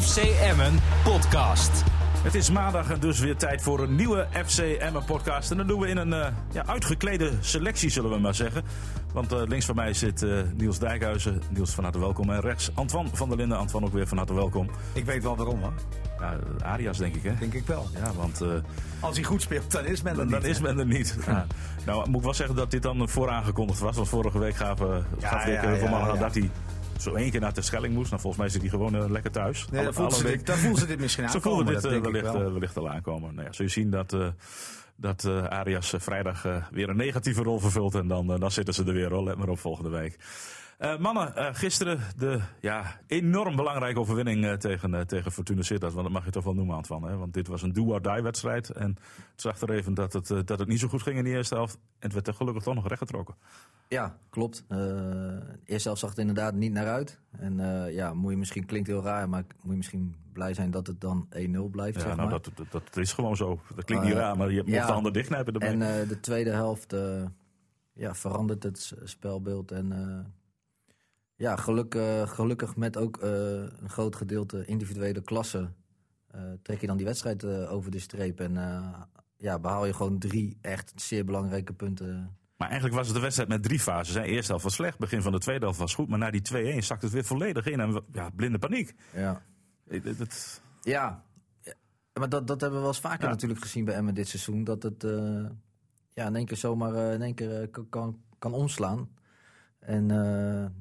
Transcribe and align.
FC 0.00 0.16
Emmen 0.16 0.78
podcast. 1.04 1.82
Het 2.22 2.34
is 2.34 2.50
maandag 2.50 2.90
en 2.90 3.00
dus 3.00 3.18
weer 3.18 3.36
tijd 3.36 3.62
voor 3.62 3.80
een 3.80 3.94
nieuwe 3.94 4.26
FC 4.46 4.58
Emmen 4.58 5.04
podcast. 5.04 5.50
En 5.50 5.56
dat 5.56 5.68
doen 5.68 5.80
we 5.80 5.88
in 5.88 5.96
een 5.96 6.12
uh, 6.12 6.26
ja, 6.52 6.66
uitgeklede 6.66 7.32
selectie, 7.40 7.90
zullen 7.90 8.10
we 8.10 8.18
maar 8.18 8.34
zeggen. 8.34 8.62
Want 9.12 9.32
uh, 9.32 9.42
links 9.46 9.64
van 9.64 9.74
mij 9.74 9.92
zit 9.94 10.22
uh, 10.22 10.40
Niels 10.56 10.78
Dijkhuizen. 10.78 11.42
Niels, 11.50 11.70
van 11.70 11.84
harte 11.84 11.98
welkom. 11.98 12.30
En 12.30 12.40
rechts 12.40 12.70
Antoine 12.74 13.08
van 13.12 13.28
der 13.28 13.38
Linden. 13.38 13.58
Antoine 13.58 13.86
ook 13.86 13.92
weer 13.92 14.06
van 14.06 14.16
harte 14.16 14.34
welkom. 14.34 14.70
Ik 14.92 15.04
weet 15.04 15.22
wel 15.22 15.36
waarom, 15.36 15.60
hoor. 15.60 15.72
Ja, 16.18 16.38
Arias, 16.62 16.98
denk 16.98 17.14
ik, 17.14 17.22
hè? 17.22 17.34
Denk 17.38 17.54
ik 17.54 17.66
wel. 17.66 17.86
Ja, 17.94 18.12
want... 18.16 18.44
Als 19.00 19.16
hij 19.16 19.24
goed 19.24 19.42
speelt, 19.42 19.70
dan 19.70 19.84
is 19.86 20.02
men 20.02 20.12
er 20.12 20.18
dan 20.18 20.26
niet. 20.26 20.40
Dan 20.40 20.50
is 20.50 20.60
men 20.60 20.78
er 20.78 20.86
niet. 20.86 21.16
Ja. 21.26 21.46
Nou, 21.86 22.08
moet 22.08 22.16
ik 22.16 22.24
wel 22.24 22.34
zeggen 22.34 22.56
dat 22.56 22.70
dit 22.70 22.82
dan 22.82 23.08
vooraangekondigd 23.08 23.80
was. 23.80 23.96
Want 23.96 24.08
vorige 24.08 24.38
week 24.38 24.56
gaven, 24.56 25.04
ja, 25.18 25.28
gaf 25.28 25.46
ik 25.46 25.62
ja, 25.62 25.70
ja, 25.70 25.76
ja, 25.76 26.16
dat 26.16 26.34
hij 26.34 26.50
zo 27.00 27.14
één 27.14 27.30
keer 27.30 27.40
naar 27.40 27.54
de 27.54 27.62
Schelling 27.62 27.94
moest. 27.94 28.10
Nou, 28.10 28.22
volgens 28.22 28.42
mij 28.42 28.52
zit 28.52 28.60
hij 28.60 28.70
gewoon 28.70 28.96
uh, 28.96 29.10
lekker 29.10 29.30
thuis. 29.30 29.66
Nee, 29.70 29.84
dan 29.84 29.94
voelt, 29.94 30.14
ze 30.14 30.22
dit, 30.22 30.48
ze 30.78 30.96
misschien 30.98 31.24
aan. 31.24 31.30
Zo 31.30 31.40
voelde 31.40 31.64
dit 31.64 31.84
uh, 31.84 32.00
wellicht, 32.00 32.24
uh, 32.24 32.32
wellicht 32.32 32.76
al 32.76 32.90
aankomen. 32.90 33.34
Nou 33.34 33.46
ja, 33.46 33.52
zul 33.52 33.64
je 33.64 33.70
zien 33.70 33.90
dat, 33.90 34.16
dat 34.96 35.24
Arias 35.48 35.94
vrijdag 35.96 36.62
weer 36.70 36.88
een 36.88 36.96
negatieve 36.96 37.42
rol 37.42 37.58
vervult. 37.58 37.94
En 37.94 38.08
dan, 38.08 38.26
dan 38.26 38.50
zitten 38.50 38.74
ze 38.74 38.84
er 38.84 38.92
weer 38.92 39.14
al. 39.14 39.24
Let 39.24 39.36
maar 39.36 39.48
op 39.48 39.58
volgende 39.58 39.90
week. 39.90 40.18
Mannen, 40.98 41.54
gisteren 41.54 42.00
de 42.16 42.40
ja, 42.60 43.00
enorm 43.06 43.56
belangrijke 43.56 44.00
overwinning 44.00 44.58
tegen, 44.58 45.06
tegen 45.06 45.32
Fortuna 45.32 45.62
Sittard. 45.62 45.92
Want 45.92 46.04
dat 46.04 46.14
mag 46.14 46.24
je 46.24 46.30
toch 46.30 46.44
wel 46.44 46.54
noemen, 46.54 46.76
Antoine. 46.76 47.08
Hè? 47.08 47.16
Want 47.16 47.34
dit 47.34 47.48
was 47.48 47.62
een 47.62 47.72
do-or-die 47.72 48.22
wedstrijd. 48.22 48.70
En 48.70 48.96
het 49.30 49.40
zag 49.40 49.60
er 49.60 49.70
even 49.70 49.94
dat 49.94 50.12
het, 50.12 50.26
dat 50.28 50.58
het 50.58 50.68
niet 50.68 50.80
zo 50.80 50.88
goed 50.88 51.02
ging 51.02 51.16
in 51.16 51.24
de 51.24 51.30
eerste 51.30 51.54
helft. 51.54 51.74
En 51.74 51.80
het 51.98 52.12
werd 52.12 52.26
er 52.26 52.34
gelukkig 52.34 52.62
toch 52.62 52.74
nog 52.74 52.88
rechtgetrokken. 52.88 53.34
Ja, 53.88 54.16
klopt. 54.30 54.64
Uh, 54.68 54.78
eerst 55.64 55.82
zelf 55.82 55.98
zag 55.98 56.10
het 56.10 56.18
inderdaad 56.18 56.54
niet 56.54 56.72
naar 56.72 56.88
uit. 56.88 57.20
En 57.30 57.56
ja, 57.92 58.14
moet 58.14 58.30
je 58.30 58.38
misschien, 58.38 58.66
klinkt 58.66 58.88
heel 58.88 59.02
raar, 59.02 59.28
maar 59.28 59.44
moet 59.62 59.70
je 59.70 59.76
misschien 59.76 60.14
blij 60.32 60.54
zijn 60.54 60.70
dat 60.70 60.86
het 60.86 61.00
dan 61.00 61.28
1-0 61.28 61.30
blijft. 61.70 61.96
Ja, 61.96 62.02
zeg 62.02 62.16
nou, 62.16 62.28
maar. 62.28 62.40
dat, 62.42 62.50
dat, 62.54 62.66
dat, 62.70 62.96
is 62.96 63.12
gewoon 63.12 63.36
zo. 63.36 63.60
Dat 63.74 63.84
klinkt 63.84 64.04
niet 64.04 64.14
raar, 64.14 64.36
maar 64.36 64.50
je 64.50 64.62
moet 64.62 64.72
ja, 64.72 64.86
de 64.86 64.92
handen 64.92 65.12
dichtknijpen. 65.12 65.54
En 65.54 65.78
de 66.08 66.20
tweede 66.20 66.50
helft 66.50 66.94
ja, 67.92 68.14
verandert 68.14 68.62
het 68.62 68.92
spelbeeld. 69.04 69.70
En 69.72 69.92
ja, 71.40 71.56
gelukkig, 71.56 72.34
gelukkig 72.34 72.76
met 72.76 72.96
ook 72.96 73.18
een 73.22 73.88
groot 73.88 74.16
gedeelte 74.16 74.64
individuele 74.64 75.20
klasse 75.20 75.72
trek 76.62 76.80
je 76.80 76.86
dan 76.86 76.96
die 76.96 77.06
wedstrijd 77.06 77.44
over 77.44 77.90
de 77.90 77.98
streep. 77.98 78.40
En 78.40 78.56
ja, 79.36 79.58
behaal 79.58 79.86
je 79.86 79.94
gewoon 79.94 80.18
drie 80.18 80.58
echt 80.60 80.92
zeer 80.96 81.24
belangrijke 81.24 81.72
punten. 81.72 82.36
Maar 82.56 82.68
eigenlijk 82.68 82.98
was 82.98 83.06
het 83.06 83.16
een 83.16 83.22
wedstrijd 83.22 83.48
met 83.48 83.62
drie 83.62 83.80
fases. 83.80 84.14
De 84.14 84.22
eerste 84.22 84.48
helft 84.48 84.64
was 84.64 84.74
slecht, 84.74 84.98
begin 84.98 85.22
van 85.22 85.32
de 85.32 85.38
tweede 85.38 85.64
helft 85.64 85.78
was 85.78 85.94
goed. 85.94 86.08
Maar 86.08 86.18
na 86.18 86.30
die 86.30 86.74
2-1 86.74 86.78
stak 86.78 87.02
het 87.02 87.10
weer 87.10 87.24
volledig 87.24 87.66
in. 87.66 87.80
En 87.80 88.02
ja, 88.12 88.30
blinde 88.30 88.58
paniek. 88.58 88.94
Ja, 89.14 89.42
het... 89.88 90.62
ja. 90.82 91.24
maar 92.12 92.28
dat, 92.28 92.46
dat 92.46 92.60
hebben 92.60 92.78
we 92.78 92.84
wel 92.84 92.94
eens 92.94 93.00
vaker 93.00 93.24
ja. 93.24 93.30
natuurlijk 93.30 93.60
gezien 93.60 93.84
bij 93.84 93.94
Emmen 93.94 94.14
dit 94.14 94.28
seizoen. 94.28 94.64
Dat 94.64 94.82
het 94.82 95.04
uh, 95.04 95.46
ja, 96.12 96.26
in 96.26 96.36
één 96.36 96.46
keer 96.46 96.56
zomaar 96.56 96.94
uh, 96.94 97.12
in 97.12 97.22
één 97.22 97.34
keer 97.34 97.60
uh, 97.60 97.84
kan, 97.90 98.20
kan 98.38 98.52
omslaan. 98.52 99.08
En 99.80 100.08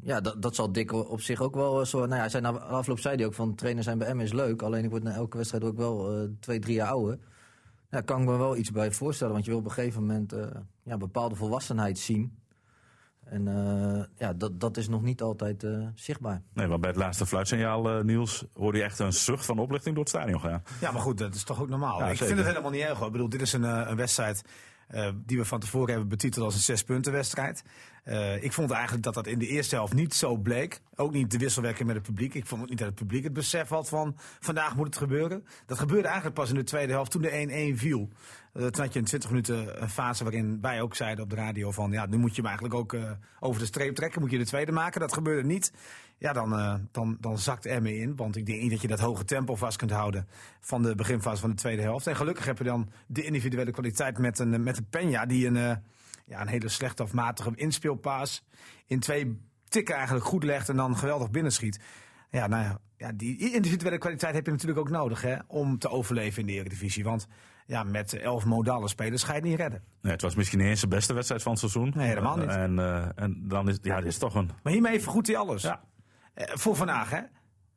ja, 0.02 0.22
dat, 0.22 0.42
dat 0.42 0.56
zal 0.56 0.72
Dick 0.72 0.92
op 0.92 1.22
zich 1.22 1.42
ook 1.42 1.56
wel 1.56 1.86
zo... 1.86 1.98
Nou 1.98 2.14
ja, 2.14 2.20
hij 2.20 2.30
zei, 2.30 2.44
na 2.44 2.50
afloop 2.50 3.00
zei 3.00 3.16
hij 3.16 3.26
ook 3.26 3.34
van 3.34 3.56
trainer 3.56 3.84
zijn 3.84 3.98
bij 3.98 4.08
Emmen 4.08 4.26
is 4.26 4.34
leuk. 4.34 4.62
Alleen 4.62 4.84
ik 4.84 4.90
word 4.90 5.04
na 5.04 5.14
elke 5.14 5.38
wedstrijd 5.38 5.64
ook 5.64 5.78
wel 5.78 6.28
twee, 6.40 6.60
drie 6.60 6.76
jaar 6.76 6.90
ouder. 6.90 7.20
Ja, 7.90 8.02
kan 8.02 8.22
ik 8.22 8.28
me 8.28 8.38
wel 8.38 8.58
iets 8.58 8.72
bij 8.72 8.92
voorstellen. 8.92 9.34
Want 9.34 9.46
je 9.46 9.52
wil 9.52 9.60
op 9.60 9.66
een 9.66 9.72
gegeven 9.72 10.02
moment 10.02 10.34
uh, 10.34 10.46
ja, 10.84 10.98
bepaalde 10.98 11.36
volwassenheid 11.36 12.00
zien. 12.00 12.38
En 13.26 13.46
uh, 13.46 14.04
ja, 14.16 14.34
dat, 14.34 14.60
dat 14.60 14.78
is 14.78 14.88
nog 14.88 15.02
niet 15.02 15.22
altijd 15.22 15.64
uh, 15.64 15.88
zichtbaar. 15.96 16.42
Nee, 16.54 16.68
maar 16.68 16.80
bij 16.80 16.90
het 16.90 17.00
laatste 17.00 17.26
fluitsignaal, 17.26 18.04
Niels, 18.04 18.46
hoorde 18.54 18.78
je 18.78 18.84
echt 18.84 19.00
een 19.00 19.14
zucht 19.14 19.46
van 19.46 19.60
oplichting 19.60 19.96
door 19.96 20.04
het 20.04 20.14
stadion 20.14 20.40
gaan. 20.40 20.64
Ja, 20.82 20.92
maar 20.92 21.02
goed, 21.02 21.18
dat 21.18 21.36
is 21.36 21.44
toch 21.44 21.62
ook 21.62 21.70
normaal. 21.70 22.00
Ja, 22.00 22.06
ik 22.06 22.12
zeker. 22.12 22.26
vind 22.26 22.38
het 22.38 22.48
helemaal 22.48 22.72
niet 22.72 22.82
erg 22.82 22.98
hoor. 22.98 23.06
Ik 23.06 23.12
bedoel, 23.12 23.30
dit 23.30 23.42
is 23.42 23.54
een, 23.54 23.64
een 23.64 23.96
wedstrijd 23.96 24.42
uh, 24.92 25.10
die 25.26 25.38
we 25.38 25.46
van 25.46 25.60
tevoren 25.60 25.90
hebben 25.90 26.08
betiteld 26.08 26.46
als 26.46 26.56
een 26.56 26.62
zespuntenwedstrijd. 26.62 27.64
Uh, 28.06 28.44
ik 28.44 28.54
vond 28.54 28.72
eigenlijk 28.72 29.04
dat 29.04 29.14
dat 29.14 29.28
in 29.28 29.40
de 29.40 29.48
eerste 29.48 29.76
helft 29.76 29.94
niet 29.94 30.14
zo 30.14 30.38
bleek. 30.38 30.82
Ook 30.96 31.14
niet 31.14 31.32
de 31.32 31.38
wisselwerking 31.38 31.88
met 31.88 31.96
het 31.96 32.06
publiek. 32.06 32.34
Ik 32.34 32.46
vond 32.46 32.62
ook 32.62 32.70
niet 32.70 32.78
dat 32.78 32.88
het 32.88 32.96
publiek 32.96 33.24
het 33.24 33.34
besef 33.34 33.70
had 33.70 33.90
van 33.90 34.16
vandaag 34.40 34.76
moet 34.76 34.86
het 34.86 34.98
gebeuren. 34.98 35.46
Dat 35.66 35.80
gebeurde 35.80 36.08
eigenlijk 36.08 36.36
pas 36.36 36.50
in 36.50 36.56
de 36.56 36.64
tweede 36.64 36.92
helft 36.92 37.12
toen 37.12 37.22
de 37.22 37.74
1-1 37.76 37.78
viel. 37.78 38.10
Uh, 38.54 38.68
toen 38.68 38.84
had 38.84 38.94
je 38.94 39.00
in 39.00 39.06
20 39.06 39.30
minuten 39.30 39.82
een 39.82 39.90
fase 39.90 40.24
waarin 40.24 40.62
wij 40.62 40.82
ook 40.82 40.96
zeiden 40.96 41.24
op 41.24 41.30
de 41.30 41.36
radio 41.36 41.72
van 41.72 41.92
ja, 41.92 42.06
nu 42.06 42.18
moet 42.18 42.36
je 42.36 42.42
hem 42.42 42.46
eigenlijk 42.46 42.76
ook 42.76 42.98
over 43.40 43.62
de 43.62 43.68
streep 43.68 43.96
trekken. 43.96 44.22
Moet 44.22 44.32
je 44.32 44.38
de 44.38 44.46
tweede 44.46 44.72
maken. 44.72 45.00
Dat 45.00 45.14
gebeurde 45.14 45.48
niet. 45.48 45.74
Ja, 46.18 46.34
dan, 46.34 46.80
dan, 46.92 47.18
dan 47.20 47.38
zakt 47.38 47.66
Emmen 47.66 47.98
in. 47.98 48.16
Want 48.16 48.36
ik 48.36 48.46
denk 48.46 48.62
niet 48.62 48.72
dat 48.72 48.82
je 48.82 48.88
dat 48.88 49.00
hoge 49.00 49.26
tempo 49.26 49.56
vast 49.56 49.78
kunt 49.78 49.92
houden 49.92 50.28
van 50.60 50.82
de 50.82 50.96
beginfase 50.96 51.42
van 51.42 51.50
de 51.50 51.56
tweede 51.56 51.82
helft. 51.82 52.08
En 52.08 52.16
gelukkig 52.16 52.46
heb 52.46 52.58
je 52.58 52.64
dan 52.64 52.90
de 53.08 53.24
individuele 53.24 53.72
kwaliteit 53.72 54.18
met 54.18 54.40
een, 54.40 54.64
met 54.64 54.78
een 54.78 54.86
Peña 54.86 55.28
die 55.28 55.48
een, 55.48 55.82
ja, 56.30 56.42
een 56.42 56.48
hele 56.48 56.70
slecht 56.70 57.00
of 57.00 57.14
matige 57.14 57.52
inspeelpaas 57.56 58.44
in 58.86 59.00
twee 59.00 59.42
tikken 59.68 59.96
eigenlijk 59.96 60.26
goed 60.26 60.44
legt 60.44 60.70
en 60.70 60.76
dan 60.76 60.98
geweldig 60.98 61.32
binnenschiet. 61.32 61.80
Ja, 62.30 62.48
nou 62.48 62.64
ja, 62.64 62.80
ja, 62.98 63.12
die 63.12 63.54
individuele 63.54 63.98
kwaliteit 63.98 64.36
heb 64.36 64.46
je 64.46 64.52
natuurlijk 64.52 64.80
ook 64.80 64.90
nodig 64.90 65.22
hè, 65.22 65.36
om 65.48 65.80
te 65.80 65.90
overleven 65.90 66.42
in 66.42 66.48
de 66.48 66.54
Eredivisie. 66.54 67.04
Want 67.04 67.28
ja, 67.66 67.84
met 67.84 68.14
elf 68.14 68.46
modale 68.46 68.88
spelers 68.88 69.24
ga 69.24 69.34
je 69.34 69.40
het 69.40 69.48
niet 69.50 69.58
redden. 69.60 69.84
Nee, 70.02 70.12
het 70.12 70.22
was 70.22 70.36
misschien 70.36 70.60
niet 70.60 70.68
eens 70.68 70.82
de 70.82 70.88
beste 70.88 71.14
wedstrijd 71.14 71.42
van 71.42 71.52
het 71.52 71.60
seizoen. 71.62 71.92
Nee, 71.96 72.08
helemaal 72.08 72.38
niet. 72.38 72.50
En, 72.50 72.78
uh, 72.78 73.06
en 73.16 73.48
dan 73.48 73.70
is 73.70 73.78
ja, 73.82 73.98
dit 73.98 74.06
is 74.06 74.18
toch 74.18 74.36
een... 74.36 74.50
Maar 74.64 74.74
hiermee 74.74 75.02
vergoedt 75.02 75.28
hij 75.28 75.38
alles. 75.38 75.62
Ja. 75.62 75.84
Uh, 76.36 76.46
voor 76.48 76.76
vandaag, 76.76 77.10
hè? 77.10 77.22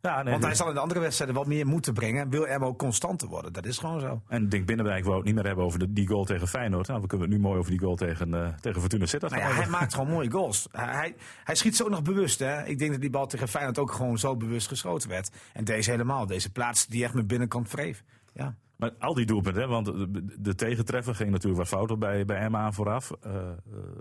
Ja, 0.02 0.22
nee, 0.22 0.32
Want 0.32 0.44
hij 0.44 0.54
zal 0.54 0.68
in 0.68 0.74
de 0.74 0.80
andere 0.80 1.00
wedstrijden 1.00 1.36
wat 1.36 1.46
meer 1.46 1.66
moeten 1.66 1.94
brengen. 1.94 2.30
Wil 2.30 2.46
hem 2.46 2.64
ook 2.64 2.78
constanter 2.78 3.28
worden. 3.28 3.52
Dat 3.52 3.66
is 3.66 3.78
gewoon 3.78 4.00
zo. 4.00 4.22
En 4.28 4.48
Dink 4.48 4.66
Binnenwijk 4.66 5.04
wil 5.04 5.14
het 5.14 5.24
niet 5.24 5.34
meer 5.34 5.46
hebben 5.46 5.64
over 5.64 5.78
de, 5.78 5.92
die 5.92 6.08
goal 6.08 6.24
tegen 6.24 6.48
Feyenoord. 6.48 6.88
Nou, 6.88 7.00
we 7.00 7.06
kunnen 7.06 7.28
het 7.28 7.36
nu 7.36 7.42
mooi 7.42 7.58
over 7.58 7.70
die 7.70 7.80
goal 7.80 7.96
tegen, 7.96 8.28
uh, 8.28 8.48
tegen 8.60 8.80
Fortuna 8.80 9.06
Sittard 9.06 9.32
nou 9.32 9.44
ja, 9.44 9.54
Hij 9.54 9.68
maakt 9.68 9.94
gewoon 9.94 10.08
mooie 10.08 10.30
goals. 10.30 10.68
Hij, 10.72 11.14
hij 11.44 11.54
schiet 11.54 11.76
zo 11.76 11.88
nog 11.88 12.02
bewust. 12.02 12.38
Hè? 12.38 12.64
Ik 12.64 12.78
denk 12.78 12.90
dat 12.90 13.00
die 13.00 13.10
bal 13.10 13.26
tegen 13.26 13.48
Feyenoord 13.48 13.78
ook 13.78 13.92
gewoon 13.92 14.18
zo 14.18 14.36
bewust 14.36 14.68
geschoten 14.68 15.08
werd. 15.08 15.30
En 15.52 15.64
deze 15.64 15.90
helemaal. 15.90 16.26
Deze 16.26 16.52
plaats 16.52 16.86
die 16.86 17.04
echt 17.04 17.14
met 17.14 17.26
binnenkant 17.26 17.70
wreef. 17.70 18.04
Ja. 18.32 18.54
Maar 18.76 18.92
al 18.98 19.14
die 19.14 19.26
doelpunten, 19.26 19.62
hè, 19.62 19.68
want 19.68 19.86
de, 19.86 20.24
de 20.38 20.54
tegentreffer 20.54 21.14
ging 21.14 21.30
natuurlijk 21.30 21.58
wat 21.58 21.68
fout 21.68 21.90
op 21.90 22.00
bij, 22.00 22.24
bij 22.24 22.36
Emma 22.36 22.72
vooraf. 22.72 23.10
Uh, 23.26 23.32
uh, 23.32 23.42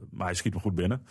maar 0.10 0.26
hij 0.26 0.36
schiet 0.36 0.54
me 0.54 0.60
goed 0.60 0.76
binnen. 0.76 1.06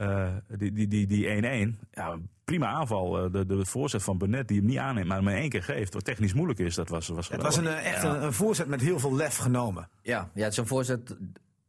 Uh, 0.00 0.28
die 0.58 1.74
1-1, 1.74 1.86
ja, 1.90 2.18
prima 2.44 2.66
aanval. 2.66 3.30
De, 3.30 3.46
de 3.46 3.66
voorzet 3.66 4.02
van 4.02 4.18
Burnett 4.18 4.48
die 4.48 4.56
hem 4.56 4.66
niet 4.66 4.78
aanneemt, 4.78 5.08
maar 5.08 5.16
hem 5.16 5.28
in 5.28 5.34
één 5.34 5.48
keer 5.48 5.62
geeft. 5.62 5.94
Wat 5.94 6.04
technisch 6.04 6.34
moeilijk 6.34 6.58
is, 6.58 6.74
dat 6.74 6.88
was, 6.88 7.08
was 7.08 7.28
Het 7.28 7.42
was 7.42 7.56
een, 7.56 7.66
echt 7.66 8.02
ja. 8.02 8.14
een, 8.14 8.22
een, 8.22 8.32
voorzet 8.32 8.66
met 8.66 8.80
heel 8.80 8.98
veel 8.98 9.14
lef 9.14 9.36
genomen. 9.36 9.88
Ja, 10.02 10.30
ja 10.34 10.42
het 10.42 10.52
is 10.52 10.58
een 10.58 10.66
voorzet... 10.66 11.16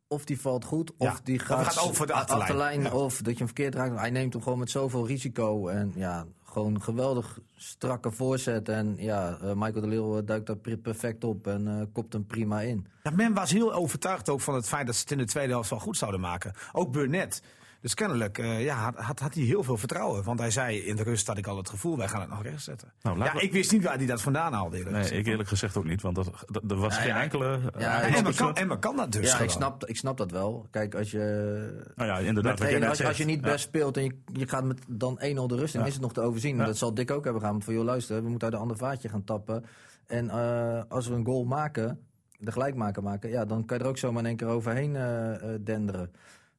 Of 0.09 0.25
die 0.25 0.41
valt 0.41 0.65
goed, 0.65 0.91
of 0.97 1.07
ja, 1.07 1.19
die 1.23 1.39
gaat, 1.39 1.65
gaat 1.65 1.87
over 1.87 2.07
de 2.07 2.13
achterlijn. 2.13 2.41
achterlijn 2.41 2.81
ja. 2.81 2.91
Of 2.91 3.17
dat 3.17 3.31
je 3.31 3.37
hem 3.37 3.45
verkeerd 3.45 3.75
raakt. 3.75 3.99
Hij 3.99 4.09
neemt 4.09 4.33
hem 4.33 4.41
gewoon 4.41 4.59
met 4.59 4.69
zoveel 4.69 5.07
risico. 5.07 5.67
En 5.67 5.91
ja, 5.95 6.25
gewoon 6.43 6.81
geweldig 6.81 7.39
strakke 7.55 8.11
voorzet. 8.11 8.69
En 8.69 8.95
ja, 8.97 9.37
Michael 9.41 9.81
de 9.81 9.87
Leeuw 9.87 10.23
duikt 10.23 10.47
daar 10.47 10.77
perfect 10.77 11.23
op 11.23 11.47
en 11.47 11.67
uh, 11.67 11.81
kopt 11.93 12.13
hem 12.13 12.25
prima 12.25 12.61
in. 12.61 12.87
Ja, 13.03 13.11
men 13.11 13.33
was 13.33 13.51
heel 13.51 13.73
overtuigd 13.73 14.29
ook 14.29 14.41
van 14.41 14.55
het 14.55 14.67
feit 14.67 14.85
dat 14.85 14.95
ze 14.95 15.01
het 15.01 15.11
in 15.11 15.17
de 15.17 15.25
tweede 15.25 15.51
helft 15.51 15.69
wel 15.69 15.79
goed 15.79 15.97
zouden 15.97 16.19
maken. 16.19 16.53
Ook 16.71 16.91
Burnett. 16.91 17.41
Dus 17.81 17.93
kennelijk 17.93 18.37
uh, 18.37 18.63
ja, 18.63 18.93
had, 18.93 19.19
had 19.19 19.33
hij 19.33 19.43
heel 19.43 19.63
veel 19.63 19.77
vertrouwen. 19.77 20.23
Want 20.23 20.39
hij 20.39 20.51
zei 20.51 20.77
in 20.77 20.95
de 20.95 21.03
rust 21.03 21.27
had 21.27 21.37
ik 21.37 21.47
al 21.47 21.57
het 21.57 21.69
gevoel, 21.69 21.97
wij 21.97 22.07
gaan 22.07 22.21
het 22.21 22.29
nog 22.29 22.43
rechtzetten. 22.43 22.93
Nou, 23.01 23.23
ja, 23.23 23.33
we... 23.33 23.41
ik 23.41 23.51
wist 23.51 23.71
niet 23.71 23.83
waar 23.83 23.97
hij 23.97 24.05
dat 24.05 24.21
vandaan 24.21 24.53
haalde. 24.53 24.77
Nee, 24.77 24.93
gezegd. 24.93 25.11
ik 25.11 25.25
eerlijk 25.27 25.49
gezegd 25.49 25.77
ook 25.77 25.85
niet. 25.85 26.01
Want 26.01 26.15
dat, 26.15 26.45
dat, 26.47 26.71
er 26.71 26.77
was 26.77 26.95
ja, 26.95 27.01
geen 27.01 27.09
ja, 27.09 27.21
enkele... 27.21 27.59
Ja, 27.77 28.01
en, 28.01 28.23
men 28.23 28.35
kan, 28.35 28.55
en 28.55 28.67
men 28.67 28.79
kan 28.79 28.95
dat 28.95 29.11
dus 29.11 29.31
Ja, 29.31 29.39
ik 29.39 29.49
snap, 29.49 29.85
ik 29.85 29.97
snap 29.97 30.17
dat 30.17 30.31
wel. 30.31 30.67
Kijk, 30.71 30.95
als 30.95 31.11
je... 31.11 31.91
Nou 31.95 32.09
ja, 32.09 32.17
inderdaad. 32.17 32.59
Met, 32.59 32.85
als, 32.85 33.03
als, 33.03 33.17
je 33.17 33.25
niet 33.25 33.41
best 33.41 33.65
speelt 33.65 33.97
en 33.97 34.03
je, 34.03 34.15
je 34.33 34.47
gaat 34.47 34.63
met 34.63 34.79
dan 34.87 35.19
1-0 35.19 35.19
de 35.21 35.55
rust 35.55 35.75
in, 35.75 35.85
is 35.85 35.93
het 35.93 36.01
nog 36.01 36.13
te 36.13 36.21
overzien. 36.21 36.57
Dat 36.57 36.77
zal 36.77 36.93
Dick 36.93 37.11
ook 37.11 37.23
hebben 37.23 37.41
gaan. 37.41 37.51
Want 37.51 37.63
voor 37.63 37.73
jou 37.73 37.85
luisteren, 37.85 38.23
we 38.23 38.29
moeten 38.29 38.47
uit 38.47 38.55
een 38.55 38.61
ander 38.61 38.77
vaatje 38.77 39.09
gaan 39.09 39.23
tappen. 39.23 39.65
En 40.07 40.25
uh, 40.25 40.81
als 40.87 41.07
we 41.07 41.15
een 41.15 41.25
goal 41.25 41.45
maken, 41.45 41.99
de 42.39 42.51
gelijkmaker 42.51 43.03
maken, 43.03 43.29
ja, 43.29 43.45
dan 43.45 43.65
kan 43.65 43.77
je 43.77 43.83
er 43.83 43.89
ook 43.89 43.97
zomaar 43.97 44.21
in 44.21 44.27
één 44.27 44.37
keer 44.37 44.47
overheen 44.47 44.95
uh, 44.95 45.33
denderen. 45.61 46.11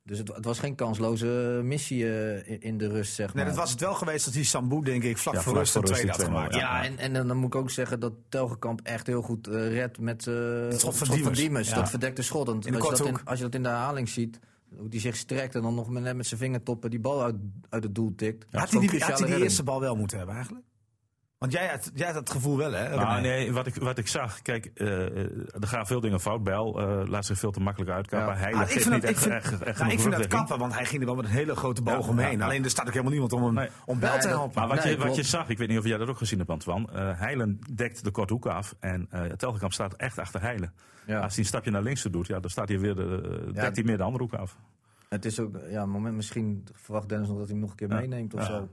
Dus 0.08 0.18
het, 0.18 0.28
het, 0.34 0.44
was 0.44 0.58
geen 0.58 0.74
kansloze 0.74 1.60
missie 1.64 2.04
uh, 2.04 2.62
in 2.62 2.78
de 2.78 2.88
rust, 2.88 3.14
zeg 3.14 3.26
maar. 3.26 3.36
Nee, 3.36 3.44
dat 3.44 3.62
was 3.62 3.70
het 3.70 3.80
wel 3.80 3.94
geweest 3.94 4.24
dat 4.24 4.34
die 4.34 4.44
Sambu, 4.44 4.82
denk 4.82 5.02
ik, 5.02 5.18
vlak 5.18 5.34
ja, 5.34 5.40
voor 5.40 5.54
rust 5.54 5.74
een 5.74 5.82
tweede 5.82 6.10
had 6.10 6.22
gemaakt. 6.22 6.54
Ja, 6.54 6.60
ja, 6.60 6.84
en, 6.84 6.98
en 6.98 7.12
dan 7.12 7.36
moet 7.36 7.54
ik 7.54 7.60
ook 7.60 7.70
zeggen 7.70 8.00
dat 8.00 8.12
Telgekamp 8.28 8.80
echt 8.82 9.06
heel 9.06 9.22
goed 9.22 9.48
uh, 9.48 9.72
redt 9.72 9.98
met 9.98 10.26
uh, 10.26 10.34
het 10.34 10.80
schot 10.80 10.96
van 10.96 11.06
Diemers. 11.06 11.24
Van 11.24 11.32
Diemers 11.32 11.68
ja. 11.68 11.74
Dat 11.74 11.90
verdekte 11.90 12.22
schot. 12.22 12.46
Want 12.46 12.66
in 12.66 12.72
de 12.72 12.78
als, 12.78 12.98
je 12.98 13.04
in, 13.04 13.24
als 13.24 13.38
je 13.38 13.44
dat 13.44 13.54
in 13.54 13.62
de 13.62 13.68
herhaling 13.68 14.08
ziet, 14.08 14.38
hoe 14.76 14.88
die 14.88 15.00
zich 15.00 15.16
strekt 15.16 15.54
en 15.54 15.62
dan 15.62 15.74
nog 15.74 15.88
met, 15.88 16.16
met 16.16 16.26
zijn 16.26 16.40
vingertoppen 16.40 16.90
die 16.90 17.00
bal 17.00 17.22
uit, 17.22 17.36
uit 17.68 17.82
het 17.82 17.94
doel 17.94 18.14
tikt. 18.14 18.46
had 18.50 18.70
hij 18.70 18.80
die, 18.80 19.04
had 19.04 19.18
hij 19.18 19.28
die 19.28 19.42
eerste 19.42 19.62
bal 19.62 19.80
wel 19.80 19.96
moeten 19.96 20.16
hebben 20.16 20.34
eigenlijk? 20.34 20.64
Want 21.38 21.52
jij 21.52 21.68
had, 21.68 21.90
jij 21.94 22.06
had 22.06 22.14
het 22.14 22.30
gevoel 22.30 22.56
wel, 22.56 22.72
hè? 22.72 22.96
Nou, 22.96 23.20
nee, 23.20 23.52
wat 23.52 23.66
ik, 23.66 23.74
wat 23.74 23.98
ik 23.98 24.08
zag, 24.08 24.42
kijk, 24.42 24.70
uh, 24.74 24.88
er 25.52 25.66
gaan 25.66 25.86
veel 25.86 26.00
dingen 26.00 26.20
fout. 26.20 26.42
Bijl 26.42 26.80
uh, 26.80 27.08
laat 27.08 27.26
zich 27.26 27.38
veel 27.38 27.50
te 27.50 27.60
makkelijk 27.60 27.90
uitkappen. 27.90 28.34
Ja. 28.34 28.40
Hij 28.40 28.52
ah, 28.52 28.60
ik 28.60 28.68
vind 28.68 28.90
niet 28.90 29.02
dat, 29.02 29.10
echt, 29.10 29.26
ik 29.26 29.32
vind, 29.32 29.34
echt, 29.34 29.62
echt 29.62 29.78
nou, 29.78 29.92
ik 29.92 30.00
vind 30.00 30.16
dat 30.16 30.26
kappen, 30.26 30.58
want 30.58 30.74
hij 30.74 30.84
ging 30.84 31.00
er 31.00 31.06
wel 31.06 31.16
met 31.16 31.24
een 31.24 31.30
hele 31.30 31.56
grote 31.56 31.82
boog 31.82 32.04
ja, 32.04 32.10
omheen. 32.10 32.42
Alleen 32.42 32.64
er 32.64 32.70
staat 32.70 32.86
ook 32.86 32.90
helemaal 32.90 33.12
niemand 33.12 33.32
om 33.32 33.44
hem 33.44 33.54
nee. 33.54 33.68
om 33.84 33.98
Bijl 33.98 34.18
te 34.18 34.28
helpen. 34.28 34.60
Maar 34.60 34.68
wat, 34.68 34.84
nee, 34.84 34.96
je, 34.96 35.02
wat 35.02 35.16
je 35.16 35.22
zag, 35.22 35.48
ik 35.48 35.58
weet 35.58 35.68
niet 35.68 35.78
of 35.78 35.84
jij 35.84 35.98
dat 35.98 36.08
ook 36.08 36.18
gezien 36.18 36.38
hebt, 36.38 36.50
Antoine. 36.50 36.88
Uh, 36.92 37.18
Heilen 37.18 37.60
dekt 37.74 38.04
de 38.04 38.10
korte 38.10 38.32
hoek 38.32 38.46
af 38.46 38.74
en 38.80 39.08
uh, 39.14 39.22
Telgekamp 39.22 39.72
staat 39.72 39.94
echt 39.94 40.18
achter 40.18 40.40
Heilen. 40.40 40.72
Als 41.06 41.34
hij 41.34 41.38
een 41.38 41.44
stapje 41.44 41.70
naar 41.70 41.82
links 41.82 42.02
doet, 42.02 42.26
ja, 42.26 42.40
dan 42.40 42.50
staat 42.50 42.68
hij 42.68 42.78
weer 42.78 42.94
de, 42.94 43.50
dekt 43.52 43.76
hij 43.76 43.84
meer 43.84 43.96
de 43.96 44.02
andere 44.02 44.24
hoek 44.24 44.34
af. 44.34 44.56
Het 45.08 45.24
is 45.24 45.40
ook, 45.40 45.58
ja, 45.70 45.82
een 45.82 45.90
moment 45.90 46.14
misschien 46.14 46.66
verwacht 46.72 47.08
Dennis 47.08 47.28
nog 47.28 47.38
dat 47.38 47.46
hij 47.46 47.56
hem 47.56 47.64
nog 47.64 47.70
een 47.70 47.76
keer 47.76 47.88
meeneemt 47.88 48.34
of 48.34 48.44
zo. 48.44 48.68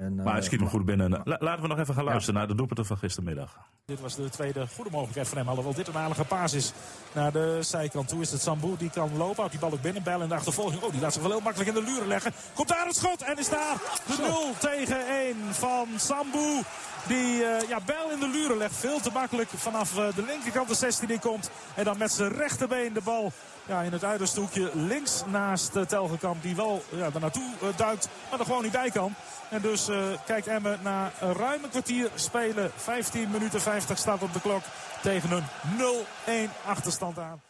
En, 0.00 0.14
maar 0.14 0.24
hij 0.26 0.36
eh, 0.36 0.42
schiet 0.42 0.60
hem 0.60 0.68
goed 0.68 0.84
binnen. 0.84 1.20
laten 1.24 1.62
we 1.62 1.68
nog 1.68 1.78
even 1.78 1.94
gaan 1.94 2.04
luisteren 2.04 2.34
naar 2.34 2.48
de 2.48 2.54
doelpunten 2.54 2.86
van 2.86 2.96
gistermiddag. 2.96 3.58
Dit 3.84 4.00
was 4.00 4.16
de 4.16 4.28
tweede 4.28 4.66
goede 4.74 4.90
mogelijkheid 4.90 5.28
voor 5.28 5.38
hem. 5.38 5.48
Alhoewel 5.48 5.74
dit 5.74 5.88
een 5.88 5.96
aardige 5.96 6.24
paas 6.24 6.52
is 6.52 6.72
naar 7.12 7.32
de 7.32 7.58
zijkant 7.60 8.08
toe. 8.08 8.20
Is 8.20 8.30
het 8.30 8.40
Sambu 8.40 8.76
die 8.78 8.90
kan 8.90 9.16
lopen. 9.16 9.36
Houdt 9.36 9.50
die 9.50 9.60
bal 9.60 9.72
ook 9.72 9.82
binnen. 9.82 10.02
Bel 10.02 10.22
in 10.22 10.28
de 10.28 10.34
achtervolging. 10.34 10.82
Oh, 10.82 10.90
die 10.90 11.00
laat 11.00 11.12
zich 11.12 11.22
wel 11.22 11.30
heel 11.30 11.40
makkelijk 11.40 11.76
in 11.76 11.84
de 11.84 11.90
luren 11.90 12.08
leggen. 12.08 12.32
Komt 12.54 12.68
daar 12.68 12.86
het 12.86 12.96
schot. 12.96 13.22
En 13.22 13.38
is 13.38 13.48
daar 13.48 13.76
de 14.06 14.16
0 14.20 14.54
tegen 14.58 15.06
1 15.06 15.36
van 15.50 15.88
Sambu. 15.96 16.62
Die 17.06 17.34
uh, 17.34 17.68
ja, 17.68 17.78
Bel 17.86 18.10
in 18.10 18.20
de 18.20 18.28
luren 18.28 18.56
legt. 18.56 18.76
Veel 18.76 19.00
te 19.00 19.10
makkelijk 19.12 19.48
vanaf 19.48 19.98
uh, 19.98 20.14
de 20.14 20.22
linkerkant 20.22 20.68
de 20.68 20.74
16 20.74 21.08
die 21.08 21.18
komt. 21.18 21.50
En 21.74 21.84
dan 21.84 21.98
met 21.98 22.12
zijn 22.12 22.32
rechterbeen 22.32 22.92
de 22.92 23.02
bal 23.04 23.32
ja, 23.70 23.80
in 23.80 23.92
het 23.92 24.04
uiterste 24.04 24.40
hoekje 24.40 24.70
links 24.74 25.22
naast 25.26 25.76
uh, 25.76 25.82
Telgekamp. 25.82 26.42
Die 26.42 26.56
wel 26.56 26.84
ja, 26.88 27.10
daar 27.10 27.20
naartoe 27.20 27.52
duikt, 27.76 28.08
maar 28.30 28.38
er 28.38 28.44
gewoon 28.44 28.62
niet 28.62 28.72
bij 28.72 28.90
kan. 28.90 29.14
En 29.50 29.60
dus 29.60 29.88
uh, 29.88 29.96
kijkt 30.26 30.46
Emmen 30.46 30.78
na 30.82 31.12
een 31.20 31.32
ruime 31.32 31.68
kwartier 31.68 32.10
spelen. 32.14 32.70
15 32.76 33.30
minuten 33.30 33.60
50 33.60 33.98
staat 33.98 34.22
op 34.22 34.32
de 34.32 34.40
klok 34.40 34.62
tegen 35.02 35.30
een 35.30 36.48
0-1 36.48 36.66
achterstand 36.66 37.18
aan. 37.18 37.40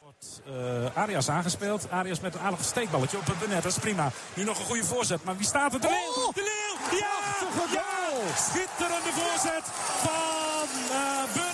Uh, 0.49 0.97
Arias 0.97 1.29
aangespeeld. 1.29 1.91
Arias 1.91 2.21
met 2.21 2.35
een 2.35 2.41
aardig 2.41 2.65
steekballetje 2.65 3.19
op 3.19 3.27
het 3.27 3.39
benet. 3.39 3.63
Dat 3.63 3.73
is 3.73 3.79
prima. 3.79 4.11
Nu 4.35 4.45
nog 4.45 4.59
een 4.59 4.65
goede 4.65 4.85
voorzet. 4.85 5.25
Maar 5.25 5.37
wie 5.37 5.47
staat 5.47 5.75
er? 5.75 5.81
De 5.81 5.89
Leeuw! 5.89 6.25
Oh! 6.25 6.35
De 6.35 6.43
Leeuw! 6.43 6.99
Ja! 6.99 7.17
ja! 7.73 8.35
Schitterende 8.37 9.13
voorzet 9.13 9.65
van 10.03 10.69
uh. 10.91 11.50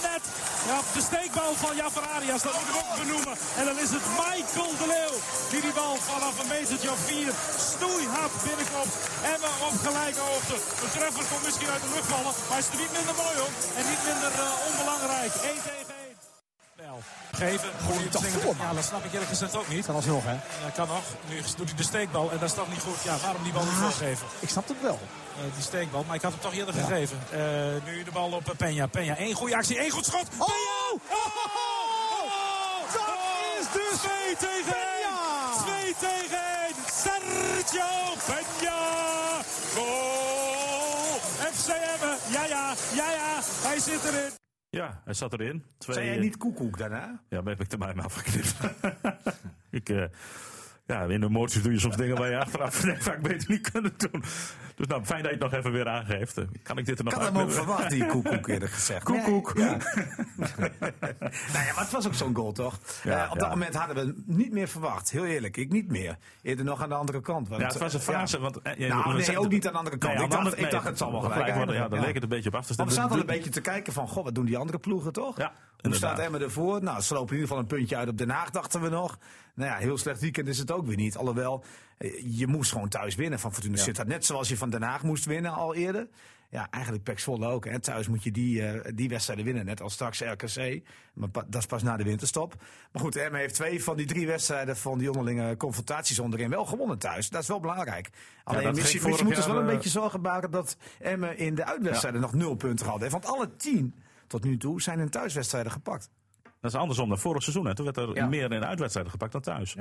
Ja, 0.70 0.78
de 0.98 1.02
steekbal 1.10 1.52
van 1.64 1.74
Jafar 1.80 2.06
Arias, 2.16 2.42
dat 2.42 2.54
moet 2.58 2.68
ik 2.72 2.76
ook 2.82 2.94
benoemen. 3.02 3.34
En 3.58 3.64
dan 3.68 3.78
is 3.84 3.90
het 3.96 4.06
Michael 4.20 4.72
de 4.82 4.86
Leeuw 4.94 5.16
die 5.50 5.60
die 5.66 5.74
bal 5.80 5.96
vanaf 6.10 6.34
een 6.40 6.50
metertje 6.56 6.90
of 6.96 7.00
vier 7.10 7.30
stoeihard 7.70 8.34
binnenkomt. 8.46 8.94
En 9.30 9.36
we 9.42 9.50
op 9.68 9.76
gelijke 9.86 10.22
hoogte. 10.30 10.56
De 10.82 10.88
treffer 10.96 11.24
komt 11.30 11.44
misschien 11.48 11.70
uit 11.74 11.84
de 11.86 11.92
lucht 11.96 12.10
vallen, 12.14 12.34
maar 12.46 12.56
hij 12.56 12.62
is 12.64 12.68
er 12.72 12.80
niet 12.82 12.94
minder 12.98 13.16
mooi 13.22 13.34
hoor. 13.40 13.52
En 13.78 13.84
niet 13.92 14.02
minder 14.10 14.32
uh, 14.44 14.68
onbelangrijk. 14.68 15.32
1 15.34 15.62
tegen 15.68 15.94
1. 16.10 16.16
Bel. 16.80 16.98
Geven. 17.40 17.70
Goeie 17.86 18.08
toch 18.14 18.26
voor, 18.42 18.54
Ja, 18.64 18.70
dat 18.78 18.86
snap 18.90 19.02
ik 19.06 19.12
eerlijk 19.12 19.32
gezegd 19.36 19.54
ook 19.60 19.68
niet. 19.74 19.84
Kan 19.86 19.98
alsnog, 20.00 20.24
hè? 20.32 20.36
Ja, 20.62 20.68
kan 20.78 20.88
nog. 20.96 21.06
Nu 21.28 21.36
doet 21.58 21.70
hij 21.70 21.78
de 21.82 21.88
steekbal 21.92 22.26
en 22.32 22.38
dat 22.42 22.48
is 22.50 22.58
toch 22.60 22.70
niet 22.74 22.84
goed. 22.86 23.00
Ja, 23.08 23.14
waarom 23.24 23.42
die 23.46 23.54
bal 23.56 23.66
niet 23.70 23.80
voorgeven? 23.84 24.26
Ik 24.46 24.50
snap 24.54 24.66
het 24.72 24.80
wel. 24.88 24.98
Uh, 25.36 25.54
die 25.54 25.62
steekbal, 25.62 26.04
maar 26.04 26.16
ik 26.16 26.22
had 26.22 26.32
hem 26.32 26.40
toch 26.40 26.54
eerder 26.54 26.74
ja. 26.74 26.82
gegeven. 26.82 27.18
Uh, 27.32 27.38
nu 27.84 28.04
de 28.04 28.10
bal 28.12 28.32
op 28.32 28.54
Peña. 28.56 28.90
Peña, 28.90 29.16
één 29.16 29.34
goede 29.34 29.56
actie, 29.56 29.78
één 29.78 29.90
goed 29.90 30.04
schot. 30.04 30.28
Oh! 30.38 30.48
Oh! 30.48 31.00
oh! 31.10 31.36
oh! 31.36 32.92
Dat 32.92 33.18
is 33.60 33.66
dus 33.72 34.00
2 34.00 34.36
tegen 34.36 34.76
1. 34.76 35.14
2 35.64 35.94
tegen 35.98 36.38
1. 36.66 36.74
Sergio 37.02 38.14
Peña. 38.28 38.80
Goal. 39.74 41.18
FCM. 41.52 42.32
Ja, 42.32 42.44
ja, 42.44 42.74
ja, 42.94 43.10
ja. 43.10 43.40
Hij 43.62 43.78
zit 43.78 44.04
erin. 44.04 44.30
Ja, 44.70 45.00
hij 45.04 45.14
zat 45.14 45.32
erin. 45.32 45.64
Twee, 45.78 45.96
Zei 45.96 46.06
jij 46.08 46.18
niet 46.18 46.36
koekoek 46.36 46.78
daarna? 46.78 47.20
Ja, 47.28 47.40
maar 47.40 47.52
heb 47.52 47.60
ik 47.60 47.72
er 47.72 47.78
mij 47.78 47.94
afgeknipt. 47.94 48.54
ik, 49.70 49.88
uh, 49.88 50.04
ja, 50.86 51.02
in 51.02 51.20
de 51.20 51.26
emoties 51.26 51.62
doe 51.62 51.72
je 51.72 51.78
soms 51.78 51.96
dingen 51.96 52.16
waar 52.16 52.30
je 52.30 52.38
achteraf 52.38 52.74
vaak 52.98 53.20
beter 53.20 53.50
niet 53.50 53.70
kunnen 53.70 53.92
doen. 53.96 54.22
Dus 54.74 54.86
nou, 54.86 55.04
fijn 55.04 55.22
dat 55.22 55.32
je 55.32 55.36
het 55.38 55.50
nog 55.50 55.60
even 55.60 55.72
weer 55.72 55.88
aangeeft. 55.88 56.40
Kan 56.62 56.78
ik 56.78 56.86
dit 56.86 56.98
er 56.98 57.04
nog 57.04 57.14
had 57.14 57.22
hem 57.22 57.38
ook 57.38 57.52
verwacht, 57.52 57.90
die 57.90 58.06
koekoek 58.06 58.48
eerder 58.48 58.68
gezegd. 58.68 59.04
Koekoek. 59.04 59.54
Nee, 59.54 59.64
ja. 59.64 59.76
nou 61.52 61.64
ja, 61.66 61.72
maar 61.74 61.82
het 61.82 61.90
was 61.90 62.06
ook 62.06 62.14
zo'n 62.14 62.34
goal, 62.34 62.52
toch? 62.52 62.78
Ja, 63.04 63.24
uh, 63.24 63.30
op 63.32 63.38
dat 63.38 63.48
moment 63.48 63.74
hadden 63.74 64.06
we 64.06 64.22
niet 64.26 64.52
meer 64.52 64.68
verwacht. 64.68 65.10
Heel 65.10 65.24
eerlijk, 65.24 65.56
ik 65.56 65.72
niet 65.72 65.88
meer. 65.88 66.16
Eerder 66.42 66.64
nog 66.64 66.82
aan 66.82 66.88
de 66.88 66.94
andere 66.94 67.20
kant. 67.20 67.48
Want, 67.48 67.60
ja, 67.60 67.66
het 67.66 67.78
was 67.78 67.94
een 67.94 68.00
fase. 68.00 68.36
Ja. 68.36 68.42
Want, 68.42 68.56
uh, 68.56 68.88
nou, 68.88 69.16
nee, 69.16 69.38
ook 69.38 69.48
niet 69.48 69.66
aan 69.66 69.72
de 69.72 69.78
andere 69.78 69.98
kant. 69.98 70.14
Nee, 70.14 70.24
ik, 70.24 70.30
dacht, 70.30 70.44
andere, 70.44 70.62
ik 70.62 70.70
dacht, 70.70 70.84
het 70.84 70.98
zal 70.98 71.12
wel 71.12 71.20
gelijk 71.20 71.54
worden. 71.54 71.74
Ja, 71.74 71.88
daar 71.88 72.00
leek 72.00 72.14
het 72.14 72.22
een 72.22 72.28
beetje 72.28 72.48
op 72.48 72.54
af 72.54 72.66
te 72.66 72.72
stemmen. 72.72 72.94
we 72.94 73.00
zaten 73.00 73.14
al 73.14 73.20
een 73.20 73.26
beetje 73.26 73.50
te 73.50 73.60
kijken 73.60 73.92
van, 73.92 74.08
goh, 74.08 74.24
wat 74.24 74.34
doen 74.34 74.44
die 74.44 74.56
andere 74.56 74.78
ploegen, 74.78 75.12
toch? 75.12 75.38
Ja. 75.38 75.52
Hoe 75.80 75.94
staat 75.94 76.18
Emmen 76.18 76.40
ervoor? 76.40 76.82
Nou, 76.82 77.00
ze 77.00 77.14
lopen 77.14 77.28
in 77.28 77.40
ieder 77.40 77.48
geval 77.48 77.62
een 77.62 77.76
puntje 77.76 77.96
uit 77.96 78.08
op 78.08 78.18
Den 78.18 78.30
Haag, 78.30 78.50
dachten 78.50 78.80
we 78.80 78.88
nog. 78.88 79.18
Nou 79.54 79.70
ja, 79.70 79.76
heel 79.76 79.98
slecht 79.98 80.20
weekend 80.20 80.48
is 80.48 80.58
het 80.58 80.70
ook 80.70 80.86
weer 80.86 80.96
niet. 80.96 81.16
Alhoewel, 81.16 81.64
je 82.24 82.46
moest 82.46 82.72
gewoon 82.72 82.88
thuis 82.88 83.14
winnen 83.14 83.38
van 83.38 83.52
Fortuna 83.52 83.76
ja. 83.76 83.82
Sittard. 83.82 84.08
Net 84.08 84.24
zoals 84.24 84.48
je 84.48 84.56
van 84.56 84.70
Den 84.70 84.82
Haag 84.82 85.02
moest 85.02 85.24
winnen 85.24 85.52
al 85.52 85.74
eerder. 85.74 86.08
Ja, 86.50 86.70
eigenlijk 86.70 87.04
Pek 87.04 87.18
Zwolle 87.18 87.46
ook. 87.46 87.64
Hè. 87.64 87.78
Thuis 87.78 88.08
moet 88.08 88.22
je 88.22 88.30
die, 88.30 88.60
uh, 88.60 88.80
die 88.94 89.08
wedstrijden 89.08 89.44
winnen, 89.44 89.64
net 89.64 89.80
als 89.80 89.92
straks 89.92 90.20
RKC. 90.20 90.82
Maar 91.14 91.28
dat 91.32 91.54
is 91.54 91.66
pas 91.66 91.82
na 91.82 91.96
de 91.96 92.04
winterstop. 92.04 92.54
Maar 92.92 93.02
goed, 93.02 93.16
Emmen 93.16 93.40
heeft 93.40 93.54
twee 93.54 93.84
van 93.84 93.96
die 93.96 94.06
drie 94.06 94.26
wedstrijden 94.26 94.76
van 94.76 94.98
die 94.98 95.08
onderlinge 95.08 95.56
confrontaties 95.56 96.18
onderin 96.18 96.50
wel 96.50 96.64
gewonnen 96.64 96.98
thuis. 96.98 97.28
Dat 97.28 97.42
is 97.42 97.48
wel 97.48 97.60
belangrijk. 97.60 98.10
Alleen 98.44 98.62
ja, 98.62 98.70
misschien, 98.70 99.02
moeten 99.02 99.42
ze 99.42 99.52
wel 99.52 99.60
een 99.60 99.66
beetje 99.66 99.90
zorgen 99.90 100.20
maken 100.20 100.50
dat 100.50 100.76
Emmen 100.98 101.38
in 101.38 101.54
de 101.54 101.64
uitwedstrijden 101.64 102.20
nog 102.20 102.32
nul 102.32 102.54
punten 102.54 102.86
hadden. 102.86 103.10
Want 103.10 103.26
alle 103.26 103.56
tien 103.56 103.94
tot 104.26 104.44
nu 104.44 104.56
toe 104.56 104.82
zijn 104.82 104.98
hun 104.98 105.10
thuiswedstrijden 105.10 105.72
gepakt. 105.72 106.10
Dat 106.60 106.70
is 106.70 106.80
andersom 106.80 107.08
dan 107.08 107.18
vorig 107.18 107.42
seizoen. 107.42 107.66
Hè. 107.66 107.74
Toen 107.74 107.84
werd 107.84 107.96
er 107.96 108.14
ja. 108.14 108.26
meer 108.26 108.52
in 108.52 108.64
uitwedstrijden 108.64 109.12
gepakt 109.12 109.32
dan 109.32 109.40
thuis. 109.40 109.76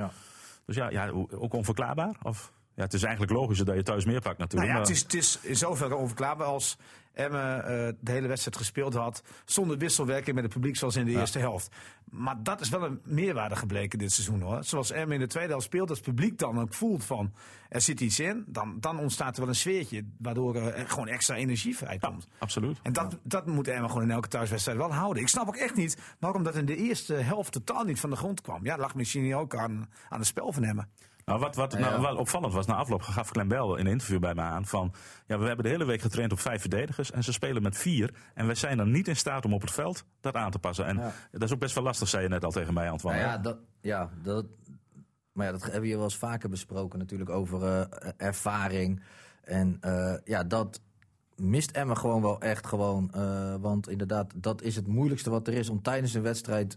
Dus 0.66 0.76
ja, 0.76 0.90
ja, 0.90 1.08
ook 1.30 1.52
onverklaarbaar? 1.52 2.16
Of? 2.22 2.52
Ja, 2.76 2.82
het 2.82 2.94
is 2.94 3.02
eigenlijk 3.02 3.32
logischer 3.32 3.66
dat 3.66 3.76
je 3.76 3.82
thuis 3.82 4.04
meer 4.04 4.20
pakt 4.20 4.38
natuurlijk. 4.38 4.72
Nou 4.72 4.82
ja, 4.82 4.88
het, 4.88 4.96
is, 4.96 5.02
het 5.02 5.14
is 5.14 5.38
in 5.42 5.56
zoverre 5.56 5.94
onverklaarbaar 5.94 6.46
als 6.46 6.76
Emmen 7.12 7.58
uh, 7.58 7.64
de 8.00 8.12
hele 8.12 8.26
wedstrijd 8.26 8.56
gespeeld 8.56 8.94
had. 8.94 9.22
Zonder 9.44 9.78
wisselwerking 9.78 10.34
met 10.34 10.44
het 10.44 10.52
publiek 10.52 10.76
zoals 10.76 10.96
in 10.96 11.04
de 11.04 11.10
ja. 11.10 11.20
eerste 11.20 11.38
helft. 11.38 11.70
Maar 12.10 12.42
dat 12.42 12.60
is 12.60 12.68
wel 12.68 12.84
een 12.84 13.00
meerwaarde 13.04 13.56
gebleken 13.56 13.98
dit 13.98 14.12
seizoen 14.12 14.40
hoor. 14.40 14.64
Zoals 14.64 14.90
Emmen 14.90 15.14
in 15.14 15.20
de 15.20 15.26
tweede 15.26 15.50
helft 15.50 15.64
speelt, 15.64 15.88
als 15.88 15.98
het 15.98 16.06
publiek 16.06 16.38
dan 16.38 16.60
ook 16.60 16.74
voelt 16.74 17.04
van 17.04 17.32
er 17.68 17.80
zit 17.80 18.00
iets 18.00 18.20
in. 18.20 18.44
Dan, 18.46 18.76
dan 18.80 18.98
ontstaat 18.98 19.34
er 19.34 19.40
wel 19.40 19.48
een 19.48 19.54
sfeertje 19.54 20.04
waardoor 20.18 20.56
er 20.56 20.88
gewoon 20.88 21.08
extra 21.08 21.34
energie 21.34 21.76
vrijkomt. 21.76 22.26
Ja, 22.30 22.36
absoluut. 22.38 22.78
En 22.82 22.92
dat, 22.92 23.16
dat 23.22 23.46
moet 23.46 23.68
Emmen 23.68 23.90
gewoon 23.90 24.04
in 24.04 24.10
elke 24.10 24.28
thuiswedstrijd 24.28 24.78
wel 24.78 24.92
houden. 24.92 25.22
Ik 25.22 25.28
snap 25.28 25.48
ook 25.48 25.56
echt 25.56 25.74
niet 25.74 25.96
waarom 26.18 26.42
dat 26.42 26.54
in 26.54 26.66
de 26.66 26.76
eerste 26.76 27.14
helft 27.14 27.52
totaal 27.52 27.84
niet 27.84 28.00
van 28.00 28.10
de 28.10 28.16
grond 28.16 28.40
kwam. 28.40 28.64
Ja, 28.64 28.76
lag 28.78 28.94
misschien 28.94 29.34
ook 29.34 29.56
aan, 29.56 29.88
aan 30.08 30.18
het 30.18 30.28
spel 30.28 30.52
van 30.52 30.64
Emmen. 30.64 30.88
Nou, 31.26 31.40
wat, 31.40 31.54
wat 31.54 31.78
nou, 31.78 32.00
wel 32.00 32.16
opvallend 32.16 32.52
was, 32.52 32.66
na 32.66 32.74
afloop 32.74 33.02
gaf 33.02 33.30
Clem 33.30 33.48
Bell 33.48 33.62
in 33.62 33.86
een 33.86 33.86
interview 33.86 34.20
bij 34.20 34.34
me 34.34 34.40
aan 34.40 34.66
van... 34.66 34.92
Ja, 35.26 35.38
we 35.38 35.46
hebben 35.46 35.64
de 35.64 35.70
hele 35.70 35.84
week 35.84 36.00
getraind 36.00 36.32
op 36.32 36.40
vijf 36.40 36.60
verdedigers 36.60 37.10
en 37.10 37.24
ze 37.24 37.32
spelen 37.32 37.62
met 37.62 37.76
vier. 37.76 38.14
En 38.34 38.46
wij 38.46 38.54
zijn 38.54 38.76
dan 38.76 38.90
niet 38.90 39.08
in 39.08 39.16
staat 39.16 39.44
om 39.44 39.54
op 39.54 39.60
het 39.60 39.70
veld 39.70 40.04
dat 40.20 40.34
aan 40.34 40.50
te 40.50 40.58
passen. 40.58 40.86
En 40.86 40.96
ja. 40.96 41.12
dat 41.30 41.42
is 41.42 41.52
ook 41.52 41.58
best 41.58 41.74
wel 41.74 41.84
lastig, 41.84 42.08
zei 42.08 42.22
je 42.22 42.28
net 42.28 42.44
al 42.44 42.50
tegen 42.50 42.74
mij, 42.74 42.90
Antoine. 42.90 43.20
Nou 43.20 43.32
ja, 43.32 43.38
dat, 43.38 43.58
ja, 43.80 44.10
dat, 44.22 44.46
maar 45.32 45.46
ja, 45.46 45.52
dat 45.52 45.62
hebben 45.62 45.82
we 45.82 45.94
wel 45.94 46.04
eens 46.04 46.16
vaker 46.16 46.48
besproken 46.48 46.98
natuurlijk 46.98 47.30
over 47.30 47.62
uh, 47.62 47.84
ervaring. 48.16 49.02
En 49.42 49.78
uh, 49.84 50.14
ja, 50.24 50.44
dat 50.44 50.80
mist 51.36 51.70
Emma 51.70 51.94
gewoon 51.94 52.22
wel 52.22 52.40
echt 52.40 52.66
gewoon. 52.66 53.10
Uh, 53.16 53.54
want 53.60 53.88
inderdaad, 53.88 54.32
dat 54.34 54.62
is 54.62 54.76
het 54.76 54.86
moeilijkste 54.86 55.30
wat 55.30 55.46
er 55.46 55.54
is 55.54 55.68
om 55.68 55.82
tijdens 55.82 56.14
een 56.14 56.22
wedstrijd 56.22 56.76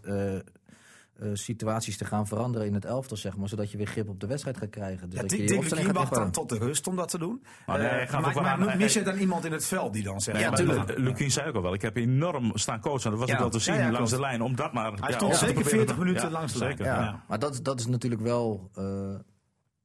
uh, 1.22 1.30
situaties 1.32 1.96
te 1.96 2.04
gaan 2.04 2.26
veranderen 2.26 2.66
in 2.66 2.74
het 2.74 2.84
elftal, 2.84 3.16
zeg 3.16 3.36
maar, 3.36 3.48
zodat 3.48 3.70
je 3.70 3.76
weer 3.76 3.86
grip 3.86 4.08
op 4.08 4.20
de 4.20 4.26
wedstrijd 4.26 4.56
gaat 4.56 4.70
krijgen. 4.70 5.10
Dus 5.10 5.20
ja, 5.20 5.26
dat 5.26 5.38
je 5.38 5.46
Dick 5.46 5.92
wacht 5.92 6.14
dan 6.14 6.30
tot 6.30 6.48
de 6.48 6.58
rust 6.58 6.86
om 6.86 6.96
dat 6.96 7.08
te 7.08 7.18
doen. 7.18 7.44
Maar, 7.66 7.78
nee, 7.78 8.06
uh, 8.06 8.20
maar, 8.20 8.42
maar, 8.42 8.58
maar 8.58 8.76
mis 8.76 8.92
je 8.92 9.02
dan 9.02 9.16
iemand 9.16 9.44
in 9.44 9.52
het 9.52 9.66
veld 9.66 9.92
die 9.92 10.02
dan 10.02 10.20
zegt? 10.20 10.40
Ja, 10.40 10.50
natuurlijk. 10.50 10.98
Lukien 10.98 11.30
zei 11.30 11.48
ook 11.48 11.54
al 11.54 11.62
wel, 11.62 11.74
ik 11.74 11.82
heb 11.82 11.96
enorm 11.96 12.50
staan 12.54 12.80
coachen, 12.80 13.10
dat 13.10 13.20
was 13.20 13.28
ja. 13.28 13.34
ook 13.34 13.40
wel 13.40 13.50
te 13.50 13.58
zien 13.58 13.74
ja, 13.74 13.80
ja, 13.80 13.90
langs 13.90 14.10
de 14.10 14.20
lijn, 14.20 14.42
om 14.42 14.56
dat 14.56 14.72
maar... 14.72 14.92
Hij 14.92 15.12
stond 15.12 15.36
zeker 15.36 15.64
40 15.64 15.98
minuten 15.98 16.30
langs 16.30 16.52
de 16.52 16.58
lijn. 16.58 16.76
Ja. 16.78 17.24
Maar 17.28 17.38
dat, 17.38 17.60
dat 17.62 17.80
is 17.80 17.86
natuurlijk 17.86 18.22
wel 18.22 18.70
uh, 18.78 19.14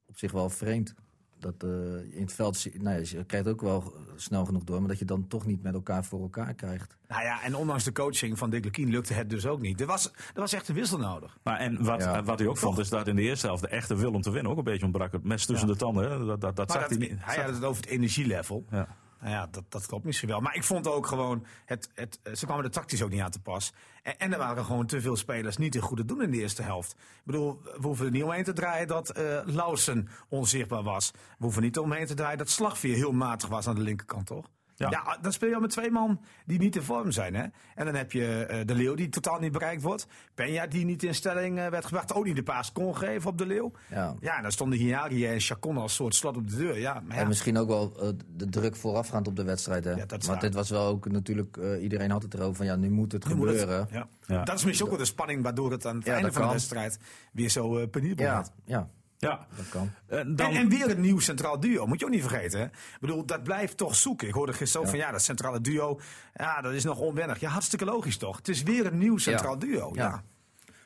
op 0.06 0.18
zich 0.18 0.32
wel 0.32 0.50
vreemd 0.50 0.94
dat 1.38 1.64
uh, 1.64 1.70
in 2.14 2.22
het 2.22 2.32
veld, 2.32 2.66
nou, 2.80 3.04
je 3.04 3.24
krijgt 3.24 3.48
ook 3.48 3.60
wel 3.60 3.94
snel 4.16 4.44
genoeg 4.44 4.64
door, 4.64 4.78
maar 4.78 4.88
dat 4.88 4.98
je 4.98 5.04
dan 5.04 5.26
toch 5.28 5.46
niet 5.46 5.62
met 5.62 5.74
elkaar 5.74 6.04
voor 6.04 6.20
elkaar 6.20 6.54
krijgt. 6.54 6.96
Nou 7.08 7.22
ja, 7.22 7.42
en 7.42 7.54
ondanks 7.54 7.84
de 7.84 7.92
coaching 7.92 8.38
van 8.38 8.50
Dick 8.50 8.64
Lukien 8.64 8.90
lukte 8.90 9.14
het 9.14 9.30
dus 9.30 9.46
ook 9.46 9.60
niet. 9.60 9.80
Er 9.80 9.86
was, 9.86 10.04
er 10.06 10.40
was 10.40 10.52
echt 10.52 10.68
een 10.68 10.74
wissel 10.74 10.98
nodig. 10.98 11.38
Maar 11.42 11.58
en 11.58 11.84
wat, 11.84 12.00
ja. 12.00 12.22
wat 12.22 12.38
hij 12.38 12.48
ook 12.48 12.56
vond, 12.56 12.78
is 12.78 12.88
dat 12.88 13.06
in 13.06 13.16
de 13.16 13.22
eerste 13.22 13.46
helft 13.46 13.62
de 13.62 13.68
echte 13.68 13.96
wil 13.96 14.12
om 14.12 14.22
te 14.22 14.30
winnen 14.30 14.52
ook 14.52 14.58
een 14.58 14.64
beetje 14.64 14.84
ontbrak. 14.84 15.12
Het 15.12 15.24
mes 15.24 15.46
tussen 15.46 15.66
ja. 15.66 15.72
de 15.72 15.78
tanden, 15.78 16.10
hè? 16.10 16.24
dat, 16.24 16.40
dat, 16.40 16.56
dat 16.56 16.72
zag 16.72 16.88
hij 16.88 16.96
niet. 16.96 17.12
Hij 17.18 17.44
had 17.44 17.54
het 17.54 17.64
over 17.64 17.82
het 17.82 17.90
energielevel. 17.90 18.64
Ja. 18.70 18.88
Nou 19.20 19.32
ja, 19.32 19.46
dat, 19.50 19.64
dat 19.68 19.86
klopt 19.86 20.04
misschien 20.04 20.28
wel. 20.28 20.40
Maar 20.40 20.54
ik 20.54 20.64
vond 20.64 20.88
ook 20.88 21.06
gewoon, 21.06 21.46
het, 21.64 21.90
het, 21.94 22.20
ze 22.34 22.46
kwamen 22.46 22.64
er 22.64 22.70
tactisch 22.70 23.02
ook 23.02 23.10
niet 23.10 23.20
aan 23.20 23.30
te 23.30 23.40
pas. 23.40 23.72
En, 24.02 24.18
en, 24.18 24.32
er 24.32 24.38
waren 24.38 24.64
gewoon 24.64 24.86
te 24.86 25.00
veel 25.00 25.16
spelers 25.16 25.56
niet 25.56 25.74
in 25.74 25.80
goede 25.80 26.04
doen 26.04 26.22
in 26.22 26.30
de 26.30 26.36
eerste 26.36 26.62
helft. 26.62 26.92
Ik 26.92 27.22
bedoel, 27.24 27.60
we 27.62 27.86
hoeven 27.86 28.06
er 28.06 28.12
niet 28.12 28.22
omheen 28.22 28.44
te 28.44 28.52
draaien 28.52 28.86
dat 28.86 29.18
uh, 29.18 29.96
onzichtbaar 30.28 30.82
was. 30.82 31.10
We 31.12 31.44
hoeven 31.44 31.62
niet 31.62 31.78
omheen 31.78 32.06
te 32.06 32.14
draaien 32.14 32.38
dat 32.38 32.50
Slagveer 32.50 32.94
heel 32.94 33.12
matig 33.12 33.48
was 33.48 33.66
aan 33.66 33.74
de 33.74 33.80
linkerkant, 33.80 34.26
toch? 34.26 34.50
Ja. 34.76 34.90
ja. 34.90 35.18
dan 35.20 35.32
speel 35.32 35.48
je 35.48 35.54
al 35.54 35.60
met 35.60 35.70
twee 35.70 35.90
man 35.90 36.20
die 36.44 36.58
niet 36.58 36.76
in 36.76 36.82
vorm 36.82 37.10
zijn. 37.10 37.34
Hè? 37.34 37.44
En 37.74 37.84
dan 37.84 37.94
heb 37.94 38.12
je 38.12 38.48
uh, 38.50 38.66
de 38.66 38.74
Leeuw 38.74 38.94
die 38.94 39.08
totaal 39.08 39.38
niet 39.38 39.52
bereikt 39.52 39.82
wordt. 39.82 40.06
Penja 40.34 40.66
die 40.66 40.84
niet 40.84 41.02
in 41.02 41.14
stelling 41.14 41.58
uh, 41.58 41.66
werd 41.66 41.84
gebracht. 41.84 42.14
Ook 42.14 42.24
niet 42.24 42.36
de 42.36 42.42
paas 42.42 42.72
kon 42.72 42.96
geven 42.96 43.30
op 43.30 43.38
de 43.38 43.46
Leeuw. 43.46 43.72
Ja, 43.90 44.14
ja 44.20 44.40
dan 44.42 44.52
stonden 44.52 44.78
Hiari 44.78 45.26
en 45.26 45.40
Chacon 45.40 45.76
als 45.76 45.94
soort 45.94 46.14
slot 46.14 46.36
op 46.36 46.50
de 46.50 46.56
deur. 46.56 46.78
Ja, 46.78 47.00
maar 47.06 47.16
ja. 47.16 47.22
En 47.22 47.28
misschien 47.28 47.58
ook 47.58 47.68
wel 47.68 47.92
uh, 48.02 48.08
de 48.36 48.48
druk 48.48 48.76
voorafgaand 48.76 49.28
op 49.28 49.36
de 49.36 49.44
wedstrijd. 49.44 49.84
Hè? 49.84 49.90
Ja, 49.90 50.06
Want 50.26 50.40
dit 50.40 50.54
was 50.54 50.70
wel 50.70 50.86
ook 50.86 51.08
natuurlijk, 51.08 51.56
iedereen 51.80 52.10
had 52.10 52.22
het 52.22 52.34
erover 52.34 52.54
van 52.54 52.66
ja, 52.66 52.76
nu 52.76 52.90
moet 52.90 53.12
het 53.12 53.24
gebeuren. 53.24 53.78
Het, 53.78 53.90
ja. 53.90 54.08
Ja. 54.26 54.44
Dat 54.44 54.58
is 54.58 54.64
misschien 54.64 54.86
ook 54.86 54.92
wel 54.92 55.04
de 55.04 55.12
spanning 55.12 55.42
waardoor 55.42 55.70
het 55.70 55.86
aan 55.86 55.96
het 55.96 56.08
einde 56.08 56.32
van 56.32 56.42
de 56.42 56.52
wedstrijd 56.52 56.98
weer 57.32 57.48
zo 57.48 57.78
uh, 57.78 57.88
penibel 57.90 58.24
gaat. 58.24 58.52
Ja, 58.64 58.88
ja, 59.18 59.46
dat 59.56 59.68
kan. 59.68 59.90
En, 60.06 60.36
dan... 60.36 60.52
en, 60.52 60.68
weer 60.68 60.90
een 60.90 61.00
nieuw 61.00 61.18
centraal 61.18 61.60
duo, 61.60 61.86
moet 61.86 61.98
je 61.98 62.04
ook 62.04 62.10
niet 62.10 62.24
vergeten. 62.24 62.60
Hè? 62.60 62.64
Ik 62.64 63.00
bedoel, 63.00 63.26
dat 63.26 63.42
blijft 63.42 63.76
toch 63.76 63.96
zoeken. 63.96 64.28
Ik 64.28 64.34
hoorde 64.34 64.52
gisteren 64.52 64.86
ook 64.86 64.92
van 64.92 65.00
ja, 65.00 65.10
dat 65.10 65.22
centrale 65.22 65.60
duo, 65.60 66.00
ja, 66.34 66.60
dat 66.60 66.72
is 66.72 66.84
nog 66.84 66.98
onwennig. 66.98 67.40
Ja, 67.40 67.50
hartstikke 67.50 67.84
logisch 67.84 68.16
toch? 68.16 68.36
Het 68.36 68.48
is 68.48 68.62
weer 68.62 68.86
een 68.86 68.98
nieuw 68.98 69.18
centraal 69.18 69.58
duo. 69.58 69.90
Ja, 69.94 70.22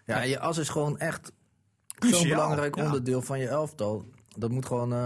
ja. 0.05 0.17
ja. 0.17 0.23
je 0.23 0.39
as 0.39 0.59
is 0.59 0.69
gewoon 0.69 0.99
echt 0.99 1.33
zo'n 1.99 2.29
belangrijk 2.29 2.77
onderdeel 2.77 3.23
van 3.23 3.39
je 3.39 3.49
elftal 3.49 4.05
dat 4.39 4.51
moet 4.51 4.67
gewoon, 4.67 4.93
uh, 4.93 4.99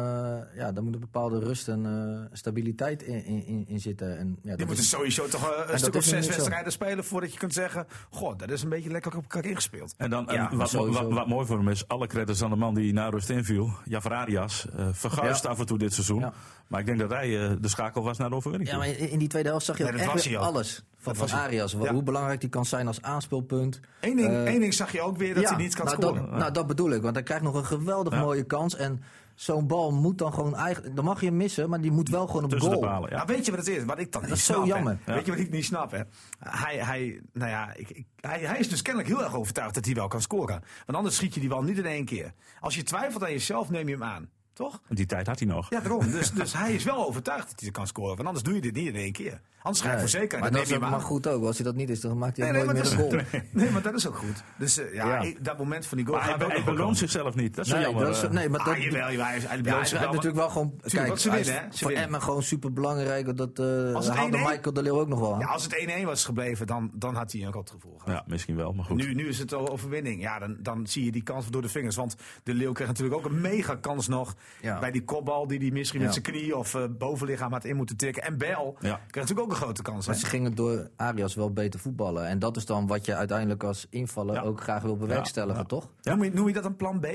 ja, 0.54 0.72
daar 0.72 0.82
moet 0.84 0.94
een 0.94 1.00
bepaalde 1.00 1.38
rust 1.38 1.68
en 1.68 1.84
uh, 1.84 2.36
stabiliteit 2.36 3.02
in, 3.02 3.24
in, 3.24 3.64
in, 3.68 3.80
zitten. 3.80 4.18
En, 4.18 4.38
ja, 4.42 4.54
je 4.56 4.66
moet 4.66 4.78
is, 4.78 4.88
sowieso 4.88 5.28
toch 5.28 5.66
een 5.66 5.78
stuk 5.78 5.94
of 5.94 6.04
zes 6.04 6.26
wedstrijden 6.26 6.72
spelen 6.72 7.04
voordat 7.04 7.32
je 7.32 7.38
kunt 7.38 7.52
zeggen, 7.52 7.86
goh, 8.10 8.38
dat 8.38 8.50
is 8.50 8.62
een 8.62 8.68
beetje 8.68 8.90
lekker 8.90 9.16
op 9.16 9.22
elkaar 9.22 9.44
ingespeeld. 9.44 9.94
En 9.96 10.10
dan, 10.10 10.28
ja, 10.30 10.56
wat, 10.56 10.72
wat, 10.72 11.12
wat, 11.12 11.26
mooi 11.26 11.46
voor 11.46 11.58
hem 11.58 11.68
is, 11.68 11.88
alle 11.88 12.06
credits 12.06 12.42
aan 12.42 12.50
de 12.50 12.56
man 12.56 12.74
die 12.74 12.92
na 12.92 13.08
rust 13.08 13.30
inviel, 13.30 13.70
Jafar 13.84 14.12
Arias, 14.12 14.66
verguist 14.92 15.46
af 15.46 15.58
en 15.58 15.66
toe 15.66 15.78
dit 15.78 15.92
seizoen. 15.92 16.32
Maar 16.66 16.80
ik 16.80 16.86
denk 16.86 16.98
dat 16.98 17.10
hij 17.10 17.28
de 17.60 17.68
schakel 17.68 18.02
was 18.02 18.18
naar 18.18 18.28
de 18.28 18.34
overwinning. 18.34 18.70
Ja, 18.70 18.76
maar 18.76 18.88
in 18.88 19.18
die 19.18 19.28
tweede 19.28 19.48
helft 19.48 19.64
zag 19.64 19.78
je 19.78 19.84
nee, 19.84 20.08
ook 20.08 20.14
echt 20.14 20.36
alles 20.36 20.84
van, 21.04 21.28
van 21.28 21.38
Arias. 21.38 21.72
Hoe 21.72 22.02
belangrijk 22.02 22.40
die 22.40 22.50
kan 22.50 22.64
zijn 22.64 22.86
als 22.86 23.02
aanspeelpunt. 23.02 23.80
Eén 24.00 24.16
ding, 24.16 24.46
één 24.46 24.60
ding 24.60 24.74
zag 24.74 24.92
je 24.92 25.00
ook 25.00 25.16
weer, 25.16 25.34
dat 25.34 25.48
hij 25.48 25.56
niet 25.56 25.74
kan 25.74 25.84
nou, 25.84 26.02
scoren. 26.02 26.30
Dat, 26.30 26.38
nou, 26.38 26.52
dat 26.52 26.66
bedoel 26.66 26.90
ik, 26.90 27.02
want 27.02 27.14
hij 27.14 27.24
krijgt 27.24 27.44
nog 27.44 27.54
een 27.54 27.64
geweldig 27.64 28.18
mooie 28.18 28.44
kans. 28.44 28.76
En 28.76 29.02
zo'n 29.34 29.66
bal 29.66 29.92
moet 29.92 30.18
dan 30.18 30.34
gewoon 30.34 30.56
eigenlijk. 30.56 30.96
Dan 30.96 31.04
mag 31.04 31.20
je 31.20 31.26
hem 31.26 31.36
missen, 31.36 31.68
maar 31.68 31.80
die 31.80 31.90
moet 31.90 32.08
wel 32.08 32.26
gewoon 32.26 32.44
op 32.44 32.58
goal. 32.58 32.80
Balen, 32.80 33.10
ja. 33.10 33.24
weet 33.24 33.44
je 33.44 33.50
wat 33.50 33.66
het 33.66 33.76
is? 33.76 33.84
Wat 33.84 33.98
ik 33.98 34.12
dan 34.12 34.20
dat 34.20 34.30
niet 34.30 34.38
is 34.38 34.44
snap, 34.44 34.56
zo 34.56 34.66
jammer. 34.66 34.98
Weet 35.04 35.24
je 35.24 35.30
wat 35.30 35.40
ik 35.40 35.50
niet 35.50 35.64
snap? 35.64 35.90
Hè? 35.90 36.00
Hij, 36.38 36.76
hij, 36.76 37.20
nou 37.32 37.50
ja, 37.50 37.74
ik, 37.74 37.90
ik, 37.90 38.06
hij, 38.20 38.40
hij 38.40 38.58
is 38.58 38.68
dus 38.68 38.82
kennelijk 38.82 39.12
heel 39.14 39.24
erg 39.24 39.34
overtuigd 39.34 39.74
dat 39.74 39.84
hij 39.84 39.94
wel 39.94 40.08
kan 40.08 40.22
scoren. 40.22 40.62
Want 40.86 40.98
anders 40.98 41.16
schiet 41.16 41.34
je 41.34 41.40
die 41.40 41.48
bal 41.48 41.62
niet 41.62 41.78
in 41.78 41.86
één 41.86 42.04
keer. 42.04 42.32
Als 42.60 42.74
je 42.74 42.82
twijfelt 42.82 43.22
aan 43.22 43.30
jezelf, 43.30 43.70
neem 43.70 43.88
je 43.88 43.94
hem 43.94 44.04
aan. 44.04 44.28
Toch? 44.54 44.80
Die 44.88 45.06
tijd 45.06 45.26
had 45.26 45.38
hij 45.38 45.48
nog. 45.48 45.70
Ja, 45.70 45.80
daarom. 45.80 46.10
Dus, 46.10 46.32
dus 46.40 46.52
hij 46.52 46.74
is 46.74 46.84
wel 46.84 47.06
overtuigd 47.06 47.50
dat 47.50 47.60
hij 47.60 47.70
kan 47.70 47.86
scoren. 47.86 48.16
Want 48.16 48.28
anders 48.28 48.44
doe 48.44 48.54
je 48.54 48.60
dit 48.60 48.74
niet 48.74 48.86
in 48.86 48.96
één 48.96 49.12
keer. 49.12 49.40
Anders 49.64 49.84
ga 49.84 49.92
je 49.92 49.98
voor 49.98 50.08
zeker. 50.08 50.38
Maar 50.38 50.50
dat 50.50 50.70
is 50.70 50.78
maar 50.78 51.00
goed 51.00 51.26
ook. 51.26 51.44
Als 51.44 51.56
hij 51.56 51.66
dat 51.66 51.74
niet 51.74 51.90
is, 51.90 52.00
dan 52.00 52.18
maakt 52.18 52.36
hij 52.36 52.50
nee, 52.50 52.64
nooit 52.64 52.76
meer 52.76 52.92
een 52.92 52.98
goal. 52.98 53.42
Nee, 53.50 53.70
maar 53.70 53.82
dat 53.82 53.94
is 53.94 54.06
ook 54.06 54.16
goed. 54.16 54.42
Dus 54.58 54.78
uh, 54.78 54.94
ja, 54.94 55.22
ja. 55.22 55.32
dat 55.40 55.58
moment 55.58 55.86
van 55.86 55.96
die 55.96 56.06
goal. 56.06 56.18
Maar 56.18 56.38
hij, 56.38 56.48
hij 56.48 56.64
beloont 56.64 56.98
zichzelf 56.98 57.34
niet. 57.34 57.54
Dat 57.54 57.66
is 57.66 57.72
nee, 57.72 57.80
jammer. 57.80 58.04
Dat 58.04 58.22
is, 58.22 58.28
nee, 58.30 58.48
maar 58.48 58.60
ah, 58.60 58.66
dat, 58.66 58.82
jawel, 58.82 59.10
jawel, 59.10 59.26
hij, 59.26 59.38
hij, 59.38 59.60
ja, 59.62 59.80
hij, 59.80 60.06
natuurlijk 60.06 60.34
wel 60.34 60.48
gewoon... 60.48 60.80
Kijk, 60.82 61.08
wat 61.08 61.20
ze 61.20 61.30
winnen, 61.30 61.54
hè? 61.54 61.60
Voor 61.70 61.90
Emmen 61.90 62.22
gewoon 62.22 62.42
super 62.42 62.72
belangrijk. 62.72 63.36
Dat 63.36 63.58
uh, 63.58 64.08
haalde 64.08 64.38
Michael 64.38 64.72
de 64.72 64.82
Leeuw 64.82 65.00
ook 65.00 65.08
nog 65.08 65.20
wel 65.20 65.34
aan. 65.34 65.40
Ja, 65.40 65.46
als 65.46 65.64
het 65.64 66.00
1-1 66.00 66.04
was 66.04 66.24
gebleven, 66.24 66.66
dan, 66.66 66.90
dan 66.94 67.14
had 67.14 67.32
hij 67.32 67.42
een 67.42 67.52
rotgevoel 67.52 67.98
gehad. 67.98 68.18
Ja, 68.18 68.24
misschien 68.26 68.56
wel, 68.56 68.72
maar 68.72 68.84
goed. 68.84 68.96
Nu, 68.96 69.14
nu 69.14 69.28
is 69.28 69.38
het 69.38 69.54
al 69.54 69.68
overwinning. 69.68 70.20
Ja, 70.22 70.38
dan, 70.38 70.56
dan 70.60 70.86
zie 70.86 71.04
je 71.04 71.12
die 71.12 71.22
kans 71.22 71.50
door 71.50 71.62
de 71.62 71.68
vingers. 71.68 71.96
Want 71.96 72.16
de 72.42 72.54
Leeuw 72.54 72.72
kreeg 72.72 72.86
natuurlijk 72.86 73.16
ook 73.16 73.24
een 73.24 73.40
mega 73.40 73.74
kans 73.74 74.08
nog 74.08 74.34
bij 74.60 74.90
die 74.90 75.04
kopbal 75.04 75.46
die 75.46 75.58
hij 75.58 75.70
misschien 75.70 76.02
met 76.02 76.12
zijn 76.12 76.24
knie 76.24 76.56
of 76.56 76.74
uh, 76.74 76.84
bovenlichaam 76.98 77.52
had 77.52 77.64
in 77.64 77.76
moeten 77.76 77.96
tikken. 77.96 78.22
En 78.22 78.38
Bel 78.38 78.76
kreeg 78.78 78.98
natuurlijk 79.14 79.40
ook 79.40 79.50
een 79.50 79.56
grote 79.56 79.82
kans. 79.82 80.06
Maar 80.06 80.16
ze 80.16 80.26
gingen 80.26 80.54
door 80.54 80.90
Arias 80.96 81.34
wel 81.34 81.52
beter 81.52 81.80
voetballen. 81.80 82.26
En 82.26 82.38
dat 82.38 82.56
is 82.56 82.66
dan 82.66 82.86
wat 82.86 83.06
je 83.06 83.14
uiteindelijk 83.14 83.62
als 83.62 83.86
invaller 83.90 84.42
ook 84.42 84.60
graag 84.60 84.82
wil 84.82 84.96
bewerkstelligen, 84.96 85.66
toch? 85.66 85.88
Ja, 86.00 86.14
noem, 86.14 86.24
je, 86.24 86.32
noem 86.32 86.46
je 86.46 86.52
dat 86.52 86.64
een 86.64 86.76
plan 86.76 87.00
B? 87.00 87.06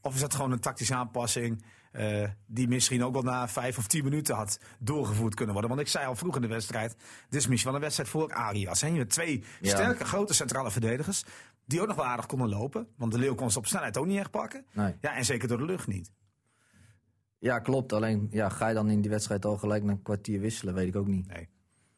Of 0.00 0.14
is 0.14 0.20
dat 0.20 0.34
gewoon 0.34 0.52
een 0.52 0.60
tactische 0.60 0.94
aanpassing 0.94 1.64
uh, 1.92 2.28
die 2.46 2.68
misschien 2.68 3.04
ook 3.04 3.12
wel 3.12 3.22
na 3.22 3.48
vijf 3.48 3.78
of 3.78 3.86
tien 3.86 4.04
minuten 4.04 4.34
had 4.34 4.58
doorgevoerd 4.78 5.34
kunnen 5.34 5.52
worden? 5.52 5.70
Want 5.70 5.82
ik 5.82 5.92
zei 5.92 6.06
al 6.06 6.16
vroeg 6.16 6.36
in 6.36 6.42
de 6.42 6.48
wedstrijd, 6.48 6.96
dit 7.28 7.40
is 7.40 7.46
misschien 7.46 7.70
wel 7.70 7.74
een 7.74 7.84
wedstrijd 7.84 8.10
voor 8.10 8.32
Arias. 8.32 8.82
En 8.82 8.92
je 8.92 8.98
hebt 8.98 9.12
twee 9.12 9.44
sterke, 9.60 10.04
grote 10.04 10.34
centrale 10.34 10.70
verdedigers 10.70 11.24
die 11.66 11.80
ook 11.80 11.86
nog 11.86 11.96
wel 11.96 12.04
aardig 12.04 12.26
konden 12.26 12.48
lopen. 12.48 12.86
Want 12.96 13.12
de 13.12 13.18
Leeuw 13.18 13.34
kon 13.34 13.50
ze 13.50 13.58
op 13.58 13.66
snelheid 13.66 13.96
ook 13.96 14.06
niet 14.06 14.18
echt 14.18 14.30
pakken. 14.30 14.66
Nee. 14.72 14.94
Ja, 15.00 15.16
en 15.16 15.24
zeker 15.24 15.48
door 15.48 15.58
de 15.58 15.64
lucht 15.64 15.86
niet. 15.86 16.10
Ja, 17.44 17.58
klopt. 17.58 17.92
Alleen 17.92 18.28
ja, 18.30 18.48
ga 18.48 18.68
je 18.68 18.74
dan 18.74 18.90
in 18.90 19.00
die 19.00 19.10
wedstrijd 19.10 19.44
al 19.44 19.56
gelijk 19.56 19.84
een 19.84 20.02
kwartier 20.02 20.40
wisselen, 20.40 20.74
weet 20.74 20.88
ik 20.88 20.96
ook 20.96 21.06
niet. 21.06 21.26
Nee. 21.26 21.48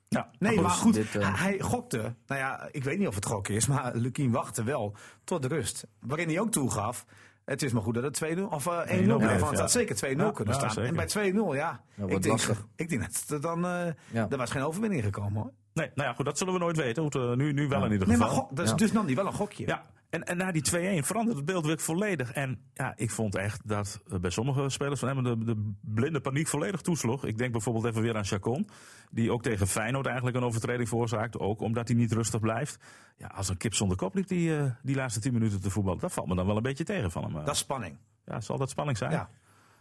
Ja, 0.09 0.31
nee, 0.39 0.61
maar 0.61 0.71
goed, 0.71 0.97
uh... 0.97 1.41
hij 1.41 1.61
gokte. 1.61 2.15
Nou 2.27 2.41
ja, 2.41 2.69
ik 2.71 2.85
weet 2.85 2.99
niet 2.99 3.09
of 3.09 3.15
het 3.15 3.27
gok 3.27 3.49
is, 3.49 3.67
maar 3.67 3.97
Lukien 3.97 4.31
wachtte 4.31 4.65
wel 4.65 4.97
tot 5.25 5.43
de 5.43 5.49
rust. 5.49 5.87
Waarin 6.01 6.29
hij 6.29 6.41
ook 6.41 6.51
toegaf. 6.51 7.07
Het 7.45 7.63
is 7.63 7.73
maar 7.73 7.83
goed 7.83 7.95
dat 7.95 8.03
het 8.03 8.39
2-0 8.39 8.41
of 8.41 8.67
uh, 8.67 8.81
1-0 8.81 8.87
bleef. 8.87 9.41
Want 9.41 9.51
het 9.51 9.59
had 9.61 9.71
zeker 9.71 9.97
2-0 9.97 10.17
ja, 10.17 10.31
kunnen 10.31 10.55
staan. 10.55 10.85
En 10.85 10.95
bij 10.95 11.33
2-0, 11.33 11.37
ja. 11.57 11.83
ik, 12.07 12.23
denk, 12.23 12.41
ik 12.77 12.89
denk 12.89 13.03
dat 13.03 13.25
er 13.29 13.41
dan. 13.41 13.65
Uh, 13.65 13.87
Er 14.31 14.37
was 14.37 14.51
geen 14.51 14.63
overwinning 14.63 15.05
gekomen 15.05 15.43
hoor. 15.43 15.53
Nee, 15.77 15.91
nou 15.95 16.09
ja, 16.09 16.15
goed, 16.15 16.25
dat 16.25 16.39
zullen 16.39 16.53
we 16.53 16.59
nooit 16.59 16.77
weten. 16.77 17.03
Goed, 17.03 17.37
nu, 17.37 17.53
nu 17.53 17.69
wel 17.69 17.85
in 17.85 17.93
ieder 17.93 18.09
geval. 18.09 18.29
Nee, 18.29 18.39
maar 18.39 18.55
dus, 18.55 18.75
dus 18.75 18.93
nam 18.93 19.07
hij 19.07 19.15
wel 19.15 19.27
een 19.27 19.33
gokje. 19.33 19.67
Ja, 19.67 19.87
en, 20.11 20.25
en 20.25 20.37
na 20.37 20.53
die 20.53 21.03
2-1 21.03 21.05
veranderde 21.05 21.41
het 21.41 21.45
beeld 21.45 21.67
weer 21.67 21.79
volledig. 21.79 22.33
En 22.33 22.59
ja, 22.75 22.93
ik 22.97 23.11
vond 23.11 23.35
echt 23.35 23.69
dat 23.69 24.03
bij 24.21 24.31
sommige 24.31 24.69
spelers 24.69 25.01
van 25.01 25.09
hem 25.09 25.23
de, 25.23 25.45
de 25.45 25.73
blinde 25.81 26.21
paniek 26.21 26.47
volledig 26.47 26.81
toesloeg. 26.81 27.25
Ik 27.25 27.39
denk 27.39 27.53
bijvoorbeeld 27.53 27.85
even 27.85 28.03
weer 28.03 28.17
aan 28.17 28.25
Chacon. 28.25 28.69
Die 29.11 29.33
ook 29.33 29.43
tegen 29.43 29.67
Feyenoord 29.67 30.07
eigenlijk 30.07 30.37
een 30.37 30.45
overtreding 30.45 30.89
veroorzaakt. 30.89 31.39
Ook 31.39 31.61
omdat 31.61 31.89
hij 31.89 31.97
niet 31.97 32.13
rustig 32.13 32.41
blijft. 32.41 32.79
Ja, 33.17 33.27
als 33.27 33.49
een 33.49 33.57
kip 33.57 33.75
zonder 33.75 33.97
kop 33.97 34.15
liep 34.15 34.27
die, 34.27 34.49
uh, 34.49 34.71
die 34.83 34.97
laatste 34.97 35.21
10 35.21 35.33
minuten 35.33 35.61
te 35.61 35.71
voetballen. 35.71 36.01
Dat 36.01 36.13
valt 36.13 36.27
me 36.27 36.35
dan 36.35 36.47
wel 36.47 36.57
een 36.57 36.63
beetje 36.63 36.85
tegen 36.85 37.11
van 37.11 37.25
hem. 37.25 37.33
Dat 37.33 37.55
is 37.55 37.59
spanning. 37.59 37.97
Ja, 38.25 38.41
zal 38.41 38.59
dat 38.59 38.71
spanning 38.71 38.99
zijn? 38.99 39.11
Ja. 39.11 39.29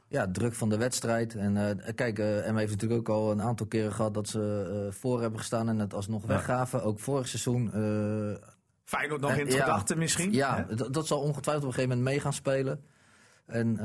Ja, 0.08 0.32
druk 0.32 0.54
van 0.54 0.70
de 0.70 0.78
wedstrijd. 0.78 1.36
En 1.36 1.56
uh, 1.56 1.94
kijk, 1.96 2.20
uh, 2.20 2.26
M 2.52 2.56
heeft 2.56 2.72
natuurlijk 2.72 3.00
ook 3.00 3.16
al 3.16 3.32
een 3.32 3.42
aantal 3.42 3.66
keren 3.66 3.94
gehad 3.94 4.14
dat 4.14 4.28
ze 4.28 4.84
uh, 4.86 4.94
voor 4.94 5.22
hebben 5.22 5.40
gestaan 5.40 5.70
en 5.70 5.80
het 5.80 5.94
alsnog 5.94 6.22
ja. 6.22 6.28
weggaven. 6.28 6.84
Ook 6.84 7.00
vorig 7.00 7.28
seizoen 7.28 7.72
Feyenoord 8.84 9.22
nog 9.22 9.32
in 9.32 9.46
het 9.46 9.54
gedachten 9.56 9.98
misschien. 9.98 10.34
Ja, 10.34 10.68
dat, 10.92 11.08
zal 11.08 11.20
ongetwijfeld 11.20 11.64
op 11.64 11.70
een 11.70 11.76
gegeven 11.76 11.98
moment 11.98 12.10
mee 12.10 12.20
gaan 12.20 12.34
spelen. 12.34 12.84
En 13.46 13.78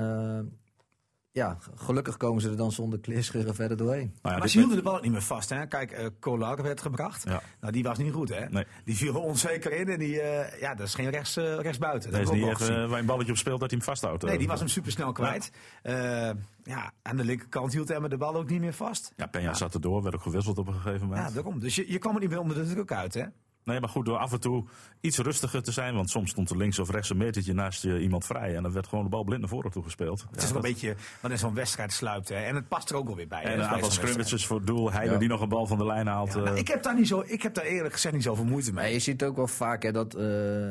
ja, 1.32 1.58
gelukkig 1.74 2.16
komen 2.16 2.42
ze 2.42 2.50
er 2.50 2.56
dan 2.56 2.72
zonder 2.72 2.98
kleerscheuren 2.98 3.54
verder 3.54 3.76
doorheen. 3.76 4.14
Nou 4.22 4.34
ja, 4.34 4.40
maar 4.40 4.48
ze 4.48 4.58
hielden 4.58 4.76
de 4.76 4.82
bal 4.82 4.96
ook 4.96 5.02
niet 5.02 5.12
meer 5.12 5.22
vast. 5.22 5.48
Hè? 5.48 5.66
Kijk, 5.66 5.98
uh, 5.98 6.06
Kolar 6.18 6.62
werd 6.62 6.80
gebracht. 6.80 7.24
Ja. 7.24 7.42
Nou, 7.60 7.72
die 7.72 7.82
was 7.82 7.98
niet 7.98 8.12
goed. 8.12 8.28
Hè? 8.28 8.48
Nee. 8.48 8.64
Die 8.84 8.96
viel 8.96 9.20
onzeker 9.20 9.72
in 9.72 9.88
en 9.88 9.98
die, 9.98 10.14
uh, 10.14 10.60
ja, 10.60 10.74
dat 10.74 10.86
is 10.86 10.94
geen 10.94 11.10
rechts, 11.10 11.36
uh, 11.36 11.58
rechtsbuiten. 11.58 12.10
Dat 12.10 12.20
is 12.20 12.30
niet 12.30 12.46
echt 12.46 12.68
waar 12.68 12.98
een 12.98 13.06
balletje 13.06 13.32
op 13.32 13.38
speelt 13.38 13.60
dat 13.60 13.70
hij 13.70 13.78
hem 13.78 13.88
vasthoudt. 13.88 14.22
Nee, 14.22 14.38
die 14.38 14.48
was 14.48 14.58
hem 14.58 14.68
supersnel 14.68 15.12
kwijt. 15.12 15.50
Ja. 15.82 16.34
ja, 16.62 16.92
aan 17.02 17.16
de 17.16 17.24
linkerkant 17.24 17.72
hield 17.72 17.88
hij 17.88 18.08
de 18.08 18.16
bal 18.16 18.34
ook 18.34 18.48
niet 18.48 18.60
meer 18.60 18.72
vast. 18.72 19.12
Ja, 19.16 19.26
Penja 19.26 19.54
zat 19.54 19.74
erdoor, 19.74 20.02
werd 20.02 20.14
ook 20.14 20.22
gewisseld 20.22 20.58
op 20.58 20.66
een 20.66 20.74
gegeven 20.74 21.06
moment. 21.06 21.28
Ja, 21.28 21.34
daarom. 21.34 21.58
Dus 21.58 21.74
je, 21.74 21.92
je 21.92 21.98
kwam 21.98 22.14
er 22.14 22.20
niet 22.20 22.30
meer 22.30 22.40
onder 22.40 22.56
de 22.56 22.72
druk 22.72 22.92
uit, 22.92 23.14
hè? 23.14 23.24
Nee, 23.70 23.80
maar 23.80 23.88
goed, 23.88 24.06
door 24.06 24.16
af 24.16 24.32
en 24.32 24.40
toe 24.40 24.64
iets 25.00 25.18
rustiger 25.18 25.62
te 25.62 25.72
zijn. 25.72 25.94
Want 25.94 26.10
soms 26.10 26.30
stond 26.30 26.50
er 26.50 26.56
links 26.56 26.78
of 26.78 26.90
rechts 26.90 27.10
een 27.10 27.16
metertje 27.16 27.54
naast 27.54 27.82
je 27.82 28.00
iemand 28.00 28.24
vrij. 28.26 28.56
En 28.56 28.62
dan 28.62 28.72
werd 28.72 28.86
gewoon 28.86 29.04
de 29.04 29.10
bal 29.10 29.24
blind 29.24 29.40
naar 29.40 29.48
voren 29.48 29.70
toe 29.70 29.82
gespeeld. 29.82 30.26
Het 30.30 30.42
is 30.42 30.48
wel 30.48 30.56
een 30.56 30.70
beetje 30.70 30.94
wanneer 31.20 31.38
zo'n 31.38 31.54
wedstrijd 31.54 31.92
sluipt. 31.92 32.28
Hè. 32.28 32.34
En 32.34 32.54
het 32.54 32.68
past 32.68 32.90
er 32.90 32.96
ook 32.96 33.06
wel 33.06 33.16
weer 33.16 33.28
bij. 33.28 33.42
En 33.42 33.58
een 33.58 33.66
aantal 33.66 33.90
scrimmages 33.90 34.46
voor 34.46 34.56
het 34.56 34.66
doel. 34.66 34.92
Heide 34.92 35.12
ja. 35.12 35.18
die 35.18 35.28
nog 35.28 35.40
een 35.40 35.48
bal 35.48 35.66
van 35.66 35.78
de 35.78 35.86
lijn 35.86 36.06
haalt. 36.06 36.32
Ja, 36.32 36.40
nou, 36.40 36.56
ik, 36.56 36.68
heb 36.68 36.82
daar 36.82 36.94
niet 36.94 37.08
zo, 37.08 37.22
ik 37.26 37.42
heb 37.42 37.54
daar 37.54 37.64
eerlijk 37.64 37.94
gezegd 37.94 38.14
niet 38.14 38.22
zoveel 38.22 38.44
moeite 38.44 38.72
mee. 38.72 38.92
Je 38.92 38.98
ziet 38.98 39.24
ook 39.24 39.36
wel 39.36 39.46
vaak 39.46 39.82
hè, 39.82 39.92
dat 39.92 40.16
uh, 40.16 40.22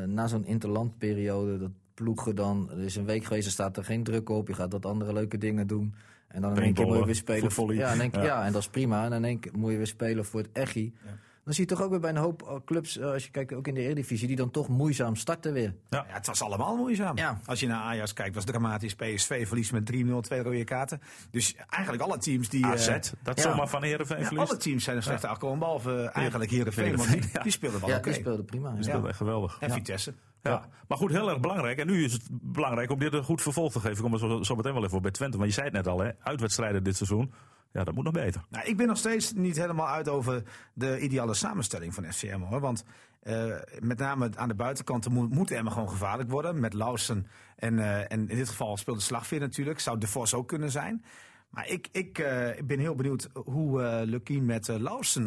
na 0.06 0.26
zo'n 0.26 0.44
interlandperiode... 0.44 1.58
dat 1.58 1.70
ploegen 1.94 2.36
dan... 2.36 2.70
Er 2.70 2.78
is 2.78 2.96
een 2.96 3.04
week 3.04 3.24
geweest, 3.24 3.46
er 3.46 3.52
staat 3.52 3.76
er 3.76 3.84
geen 3.84 4.02
druk 4.02 4.28
op. 4.28 4.48
Je 4.48 4.54
gaat 4.54 4.72
wat 4.72 4.86
andere 4.86 5.12
leuke 5.12 5.38
dingen 5.38 5.66
doen. 5.66 5.94
En 6.28 6.40
dan 6.40 6.56
in 6.56 6.62
één 6.62 6.74
keer 6.74 6.86
moet 6.86 6.98
je 6.98 7.04
weer 7.04 7.14
spelen. 7.14 7.52
Voor 7.52 7.74
ja, 7.74 7.92
en, 7.92 8.10
ja. 8.12 8.22
ja, 8.22 8.44
en 8.44 8.52
dat 8.52 8.60
is 8.60 8.68
prima. 8.68 9.04
En 9.04 9.10
dan 9.10 9.18
in 9.18 9.24
één 9.24 9.38
keer 9.38 9.52
moet 9.54 9.70
je 9.70 9.76
weer 9.76 9.86
spelen 9.86 10.24
voor 10.24 10.40
het 10.40 10.48
Echi. 10.52 10.92
Ja. 11.04 11.10
Dan 11.50 11.58
zie 11.58 11.68
je 11.68 11.74
toch 11.74 11.84
ook 11.84 11.90
weer 11.90 12.00
bij 12.00 12.10
een 12.10 12.16
hoop 12.16 12.42
eh, 12.42 12.54
clubs, 12.64 12.98
eh, 12.98 13.12
als 13.12 13.24
je 13.24 13.30
kijkt 13.30 13.52
ook 13.52 13.66
in 13.66 13.74
de 13.74 13.80
Eredivisie, 13.80 14.26
die 14.26 14.36
dan 14.36 14.50
toch 14.50 14.68
moeizam 14.68 15.16
starten 15.16 15.52
weer. 15.52 15.74
Ja, 15.88 16.04
ja 16.08 16.14
het 16.14 16.26
was 16.26 16.42
allemaal 16.42 16.76
moeizaam. 16.76 17.16
Ja. 17.16 17.40
Als 17.46 17.60
je 17.60 17.66
naar 17.66 17.80
Ajax 17.80 18.12
kijkt, 18.12 18.34
was 18.34 18.44
dramatisch. 18.44 18.94
PSV 18.94 19.46
verliest 19.46 19.72
met 19.72 19.92
3-0, 19.92 20.20
twee 20.20 20.42
rode 20.42 20.64
kaarten. 20.64 21.00
Dus 21.30 21.54
eigenlijk 21.68 22.02
alle 22.02 22.18
teams 22.18 22.48
die... 22.48 22.66
AZ, 22.66 22.88
uh, 22.88 22.96
dat 23.22 23.36
ja. 23.36 23.42
zomaar 23.42 23.68
van 23.68 23.82
Heerenveen 23.82 24.18
ja, 24.18 24.24
verliest. 24.24 24.50
Alle 24.50 24.58
teams 24.58 24.84
zijn 24.84 24.96
er 24.96 25.02
slecht 25.02 25.24
afgekomen, 25.24 25.58
behalve 25.58 26.10
eigenlijk 26.12 26.50
Heerenveen. 26.50 26.96
Want 26.96 27.10
die, 27.12 27.42
die 27.42 27.52
speelden 27.52 27.80
wel 27.80 27.88
oké. 27.88 27.98
Okay. 27.98 28.12
die 28.12 28.20
speelden 28.20 28.44
prima. 28.44 28.72
Die 28.72 28.82
speelden 28.82 29.08
echt 29.08 29.16
geweldig. 29.16 29.56
En 29.60 29.70
Vitesse. 29.70 30.14
Ja. 30.42 30.68
maar 30.88 30.98
goed, 30.98 31.10
heel 31.10 31.30
erg 31.30 31.40
belangrijk. 31.40 31.78
En 31.78 31.86
nu 31.86 32.04
is 32.04 32.12
het 32.12 32.22
belangrijk 32.30 32.90
om 32.90 32.98
dit 32.98 33.12
een 33.12 33.24
goed 33.24 33.42
vervolg 33.42 33.72
te 33.72 33.80
geven. 33.80 33.96
Ik 33.96 34.02
kom 34.02 34.12
er 34.12 34.18
zo, 34.18 34.42
zo 34.42 34.54
meteen 34.56 34.72
wel 34.72 34.84
even 34.84 34.96
op 34.96 35.02
bij 35.02 35.10
Twente. 35.10 35.36
Want 35.36 35.48
je 35.48 35.54
zei 35.54 35.66
het 35.66 35.76
net 35.76 35.86
al, 35.86 36.00
hè, 36.00 36.10
uitwedstrijden 36.20 36.84
dit 36.84 36.96
seizoen. 36.96 37.32
Ja, 37.72 37.84
dat 37.84 37.94
moet 37.94 38.04
nog 38.04 38.12
beter. 38.12 38.44
Nou, 38.48 38.66
ik 38.66 38.76
ben 38.76 38.86
nog 38.86 38.96
steeds 38.96 39.32
niet 39.32 39.56
helemaal 39.56 39.88
uit 39.88 40.08
over 40.08 40.42
de 40.72 41.00
ideale 41.00 41.34
samenstelling 41.34 41.94
van 41.94 42.12
FCM. 42.12 42.40
Hoor. 42.40 42.60
Want 42.60 42.84
uh, 43.22 43.54
met 43.78 43.98
name 43.98 44.30
aan 44.36 44.48
de 44.48 44.54
buitenkanten 44.54 45.12
moet, 45.12 45.30
moet 45.30 45.50
Emmen 45.50 45.72
gewoon 45.72 45.88
gevaarlijk 45.88 46.30
worden. 46.30 46.60
Met 46.60 46.72
Lausen 46.72 47.26
en, 47.56 47.78
uh, 47.78 47.98
en 47.98 48.28
in 48.28 48.36
dit 48.36 48.48
geval 48.48 48.76
speelt 48.76 48.96
de 48.96 49.02
slagveer 49.02 49.40
natuurlijk. 49.40 49.80
Zou 49.80 49.98
De 49.98 50.06
Vos 50.06 50.34
ook 50.34 50.48
kunnen 50.48 50.70
zijn. 50.70 51.04
Maar 51.50 51.68
ik, 51.68 51.88
ik 51.92 52.18
uh, 52.18 52.26
ben 52.64 52.78
heel 52.78 52.94
benieuwd 52.94 53.28
hoe 53.32 53.82
uh, 53.82 54.00
Lukien 54.04 54.44
met 54.44 54.68
uh, 54.68 54.76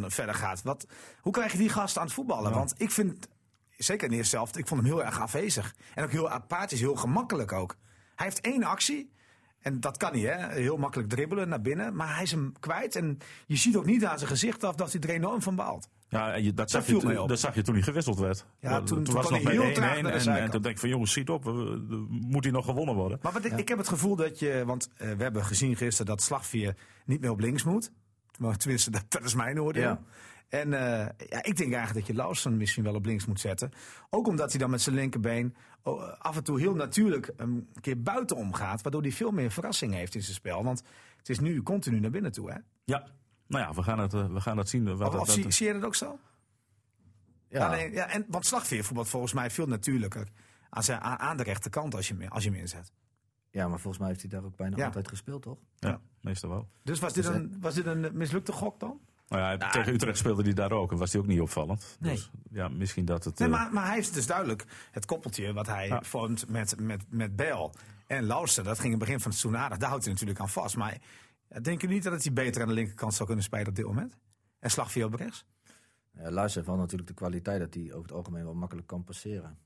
verder 0.08 0.36
gaat. 0.36 0.62
Wat, 0.62 0.88
hoe 1.22 1.34
krijg 1.34 1.52
je 1.52 1.58
die 1.58 1.70
gast 1.70 1.98
aan 1.98 2.04
het 2.04 2.14
voetballen? 2.14 2.50
Ja. 2.50 2.58
Want 2.58 2.74
ik 2.78 2.92
vind, 2.92 3.28
zeker 3.78 4.04
in 4.04 4.12
de 4.12 4.18
eerste 4.18 4.36
helft, 4.36 4.58
ik 4.58 4.68
vond 4.68 4.82
hem 4.82 4.90
heel 4.90 5.04
erg 5.04 5.20
afwezig. 5.20 5.76
En 5.96 6.04
ook 6.04 6.12
heel 6.12 6.30
apathisch, 6.30 6.80
heel 6.80 6.96
gemakkelijk 6.96 7.52
ook. 7.52 7.76
Hij 8.16 8.26
heeft 8.26 8.42
één 8.42 8.64
actie. 8.64 9.12
En 9.60 9.80
dat 9.80 9.98
kan 9.98 10.12
hij, 10.12 10.22
hè? 10.22 10.62
heel 10.62 10.78
makkelijk 10.78 11.10
dribbelen 11.10 11.50
naar 11.50 11.62
binnen. 11.62 11.96
Maar 11.96 12.14
hij 12.14 12.24
is 12.24 12.32
hem 12.32 12.54
kwijt. 12.60 12.96
En 12.96 13.18
je 13.48 13.56
ziet 13.56 13.76
ook 13.76 13.86
niet 13.86 14.06
aan 14.06 14.18
zijn 14.18 14.30
gezicht 14.30 14.64
af 14.64 14.76
dat 14.76 14.92
hij 14.92 15.02
er 15.02 15.10
enorm 15.10 15.42
van 15.42 15.56
baalt. 15.56 15.90
Ja, 16.10 16.40
dat, 16.42 16.56
dat, 16.56 16.72
zag 16.72 16.86
je, 16.86 17.24
dat 17.28 17.40
zag 17.40 17.56
je 17.56 17.62
toen 17.62 17.74
hij 17.74 17.84
gewisseld 17.84 18.20
werd. 18.20 18.46
Ja, 18.60 18.78
toen, 18.78 18.86
toen, 18.86 19.04
toen 19.04 19.14
was 19.14 19.30
het 19.30 19.44
nog 19.44 19.54
1-1. 19.54 19.56
En, 19.56 20.06
en, 20.06 20.50
toen 20.50 20.62
denk 20.62 20.76
ik 20.76 20.80
van 20.80 20.90
jongens, 20.90 21.12
schiet 21.12 21.30
op. 21.30 21.44
Moet 22.10 22.44
hij 22.44 22.54
nog 22.54 22.66
gewonnen 22.66 22.96
worden? 22.96 23.20
Maar 23.22 23.32
wat, 23.32 23.44
ja. 23.44 23.56
ik 23.56 23.68
heb 23.68 23.78
het 23.78 23.88
gevoel 23.88 24.16
dat 24.16 24.40
je... 24.40 24.64
Want 24.66 24.90
uh, 24.94 25.12
we 25.12 25.24
hebben 25.24 25.46
gezien 25.46 25.76
gisteren 25.76 26.06
dat 26.06 26.22
Slagvier 26.22 26.76
niet 27.06 27.22
meer 27.22 27.32
op 27.32 27.40
links 27.40 27.64
moet. 27.64 27.92
Maar 28.38 28.58
tenminste, 28.58 28.92
dat, 28.92 29.06
dat 29.08 29.24
is 29.24 29.34
mijn 29.34 29.62
oordeel. 29.62 29.82
Ja. 29.82 30.02
En 30.54 30.72
uh, 30.72 30.80
ja, 31.30 31.44
ik 31.44 31.58
denk 31.58 31.74
eigenlijk 31.74 31.94
dat 31.94 32.08
je 32.08 32.14
Lawson 32.14 32.58
misschien 32.58 32.84
wel 32.84 32.96
op 32.96 33.06
links 33.06 33.26
moet 33.26 33.40
zetten. 33.40 33.72
Ook 34.10 34.28
omdat 34.28 34.50
hij 34.50 34.60
dan 34.60 34.70
met 34.70 34.82
zijn 34.82 34.96
linkerbeen 34.96 35.56
af 36.18 36.36
en 36.36 36.44
toe 36.44 36.60
heel 36.60 36.76
natuurlijk 36.76 37.32
een 37.36 37.70
keer 37.82 38.02
buiten 38.02 38.36
omgaat. 38.36 38.82
Waardoor 38.82 39.02
hij 39.02 39.12
veel 39.12 39.32
meer 39.32 39.52
verrassing 39.52 39.94
heeft 39.94 40.16
in 40.16 40.22
zijn 40.22 40.36
spel. 40.36 40.64
Want 40.64 40.84
het 41.18 41.30
is 41.30 41.40
nu 41.40 41.64
continu 41.64 42.00
naar 42.00 42.12
binnen 42.12 42.32
toe, 42.32 42.52
hè? 42.52 42.58
Ja, 42.84 43.08
nou 43.48 43.64
ja, 43.64 43.74
we 43.74 43.84
gaan 43.84 44.00
het, 44.00 44.12
we 44.12 44.42
gaan 44.42 44.58
het 44.58 44.70
zien. 44.70 44.98
Wat, 44.98 45.14
of, 45.14 45.20
of 45.20 45.32
zie, 45.32 45.52
zie, 45.52 45.68
je 45.68 45.74
dat 45.74 45.84
ook 45.84 45.96
zo? 45.96 46.20
Ja. 47.48 47.68
Alleen, 47.68 47.92
ja 47.92 48.10
en, 48.10 48.26
want 48.28 48.46
slagveervoetbal 48.46 49.06
volgens 49.06 49.34
mij 49.34 49.52
veel 49.52 49.68
natuurlijker 49.68 50.28
aan, 50.70 50.84
zijn, 50.84 51.00
aan 51.02 51.38
de 51.38 51.44
rechterkant 51.44 51.96
als 51.96 52.08
je, 52.08 52.30
als 52.30 52.44
je 52.44 52.50
hem 52.50 52.60
inzet. 52.60 52.92
Ja, 53.50 53.68
maar 53.68 53.80
volgens 53.80 53.98
mij 53.98 54.08
heeft 54.08 54.22
hij 54.22 54.30
daar 54.30 54.44
ook 54.44 54.56
bijna 54.56 54.78
ja. 54.78 54.86
altijd 54.86 55.08
gespeeld, 55.08 55.42
toch? 55.42 55.58
Ja, 55.76 56.02
meestal 56.22 56.50
wel. 56.50 56.68
Dus 56.84 57.00
was 57.00 57.14
dit, 57.14 57.26
een, 57.26 57.58
was 57.60 57.74
dit 57.74 57.86
een 57.86 58.18
mislukte 58.18 58.52
gok 58.52 58.80
dan? 58.80 59.00
Nou 59.34 59.52
ja, 59.52 59.58
nou, 59.58 59.72
tegen 59.72 59.94
Utrecht 59.94 60.18
speelde 60.18 60.44
hij 60.44 60.54
daar 60.54 60.72
ook 60.72 60.92
en 60.92 60.98
was 60.98 61.12
hij 61.12 61.22
ook 61.22 61.28
niet 61.28 61.42
opvallend. 61.42 61.98
Nee. 62.00 62.14
Dus 62.14 62.32
ja, 62.52 62.68
misschien 62.68 63.06
dat 63.06 63.24
het... 63.24 63.40
Nee, 63.40 63.50
maar, 63.50 63.74
maar 63.74 63.86
hij 63.86 63.96
heeft 63.96 64.14
dus 64.14 64.28
duidelijk 64.28 64.66
het 64.92 65.06
koppeltje 65.06 65.54
wat 65.54 65.68
hij 65.68 65.88
ja. 65.88 66.02
vormt 66.04 66.50
met, 66.50 66.80
met, 66.80 67.04
met 67.10 67.36
Bel 67.36 67.74
en 68.08 68.24
Lauster. 68.24 68.64
Dat 68.64 68.80
ging 68.80 68.94
in 68.94 69.00
het 69.00 69.00
begin 69.00 69.20
van 69.20 69.32
het 69.32 69.40
seizoen 69.40 69.62
aardig. 69.62 69.78
Daar 69.78 69.90
houdt 69.90 70.04
hij 70.04 70.14
natuurlijk 70.14 70.40
aan 70.40 70.50
vast. 70.50 70.76
Maar 70.76 70.98
denk 71.62 71.82
je 71.82 71.88
niet 71.88 72.04
dat 72.04 72.24
hij 72.24 72.34
beter 72.34 72.62
aan 72.62 72.68
de 72.68 72.74
linkerkant 72.74 73.14
zou 73.14 73.26
kunnen 73.26 73.46
spelen 73.46 73.68
op 73.68 73.76
dit 73.76 73.86
moment? 73.86 74.18
En 74.60 74.72
Slagveld 74.72 75.14
op 75.14 75.20
rechts? 75.20 75.46
Ja, 76.12 76.32
Lars 76.32 76.56
heeft 76.56 76.68
wel 76.68 76.76
natuurlijk 76.76 77.08
de 77.08 77.16
kwaliteit 77.16 77.60
dat 77.60 77.74
hij 77.74 77.84
over 77.84 78.02
het 78.02 78.12
algemeen 78.12 78.44
wel 78.44 78.54
makkelijk 78.54 78.88
kan 78.88 79.04
passeren. 79.04 79.58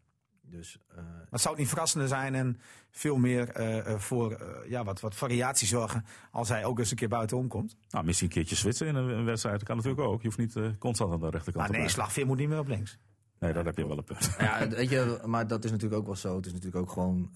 Dus, 0.49 0.79
uh, 0.91 0.97
maar 1.29 1.39
zou 1.39 1.49
het 1.49 1.57
niet 1.57 1.69
verrassender 1.69 2.07
zijn 2.07 2.35
en 2.35 2.59
veel 2.91 3.17
meer 3.17 3.59
uh, 3.87 3.99
voor 3.99 4.31
uh, 4.31 4.69
ja, 4.69 4.83
wat, 4.83 4.99
wat 4.99 5.15
variatie 5.15 5.67
zorgen 5.67 6.05
als 6.31 6.49
hij 6.49 6.65
ook 6.65 6.79
eens 6.79 6.91
een 6.91 6.97
keer 6.97 7.07
buitenom 7.07 7.47
komt? 7.47 7.75
Nou, 7.89 8.05
misschien 8.05 8.27
een 8.27 8.33
keertje 8.33 8.55
switchen 8.55 8.87
in 8.87 8.95
een, 8.95 9.09
een 9.09 9.25
wedstrijd. 9.25 9.57
Dat 9.57 9.67
kan 9.67 9.75
natuurlijk 9.75 10.03
ook. 10.03 10.21
Je 10.21 10.27
hoeft 10.27 10.37
niet 10.37 10.77
constant 10.79 11.13
aan 11.13 11.19
de 11.19 11.29
rechterkant 11.29 11.69
maar 11.69 11.79
nee, 11.79 11.89
slagveer 11.89 12.25
moet 12.25 12.37
niet 12.37 12.49
meer 12.49 12.59
op 12.59 12.67
links. 12.67 12.97
Nee, 13.39 13.53
dat 13.53 13.65
heb 13.65 13.77
je 13.77 13.87
wel 13.87 13.97
een 13.97 14.03
punt. 14.03 14.35
Ja, 14.39 14.67
weet 14.69 14.89
je, 14.89 15.21
maar 15.25 15.47
dat 15.47 15.63
is 15.63 15.71
natuurlijk 15.71 15.99
ook 16.01 16.05
wel 16.05 16.15
zo. 16.15 16.35
Het 16.35 16.45
is 16.45 16.53
natuurlijk 16.53 16.81
ook 16.83 16.91
gewoon 16.91 17.31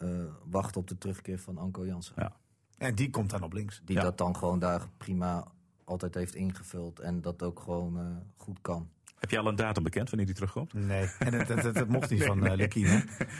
wachten 0.49 0.81
op 0.81 0.87
de 0.87 0.97
terugkeer 0.97 1.39
van 1.39 1.57
Anko 1.57 1.85
Jansen. 1.85 2.13
Ja. 2.17 2.35
En 2.77 2.95
die 2.95 3.09
komt 3.09 3.29
dan 3.29 3.43
op 3.43 3.53
links. 3.53 3.81
Die 3.85 3.95
ja. 3.95 4.01
dat 4.01 4.17
dan 4.17 4.35
gewoon 4.35 4.59
daar 4.59 4.87
prima 4.97 5.51
altijd 5.83 6.15
heeft 6.15 6.35
ingevuld 6.35 6.99
en 6.99 7.21
dat 7.21 7.43
ook 7.43 7.59
gewoon 7.59 8.23
goed 8.35 8.61
kan. 8.61 8.89
Heb 9.21 9.29
je 9.29 9.39
al 9.39 9.47
een 9.47 9.55
datum 9.55 9.83
bekend 9.83 10.09
wanneer 10.09 10.25
die 10.25 10.35
terugkomt? 10.35 10.73
Nee, 10.73 11.09
en 11.19 11.31
dat, 11.31 11.47
dat, 11.61 11.73
dat 11.73 11.87
mocht 11.87 12.09
niet 12.09 12.23
van 12.23 12.45
uh, 12.45 12.53
Lucky. 12.55 12.85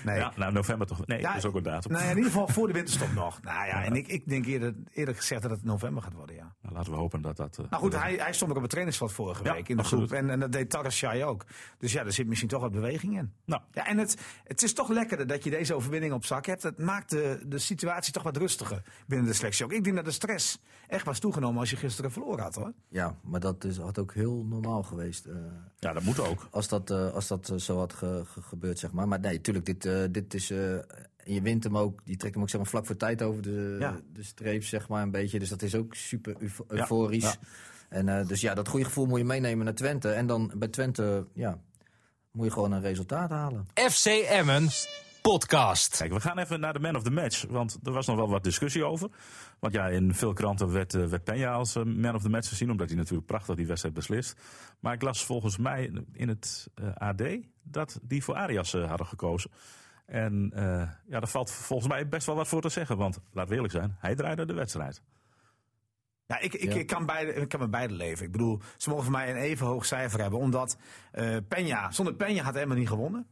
Nee. 0.06 0.18
Ja, 0.18 0.34
nou 0.36 0.54
november 0.54 0.88
toch? 0.88 1.08
Nee, 1.08 1.20
ja, 1.20 1.28
dat 1.28 1.38
is 1.38 1.46
ook 1.46 1.56
een 1.56 1.64
datum. 1.64 1.92
Nou 1.92 2.04
ja, 2.04 2.10
in 2.10 2.18
ieder 2.18 2.32
geval 2.32 2.48
voor 2.48 2.68
de 2.68 2.74
winterstop 2.74 3.14
nog. 3.14 3.42
Nou 3.42 3.68
ja, 3.68 3.84
en 3.84 3.96
ik, 3.96 4.08
ik 4.08 4.30
denk 4.30 4.46
eerder, 4.46 4.74
eerder 4.94 5.16
gezegd 5.16 5.42
dat 5.42 5.52
het 5.52 5.64
november 5.64 6.04
gaat 6.04 6.14
worden, 6.14 6.36
ja. 6.36 6.56
Nou, 6.62 6.76
laten 6.76 6.92
we 6.92 6.98
hopen 6.98 7.22
dat 7.22 7.38
dat... 7.38 7.58
Uh, 7.60 7.66
nou 7.70 7.84
goed, 7.84 8.02
hij, 8.02 8.14
hij 8.14 8.34
stond 8.34 8.50
ook 8.50 8.56
op 8.56 8.62
het 8.62 8.72
trainingsveld 8.72 9.12
vorige 9.12 9.44
week 9.44 9.70
in 9.70 9.76
de 9.76 9.82
absoluut. 9.82 10.10
groep. 10.10 10.20
En, 10.20 10.30
en 10.30 10.40
dat 10.40 10.52
deed 10.52 10.70
Tarashai 10.70 11.24
ook. 11.24 11.46
Dus 11.78 11.92
ja, 11.92 12.06
er 12.06 12.14
zit 12.14 12.28
misschien 12.28 12.50
toch 12.50 12.62
wat 12.62 12.72
beweging 12.72 13.18
in. 13.18 13.34
Nou. 13.46 13.62
Ja, 13.72 13.88
en 13.88 13.98
het, 13.98 14.18
het 14.44 14.64
is 14.64 14.74
toch 14.74 14.90
lekkerder 14.90 15.28
dat 15.28 15.44
je 15.44 15.50
deze 15.50 15.74
overwinning 15.74 16.14
op 16.14 16.26
zak 16.26 16.46
hebt. 16.46 16.64
Het 16.64 16.78
maakt 16.78 17.10
de, 17.10 17.44
de 17.48 17.60
situatie 17.60 18.14
toch 18.14 18.24
wat 18.24 18.38
rustiger 18.38 18.84
binnen 19.08 19.28
de 19.28 19.34
selectie 19.34 19.66
ook. 19.66 19.72
Ik 19.72 19.84
denk 19.84 19.96
dat 19.96 20.06
de 20.06 20.12
stress 20.12 20.60
echt 20.88 21.06
was 21.06 21.20
toegenomen 21.20 21.60
als 21.60 21.70
je 21.70 21.76
gisteren 21.76 22.12
verloren 22.12 22.44
had, 22.44 22.56
hoor. 22.56 22.74
Ja, 22.88 23.16
maar 23.22 23.40
dat 23.40 23.64
is, 23.64 23.78
had 23.78 24.00
ook 24.00 24.14
heel 24.14 24.46
normaal 24.46 24.84
geweest. 24.84 25.28
Uh, 25.28 25.36
ja, 25.80 25.94
dat 25.94 26.04
moet 26.04 26.20
ook 26.20 26.48
als 26.52 26.68
dat, 26.68 26.92
uh, 26.92 27.14
als 27.14 27.28
dat 27.28 27.50
uh, 27.50 27.58
zo 27.58 27.78
had 27.78 27.94
ge, 27.94 28.24
ge, 28.26 28.42
gebeurd, 28.42 28.80
zeg 28.80 28.92
maar. 28.92 29.08
Maar 29.08 29.20
nee, 29.20 29.34
natuurlijk, 29.34 29.66
dit, 29.66 29.86
uh, 29.86 30.04
dit 30.12 30.34
is... 30.34 30.48
je 30.48 31.42
wint 31.42 31.64
hem 31.64 31.78
ook, 31.78 32.02
je 32.04 32.18
trekt 32.18 32.34
hem 32.34 32.44
ook 32.44 32.50
zeg 32.50 32.60
maar, 32.62 32.70
vlak 32.70 32.86
voor 32.86 32.98
tijd 32.98 33.22
over 33.22 33.42
de, 33.42 33.76
ja. 33.80 34.00
de 34.14 34.24
streep, 34.24 34.64
zeg 34.64 34.88
maar, 34.88 35.02
een 35.02 35.12
beetje. 35.12 35.40
Dus 35.40 35.50
dat 35.50 35.62
is 35.62 35.76
ook 35.76 35.96
super 35.96 36.36
euforisch. 36.68 37.24
Ja, 37.24 37.36
ja. 37.90 37.98
En 37.98 38.28
dus 38.28 38.42
ja, 38.42 38.54
dat 38.54 38.68
goede 38.68 38.86
gevoel 38.86 39.06
moet 39.06 39.20
je 39.20 39.26
meenemen 39.26 39.66
naar 39.66 39.74
Twente. 39.74 40.12
En 40.12 40.28
dan 40.28 40.52
bij 40.56 40.68
Twente, 40.68 41.26
ja, 41.34 41.60
moet 42.32 42.46
je 42.46 42.52
gewoon 42.52 42.72
een 42.72 42.82
resultaat 42.82 43.30
halen. 43.30 43.68
FC 43.74 44.06
Emmen 44.06 44.70
podcast. 45.22 45.98
Kijk, 45.98 46.14
we 46.14 46.20
gaan 46.20 46.38
even 46.38 46.60
naar 46.60 46.74
de 46.74 46.80
man 46.80 46.96
of 46.96 47.04
the 47.04 47.12
match. 47.12 47.46
Want 47.50 47.80
er 47.84 47.92
was 47.92 48.08
nog 48.08 48.16
wel 48.16 48.30
wat 48.30 48.44
discussie 48.44 48.84
over. 48.84 49.10
Want 49.60 49.74
ja, 49.74 49.88
in 49.88 50.14
veel 50.14 50.34
kranten 50.34 50.72
werd, 50.72 50.94
uh, 50.94 51.06
werd 51.06 51.32
Peña 51.32 51.48
als 51.52 51.76
uh, 51.76 51.84
man 51.84 52.16
of 52.16 52.22
the 52.22 52.30
match 52.30 52.50
gezien. 52.50 52.72
Omdat 52.72 52.88
hij 52.88 52.98
natuurlijk 52.98 53.28
prachtig 53.28 53.56
die 53.56 53.68
wedstrijd 53.68 53.96
beslist. 53.96 54.42
Maar 54.80 54.94
ik 54.94 55.02
las 55.02 55.26
volgens 55.26 55.58
mij 55.58 55.92
in 56.14 56.28
het 56.28 56.68
uh, 56.82 56.96
AD 56.96 57.24
dat 57.64 58.00
die 58.02 58.24
voor 58.24 58.36
Arias 58.36 58.72
hadden 58.72 59.08
gekozen. 59.08 59.52
En 60.06 60.52
ja, 61.08 61.20
daar 61.20 61.28
valt 61.28 61.52
volgens 61.52 61.90
mij 61.90 62.08
best 62.08 62.26
wel 62.26 62.36
wat 62.36 62.48
voor 62.48 62.62
te 62.62 62.70
zeggen. 62.70 62.98
Want 62.98 63.20
laat 63.32 63.50
we 63.50 63.56
eerlijk 63.56 63.74
zijn, 63.74 63.96
hij 64.00 64.16
draaide 64.16 64.46
de 64.46 64.54
wedstrijd. 64.54 65.02
Ja, 66.26 66.40
ik, 66.40 66.54
ik, 66.54 66.74
ja. 66.74 66.80
ik, 66.80 66.88
kan 66.88 67.06
beide, 67.06 67.34
ik 67.34 67.48
kan 67.50 67.60
met 67.60 67.72
beide 67.72 67.94
leven. 67.94 68.26
Ik 68.26 68.32
bedoel, 68.32 68.62
ze 68.78 68.90
mogen 68.90 69.04
voor 69.04 69.14
mij 69.14 69.30
een 69.30 69.36
even 69.36 69.66
hoog 69.68 69.86
cijfer 69.86 70.22
hebben. 70.22 70.40
Omdat 70.40 70.78
Peña, 71.44 71.90
zonder 71.90 72.14
Peña 72.14 72.18
had 72.18 72.54
hij 72.54 72.54
helemaal 72.54 72.78
niet 72.78 72.88
gewonnen. 72.88 73.28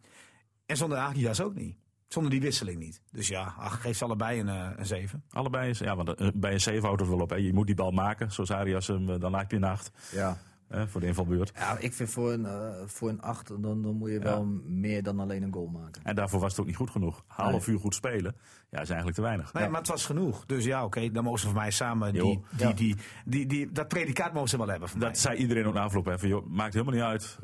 En 0.69 0.77
zonder 0.77 0.97
Agias 0.97 1.41
ook 1.41 1.55
niet. 1.55 1.75
Zonder 2.07 2.31
die 2.31 2.41
wisseling 2.41 2.79
niet. 2.79 3.01
Dus 3.11 3.27
ja, 3.27 3.53
ach, 3.57 3.81
geef 3.81 3.97
ze 3.97 4.03
allebei 4.03 4.39
een, 4.39 4.47
uh, 4.47 4.69
een 4.75 4.85
7. 4.85 5.23
Allebei, 5.29 5.73
ja, 5.79 5.95
want 5.95 6.21
uh, 6.21 6.27
bij 6.33 6.53
een 6.53 6.61
7 6.61 6.83
houdt 6.83 7.01
het 7.01 7.09
wel 7.09 7.19
op. 7.19 7.29
Hè. 7.29 7.35
Je 7.35 7.53
moet 7.53 7.65
die 7.65 7.75
bal 7.75 7.91
maken, 7.91 8.31
zoals 8.31 8.51
Arias 8.51 8.87
hem, 8.87 9.09
uh, 9.09 9.19
dan 9.19 9.35
heb 9.35 9.51
je 9.51 9.57
een 9.57 9.63
8. 9.63 9.91
Ja. 10.11 10.37
Voor 10.69 11.01
de 11.01 11.07
invalbeurt. 11.07 11.51
Ja, 11.55 11.77
ik 11.77 11.93
vind 11.93 12.09
voor 12.09 12.31
een, 12.31 12.47
voor 12.85 13.09
een 13.09 13.21
8, 13.21 13.47
dan, 13.47 13.81
dan 13.81 13.95
moet 13.95 14.11
je 14.11 14.19
wel 14.19 14.39
ja. 14.39 14.59
meer 14.65 15.03
dan 15.03 15.19
alleen 15.19 15.43
een 15.43 15.53
goal 15.53 15.67
maken. 15.67 16.01
En 16.03 16.15
daarvoor 16.15 16.39
was 16.39 16.51
het 16.51 16.59
ook 16.59 16.65
niet 16.65 16.75
goed 16.75 16.89
genoeg. 16.89 17.23
Half 17.27 17.67
nee. 17.67 17.75
uur 17.75 17.81
goed 17.81 17.95
spelen, 17.95 18.35
ja, 18.69 18.79
is 18.79 18.87
eigenlijk 18.87 19.15
te 19.15 19.21
weinig. 19.21 19.53
Nee, 19.53 19.63
ja. 19.63 19.69
maar 19.69 19.79
het 19.79 19.89
was 19.89 20.05
genoeg. 20.05 20.45
Dus 20.45 20.65
ja, 20.65 20.77
oké, 20.77 20.97
okay, 20.97 21.11
dan 21.11 21.23
mogen 21.23 21.39
ze 21.39 21.45
voor 21.45 21.55
mij 21.55 21.71
samen 21.71 22.13
die, 22.13 22.21
die, 22.21 22.43
die, 22.57 22.73
die, 22.73 22.95
die, 23.25 23.45
die, 23.45 23.71
dat 23.71 23.87
predicaat 23.87 24.33
mogen 24.33 24.49
ze 24.49 24.57
wel 24.57 24.67
hebben. 24.67 24.89
Dat 24.89 24.99
mij. 24.99 25.15
zei 25.15 25.37
iedereen 25.37 25.65
ook 25.65 25.73
na 25.73 25.81
afloop. 25.81 26.05
Hè, 26.05 26.19
van, 26.19 26.29
joh, 26.29 26.45
maakt 26.45 26.73
helemaal 26.73 26.93
niet 26.93 27.03
uit 27.03 27.39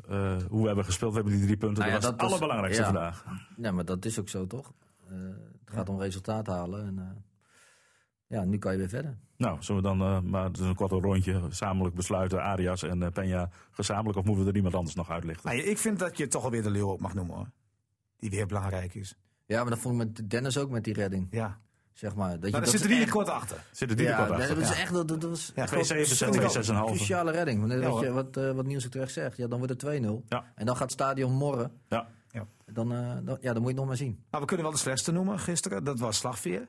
hoe 0.48 0.60
we 0.60 0.66
hebben 0.66 0.84
gespeeld. 0.84 1.10
We 1.10 1.16
hebben 1.16 1.36
die 1.36 1.44
drie 1.44 1.56
punten. 1.56 1.78
Nou 1.78 1.92
dat 1.92 2.02
was 2.02 2.10
het 2.10 2.22
allerbelangrijkste 2.22 2.82
ja. 2.82 2.88
vandaag. 2.88 3.24
Ja, 3.56 3.72
maar 3.72 3.84
dat 3.84 4.04
is 4.04 4.20
ook 4.20 4.28
zo, 4.28 4.46
toch? 4.46 4.72
Uh, 5.10 5.18
het 5.64 5.74
gaat 5.74 5.88
om 5.88 6.00
resultaat 6.00 6.46
halen. 6.46 6.86
En 6.86 6.94
uh, 6.98 7.04
ja, 8.26 8.44
nu 8.44 8.58
kan 8.58 8.72
je 8.72 8.78
weer 8.78 8.88
verder. 8.88 9.16
Nou, 9.36 9.62
zullen 9.62 9.82
we 9.82 9.88
dan 9.88 10.00
uh, 10.00 10.20
maar 10.20 10.52
dus 10.52 10.66
een 10.66 10.74
korte 10.74 10.94
rondje 10.94 11.40
gezamenlijk 11.40 11.94
besluiten, 11.94 12.42
Arias 12.42 12.82
en 12.82 13.00
uh, 13.00 13.08
Peña 13.08 13.52
gezamenlijk, 13.70 14.18
of 14.18 14.24
moeten 14.24 14.44
we 14.44 14.50
er 14.50 14.56
iemand 14.56 14.74
anders 14.74 14.94
nog 14.94 15.10
uitlichten? 15.10 15.50
Nou, 15.50 15.62
ik 15.62 15.78
vind 15.78 15.98
dat 15.98 16.16
je 16.16 16.28
toch 16.28 16.44
alweer 16.44 16.62
de 16.62 16.70
leeuw 16.70 16.88
op 16.88 17.00
mag 17.00 17.14
noemen 17.14 17.34
hoor. 17.34 17.50
Die 18.16 18.30
weer 18.30 18.46
belangrijk 18.46 18.94
is. 18.94 19.16
Ja, 19.46 19.60
maar 19.60 19.70
dat 19.70 19.78
vond 19.78 20.00
ik 20.00 20.06
met 20.06 20.30
Dennis 20.30 20.58
ook 20.58 20.70
met 20.70 20.84
die 20.84 20.94
redding. 20.94 21.26
Ja. 21.30 21.60
Zeg 21.92 22.14
maar. 22.14 22.30
Dat 22.30 22.40
maar 22.40 22.50
je, 22.50 22.56
daar 22.56 22.66
zitten 22.66 22.88
die 22.88 23.00
er 23.00 23.10
kort 23.10 23.28
achter. 23.28 23.64
Zitten 23.72 23.96
die 23.96 24.06
er 24.06 24.16
kort 24.16 24.30
achter. 24.30 24.48
Dat 24.54 24.64
is 24.64 24.78
echt 24.78 24.92
dat, 24.92 25.08
dat 25.08 25.22
was 25.22 25.52
ja, 25.54 25.66
2,7, 25.66 25.72
2,6,5. 25.72 25.78
Een 26.68 26.84
cruciale 26.84 27.30
redding. 27.30 27.72
Ja, 27.72 27.90
wat, 27.90 28.00
je, 28.00 28.10
wat, 28.10 28.36
uh, 28.36 28.50
wat 28.52 28.66
Niels 28.66 28.84
ook 28.84 28.90
terecht 28.90 29.12
zegt, 29.12 29.36
ja, 29.36 29.46
dan 29.46 29.58
wordt 29.58 29.82
het 29.82 30.02
2-0. 30.02 30.06
Ja. 30.28 30.52
En 30.54 30.66
dan 30.66 30.76
gaat 30.76 30.82
het 30.82 30.92
stadion 30.92 31.32
morren. 31.32 31.72
Ja. 31.88 32.08
Ja. 32.30 32.46
Dan, 32.72 32.92
uh, 32.92 33.14
dan, 33.24 33.38
ja, 33.40 33.52
dan 33.52 33.62
moet 33.62 33.62
je 33.62 33.66
het 33.66 33.76
nog 33.76 33.86
maar 33.86 33.96
zien. 33.96 34.24
Nou, 34.30 34.42
we 34.42 34.48
kunnen 34.48 34.66
wel 34.66 34.74
de 34.74 34.80
slechtste 34.80 35.12
noemen 35.12 35.38
gisteren. 35.38 35.84
Dat 35.84 35.98
was 35.98 36.16
Slagveer. 36.16 36.68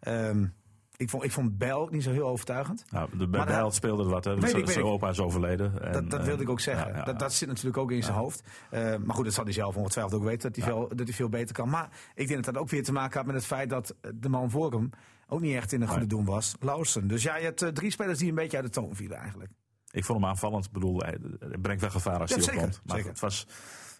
Um, 0.00 0.54
ik 0.98 1.10
vond, 1.10 1.24
ik 1.24 1.32
vond 1.32 1.58
Bijl 1.58 1.88
niet 1.90 2.02
zo 2.02 2.10
heel 2.10 2.26
overtuigend. 2.26 2.84
Nou, 2.90 3.18
de 3.18 3.26
maar 3.26 3.46
Bijl 3.46 3.70
speelde 3.70 4.04
wat. 4.04 4.24
Hè. 4.24 4.34
Weet 4.40 4.52
weet 4.52 4.70
zijn 4.70 4.84
opa 4.84 5.08
is 5.08 5.20
overleden. 5.20 5.82
En, 5.82 5.92
dat, 5.92 6.10
dat 6.10 6.24
wilde 6.24 6.42
ik 6.42 6.48
ook 6.48 6.60
zeggen. 6.60 6.90
Ja, 6.90 6.96
ja, 6.96 7.04
dat, 7.04 7.18
dat, 7.18 7.32
zit 7.32 7.48
natuurlijk 7.48 7.76
ook 7.76 7.90
in 7.90 8.02
zijn 8.02 8.16
hoofd. 8.16 8.42
Uh, 8.70 8.96
maar 8.96 9.14
goed, 9.14 9.24
dat 9.24 9.34
zal 9.34 9.44
hij 9.44 9.52
zelf 9.52 9.76
ongetwijfeld 9.76 10.14
ook 10.14 10.26
weten. 10.26 10.52
Dat 10.52 10.56
hij, 10.56 10.72
veel, 10.72 10.88
dat 10.88 11.06
hij 11.06 11.16
veel 11.16 11.28
beter 11.28 11.54
kan. 11.54 11.68
Maar 11.68 11.88
ik 12.14 12.28
denk 12.28 12.44
dat 12.44 12.54
dat 12.54 12.62
ook 12.62 12.70
weer 12.70 12.82
te 12.82 12.92
maken 12.92 13.16
had 13.16 13.26
met 13.26 13.34
het 13.34 13.46
feit 13.46 13.70
dat 13.70 13.94
de 14.14 14.28
man 14.28 14.50
voor 14.50 14.72
hem 14.72 14.90
ook 15.28 15.40
niet 15.40 15.54
echt 15.54 15.72
in 15.72 15.82
een 15.82 15.88
goede 15.88 16.06
doen 16.06 16.24
was. 16.24 16.54
Lausen. 16.60 17.08
Dus 17.08 17.22
ja, 17.22 17.36
je 17.36 17.44
hebt 17.44 17.62
uh, 17.62 17.68
drie 17.68 17.90
spelers 17.90 18.18
die 18.18 18.28
een 18.28 18.34
beetje 18.34 18.56
uit 18.56 18.66
de 18.66 18.72
toon 18.72 18.94
vielen 18.94 19.18
eigenlijk. 19.18 19.50
Ik 19.90 20.04
vond 20.04 20.20
hem 20.20 20.28
aanvallend. 20.28 20.64
Ik 20.64 20.72
bedoel, 20.72 20.98
hij 20.98 21.18
brengt 21.60 21.80
wel 21.80 21.90
gevaar 21.90 22.20
als 22.20 22.30
hij 22.30 22.42
zeker, 22.42 22.58
opkomt. 22.58 22.80
Maar 22.84 22.96
zeker. 22.96 23.10
het 23.10 23.20
was... 23.20 23.46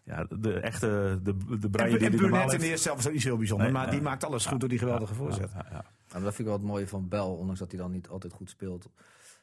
Ja, 0.04 0.26
de 0.30 0.60
echte 0.60 1.20
de, 1.22 1.36
de 1.58 1.78
en, 1.78 1.88
die 1.88 1.98
en 1.98 2.10
die 2.10 2.20
Burnett 2.20 2.52
in 2.52 2.58
de 2.58 2.66
eerste 2.66 2.88
zelf 2.88 2.98
is 2.98 3.12
niet 3.12 3.22
heel 3.22 3.36
bijzonder. 3.36 3.66
Nee, 3.66 3.74
maar 3.74 3.90
die 3.90 4.02
maakt 4.02 4.24
alles 4.24 4.46
goed 4.46 4.60
door 4.60 4.68
die 4.68 4.78
geweldige 4.78 5.14
voorzet. 5.14 5.50
Ja, 5.70 5.84
ja, 6.08 6.20
dat 6.20 6.22
vind 6.22 6.38
ik 6.38 6.44
wel 6.44 6.54
het 6.54 6.62
mooie 6.62 6.88
van 6.88 7.08
Bel, 7.08 7.36
ondanks 7.36 7.60
dat 7.60 7.70
hij 7.70 7.80
dan 7.80 7.90
niet 7.90 8.08
altijd 8.08 8.32
goed 8.32 8.50
speelt. 8.50 8.88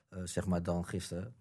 Uh, 0.10 0.20
zeg 0.24 0.46
maar 0.46 0.64
dan 0.64 0.86
gisteren. 0.86 1.36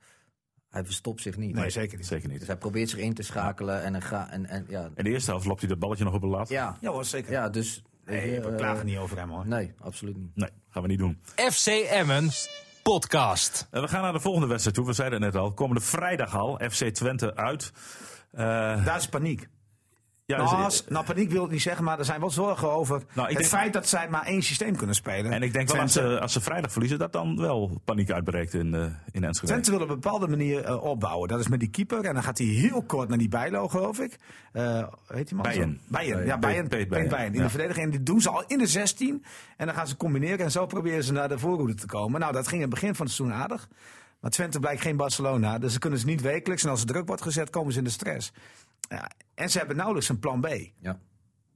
Hij 0.69 0.85
verstopt 0.85 1.23
zich 1.23 1.37
niet. 1.37 1.55
Nee, 1.55 1.71
zeker 1.71 1.97
niet. 1.97 2.07
Zeker 2.07 2.29
niet. 2.29 2.39
Dus 2.39 2.47
hij 2.47 2.57
probeert 2.57 2.91
zich 2.91 2.99
in 2.99 3.15
te 3.15 3.23
schakelen. 3.23 3.83
En, 3.83 4.03
ga, 4.03 4.31
en, 4.31 4.47
en, 4.47 4.67
ja. 4.69 4.91
In 4.95 5.05
de 5.05 5.11
eerste 5.11 5.31
helft 5.31 5.47
loopt 5.47 5.61
hij 5.61 5.69
dat 5.69 5.79
balletje 5.79 6.05
nog 6.05 6.15
op 6.15 6.21
de 6.21 6.27
lat. 6.27 6.49
Ja, 6.49 6.79
ja 6.81 6.91
hoor, 6.91 7.05
zeker. 7.05 7.33
Ja, 7.33 7.49
dus, 7.49 7.83
nee, 8.05 8.41
we 8.41 8.51
uh, 8.51 8.57
klagen 8.57 8.87
niet 8.87 8.97
over 8.97 9.19
hem 9.19 9.31
hoor. 9.31 9.47
Nee, 9.47 9.73
absoluut 9.79 10.17
niet. 10.17 10.37
Nee, 10.37 10.51
gaan 10.69 10.83
we 10.83 10.89
niet 10.89 10.99
doen. 10.99 11.21
FC 11.35 11.67
Emmen 11.67 12.31
podcast. 12.83 13.69
we 13.71 13.89
gaan 13.89 14.03
naar 14.03 14.13
de 14.13 14.21
volgende 14.21 14.47
wedstrijd 14.47 14.77
toe. 14.77 14.87
We 14.87 14.93
zeiden 14.93 15.23
het 15.23 15.33
net 15.33 15.43
al. 15.43 15.53
Komende 15.53 15.81
vrijdag 15.81 16.37
al. 16.37 16.61
FC 16.71 16.85
Twente 16.85 17.35
uit. 17.35 17.73
Daar 18.31 18.97
is 18.97 19.09
paniek. 19.09 19.49
Ja, 20.27 20.37
nou, 20.37 20.63
als, 20.63 20.85
nou, 20.89 21.05
paniek 21.05 21.31
wil 21.31 21.45
ik 21.45 21.51
niet 21.51 21.63
zeggen, 21.63 21.85
maar 21.85 21.99
er 21.99 22.05
zijn 22.05 22.21
wel 22.21 22.31
zorgen 22.31 22.71
over 22.71 23.03
nou, 23.13 23.35
het 23.35 23.47
feit 23.47 23.73
dat 23.73 23.89
zij 23.89 24.09
maar 24.09 24.27
één 24.27 24.43
systeem 24.43 24.77
kunnen 24.77 24.95
spelen. 24.95 25.33
En 25.33 25.43
ik 25.43 25.53
denk 25.53 25.69
wel 25.69 25.81
als 25.81 25.93
ze, 25.93 26.21
als 26.21 26.33
ze 26.33 26.41
vrijdag 26.41 26.73
verliezen, 26.73 26.99
dat 26.99 27.13
dan 27.13 27.37
wel 27.37 27.81
paniek 27.85 28.11
uitbreekt 28.11 28.55
in, 28.55 28.75
uh, 28.75 28.85
in 29.13 29.25
Enschede. 29.25 29.53
Twente 29.53 29.71
wil 29.71 29.81
op 29.81 29.89
een 29.89 30.01
bepaalde 30.01 30.29
manier 30.29 30.69
uh, 30.69 30.85
opbouwen. 30.85 31.29
Dat 31.29 31.41
is 31.41 31.49
met 31.49 31.61
die 31.61 31.71
keeper. 31.71 32.05
En 32.05 32.15
dan 32.15 32.23
gaat 32.23 32.39
hij 32.39 32.47
heel 32.47 32.83
kort 32.83 33.09
naar 33.09 33.19
die 33.19 33.29
Bijlo, 33.29 33.69
geloof 33.69 34.01
ik. 34.01 34.17
Uh, 34.53 34.87
heet 35.07 35.29
die 35.29 35.37
man? 35.37 35.47
Bijen. 35.47 35.81
Bijen, 35.89 36.27
ja, 36.27 36.39
Bijen. 36.39 36.69
Bijen. 36.69 37.35
In 37.35 37.43
de 37.43 37.49
verdediging. 37.49 37.85
En 37.85 37.91
die 37.91 38.03
doen 38.03 38.21
ze 38.21 38.31
al 38.31 38.45
in 38.47 38.59
de 38.59 38.67
16. 38.67 39.25
En 39.57 39.67
dan 39.67 39.75
gaan 39.75 39.87
ze 39.87 39.97
combineren 39.97 40.39
en 40.39 40.51
zo 40.51 40.67
proberen 40.67 41.05
ze 41.05 41.13
naar 41.13 41.29
de 41.29 41.39
voorhoede 41.39 41.75
te 41.75 41.87
komen. 41.87 42.21
Nou, 42.21 42.33
dat 42.33 42.49
ging 42.49 42.63
in 42.63 42.71
het 42.71 42.81
begin 42.81 42.95
van 42.95 43.07
het 43.07 43.15
seizoen 43.15 43.39
aardig. 43.39 43.69
Maar 44.21 44.31
Twente 44.31 44.61
blijkt 44.61 44.81
geen 44.81 44.97
Barcelona. 44.97 45.59
Dus 45.59 45.73
ze 45.73 45.79
kunnen 45.79 45.99
ze 45.99 46.07
niet 46.07 46.21
wekelijks. 46.21 46.65
En 46.65 46.71
als 46.71 46.81
er 46.81 46.87
druk 46.87 47.07
wordt 47.07 47.23
gezet, 47.23 47.51
komen 47.51 47.73
ze 47.73 47.79
in 47.79 47.85
de 47.85 47.91
stress. 47.91 48.33
Ja, 48.89 49.11
en 49.35 49.51
ze 49.51 49.59
hebben 49.59 49.77
nauwelijks 49.77 50.09
een 50.09 50.19
plan 50.19 50.41
B. 50.41 50.49
Ja. 50.81 51.01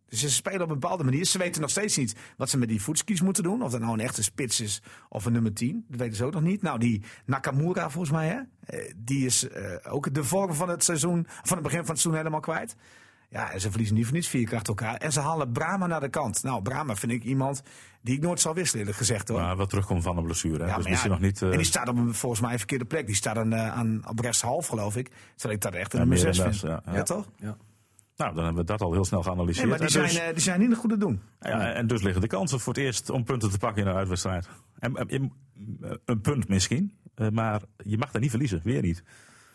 Dus 0.09 0.21
ze 0.21 0.31
spelen 0.31 0.63
op 0.63 0.71
een 0.71 0.79
bepaalde 0.79 1.05
manier. 1.05 1.25
Ze 1.25 1.39
weten 1.39 1.61
nog 1.61 1.71
steeds 1.71 1.97
niet 1.97 2.15
wat 2.37 2.51
ze 2.51 2.59
met 2.59 2.69
die 2.69 2.83
voetskies 2.83 3.21
moeten 3.21 3.43
doen. 3.43 3.63
Of 3.63 3.71
dat 3.71 3.81
nou 3.81 3.93
een 3.93 4.01
echte 4.01 4.23
spits 4.23 4.61
is 4.61 4.83
of 5.09 5.25
een 5.25 5.33
nummer 5.33 5.53
10. 5.53 5.85
Dat 5.89 6.01
weten 6.01 6.17
ze 6.17 6.25
ook 6.25 6.33
nog 6.33 6.43
niet. 6.43 6.63
Nou, 6.63 6.79
die 6.79 7.03
Nakamura 7.27 7.91
volgens 7.91 8.13
mij, 8.13 8.29
hè? 8.29 8.41
Eh, 8.61 8.93
die 8.97 9.27
is 9.27 9.49
uh, 9.49 9.77
ook 9.83 10.15
de 10.15 10.25
vorm 10.25 10.55
van 10.55 10.69
het 10.69 10.85
seizoen, 10.85 11.27
van 11.43 11.57
het 11.57 11.63
begin 11.63 11.79
van 11.79 11.89
het 11.89 12.01
seizoen 12.01 12.15
helemaal 12.15 12.41
kwijt. 12.41 12.77
Ja, 13.31 13.53
en 13.53 13.61
ze 13.61 13.69
verliezen 13.69 13.97
niet 13.97 14.05
voor 14.05 14.15
niets 14.15 14.29
vier 14.29 14.49
keer 14.49 14.61
elkaar. 14.63 14.95
En 14.95 15.13
ze 15.13 15.21
halen 15.21 15.53
Brahma 15.53 15.87
naar 15.87 16.01
de 16.01 16.09
kant. 16.09 16.43
Nou, 16.43 16.63
Brahma 16.63 16.97
vind 16.97 17.13
ik 17.13 17.25
iemand 17.25 17.63
die 18.03 18.15
ik 18.15 18.23
nooit 18.23 18.41
zal 18.41 18.55
wisselen, 18.55 18.81
eerlijk 18.81 18.99
gezegd 18.99 19.29
hoor. 19.29 19.41
Maar 19.41 19.57
wat 19.57 19.69
terugkomt 19.69 20.03
van 20.03 20.17
een 20.17 20.25
blessure. 20.25 20.63
Hè? 20.65 20.71
Ja, 20.71 20.77
dus 20.77 20.89
misschien 20.89 21.11
nog 21.11 21.21
niet, 21.21 21.41
uh... 21.41 21.51
En 21.51 21.57
die 21.57 21.67
staat 21.67 21.89
op 21.89 21.97
een, 21.97 22.15
volgens 22.15 22.41
mij 22.41 22.53
een 22.53 22.59
verkeerde 22.59 22.85
plek. 22.85 23.07
Die 23.07 23.15
staat 23.15 23.37
aan, 23.37 23.55
aan, 23.55 24.09
op 24.09 24.19
rechtshalf, 24.19 24.67
geloof 24.67 24.97
ik. 24.97 25.11
Terwijl 25.35 25.55
ik 25.55 25.61
dat 25.61 25.75
echt 25.75 25.93
een 25.93 25.99
nummer 25.99 26.19
6 26.19 26.41
vind. 26.41 26.61
Ja, 26.61 26.83
ja. 26.93 27.03
toch? 27.03 27.31
Ja. 27.37 27.57
Nou, 28.17 28.35
dan 28.35 28.45
hebben 28.45 28.63
we 28.63 28.69
dat 28.69 28.81
al 28.81 28.93
heel 28.93 29.05
snel 29.05 29.23
geanalyseerd. 29.23 29.69
Nee, 29.69 29.79
maar 29.79 29.79
die, 29.79 29.89
zijn, 29.89 30.05
dus, 30.05 30.19
uh, 30.19 30.27
die 30.29 30.41
zijn 30.41 30.61
niet 30.61 30.77
goed 30.77 30.91
te 30.91 30.97
doen. 30.97 31.21
Ja, 31.41 31.73
en 31.73 31.87
dus 31.87 32.03
liggen 32.03 32.21
de 32.21 32.27
kansen 32.27 32.61
voor 32.61 32.75
het 32.75 32.83
eerst 32.83 33.11
om 33.11 33.25
punten 33.25 33.51
te 33.51 33.59
pakken 33.59 33.83
in 33.83 33.89
een 33.89 33.97
uitwedstrijd. 33.97 34.49
En, 34.79 34.95
en, 34.95 35.33
een 36.05 36.21
punt 36.21 36.49
misschien, 36.49 36.99
uh, 37.17 37.29
maar 37.29 37.63
je 37.77 37.99
mag 37.99 38.11
daar 38.11 38.21
niet 38.21 38.31
verliezen, 38.31 38.61
weer 38.65 38.83
niet. 38.83 39.03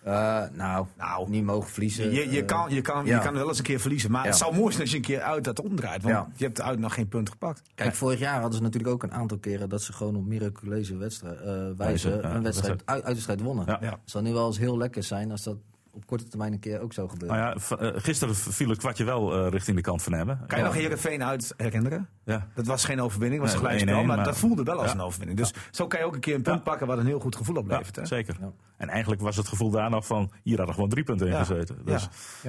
Uh, 0.08 0.44
nou, 0.54 0.86
nou, 0.98 1.30
niet 1.30 1.44
mogen 1.44 1.70
verliezen. 1.70 2.12
Je, 2.12 2.32
je, 2.32 2.46
kan, 2.46 2.74
je, 2.74 2.82
kan, 2.82 3.06
ja. 3.06 3.16
je 3.16 3.24
kan 3.24 3.34
wel 3.34 3.48
eens 3.48 3.58
een 3.58 3.64
keer 3.64 3.80
verliezen. 3.80 4.12
Maar 4.12 4.24
ja. 4.24 4.28
het 4.28 4.38
zou 4.38 4.56
mooi 4.56 4.70
zijn 4.70 4.82
als 4.82 4.92
je 4.92 4.96
een 4.96 5.04
keer 5.04 5.22
uit 5.22 5.44
dat 5.44 5.62
omdraait. 5.62 6.04
Want 6.04 6.16
ja. 6.16 6.28
je 6.36 6.46
hebt 6.46 6.62
uit 6.62 6.80
nog 6.80 6.94
geen 6.94 7.08
punt 7.08 7.30
gepakt. 7.30 7.62
Kijk, 7.76 7.96
vorig 7.96 8.20
jaar 8.20 8.40
hadden 8.40 8.58
ze 8.58 8.62
natuurlijk 8.62 8.94
ook 8.94 9.04
een 9.04 9.14
aantal 9.14 9.38
keren 9.38 9.70
dat 9.70 9.82
ze 9.82 9.94
gewoon 9.94 10.16
op 10.16 10.26
miraculeuze 10.26 10.98
wedstrijd, 10.98 11.40
uh, 11.42 11.78
wijze 11.78 12.12
een 12.12 12.44
wedstrijd, 12.44 12.82
uit, 12.86 13.04
uitwedstrijd 13.04 13.42
wonnen. 13.42 13.66
Het 13.80 14.00
zou 14.06 14.24
nu 14.24 14.34
wel 14.34 14.48
eens 14.48 14.58
heel 14.58 14.78
lekker 14.78 15.04
zijn 15.04 15.32
als 15.32 15.44
dat 15.44 15.58
op 15.94 16.06
korte 16.06 16.28
termijn 16.28 16.54
een 16.54 16.60
keer 16.60 16.82
ook 16.82 16.94
zo 16.94 17.08
gebeuren. 17.08 17.38
Nou 17.38 17.60
ja, 17.70 17.92
uh, 17.92 18.02
gisteren 18.02 18.36
viel 18.36 18.70
het 18.70 18.78
kwartje 18.78 19.04
wel 19.04 19.46
uh, 19.46 19.52
richting 19.52 19.76
de 19.76 19.82
kant 19.82 20.04
van 20.04 20.14
hem. 20.14 20.28
Kan 20.48 20.58
je 20.58 20.64
nog 20.64 20.74
Heerenveen 20.74 21.24
uit 21.24 21.54
herinneren? 21.58 22.10
Ja. 22.24 22.48
Dat 22.56 22.66
was 22.66 22.86
geen 22.86 23.02
overwinning, 23.02 23.42
was 23.42 23.52
nee, 23.52 23.60
een 23.60 23.66
gelijkspel, 23.66 24.04
maar, 24.04 24.16
maar, 24.16 24.26
dat 24.26 24.38
voelde 24.38 24.64
wel 24.64 24.78
als 24.78 24.92
ja. 24.92 24.94
een 24.94 25.02
overwinning. 25.02 25.40
Dus 25.40 25.54
zo 25.72 25.88
kan 25.88 26.00
je 26.00 26.06
ook 26.06 26.14
een 26.14 26.20
keer 26.20 26.36
een 26.36 26.42
punt 26.42 26.64
pakken 26.64 26.88
wat 26.88 26.98
een 26.98 27.06
heel 27.06 27.20
goed 27.20 27.36
gevoel 27.36 27.56
oplevert. 27.56 27.96
Hè? 27.96 28.06
Zeker. 28.06 28.38
En 28.78 28.90
eigenlijk 28.90 29.22
was 29.22 29.36
het 29.36 29.48
gevoel 29.48 29.70
daar 29.70 29.90
nog 29.90 30.06
van, 30.06 30.32
hier 30.44 30.58
hadden 30.58 30.76
gewoon 30.76 30.90
drie 30.90 31.04
punten 31.04 31.28
in 31.28 31.36
gezeten. 31.36 31.86
Dus 31.86 32.08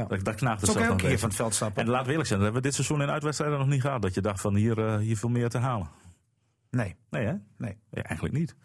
dat, 0.08 0.24
dat 0.24 0.34
knaagde 0.34 0.66
Zo 0.66 0.72
kan 0.72 0.82
je 0.82 0.88
ook 0.88 1.00
een 1.00 1.08
keer 1.08 1.18
van 1.18 1.28
het 1.28 1.38
veld 1.38 1.54
stappen. 1.54 1.82
En 1.82 1.88
laten 1.88 2.04
we 2.04 2.10
eerlijk 2.10 2.28
zijn, 2.28 2.40
dat 2.40 2.52
hebben 2.52 2.70
we 2.70 2.76
dit 2.76 2.84
seizoen 2.84 3.02
in 3.02 3.12
uitwedstrijden 3.12 3.58
nog 3.58 3.68
niet 3.68 3.80
gehad. 3.80 4.02
Dat 4.02 4.14
je 4.14 4.20
dacht 4.20 4.40
van, 4.40 4.54
hier, 4.54 4.78
uh, 4.78 4.96
hier 4.96 5.16
veel 5.16 5.28
meer 5.28 5.48
te 5.48 5.58
halen. 5.58 5.88
Nee. 6.70 6.96
Nee 7.10 7.26
hè? 7.26 7.34
Nee. 7.56 7.76
eigenlijk 7.90 8.34
niet. 8.34 8.56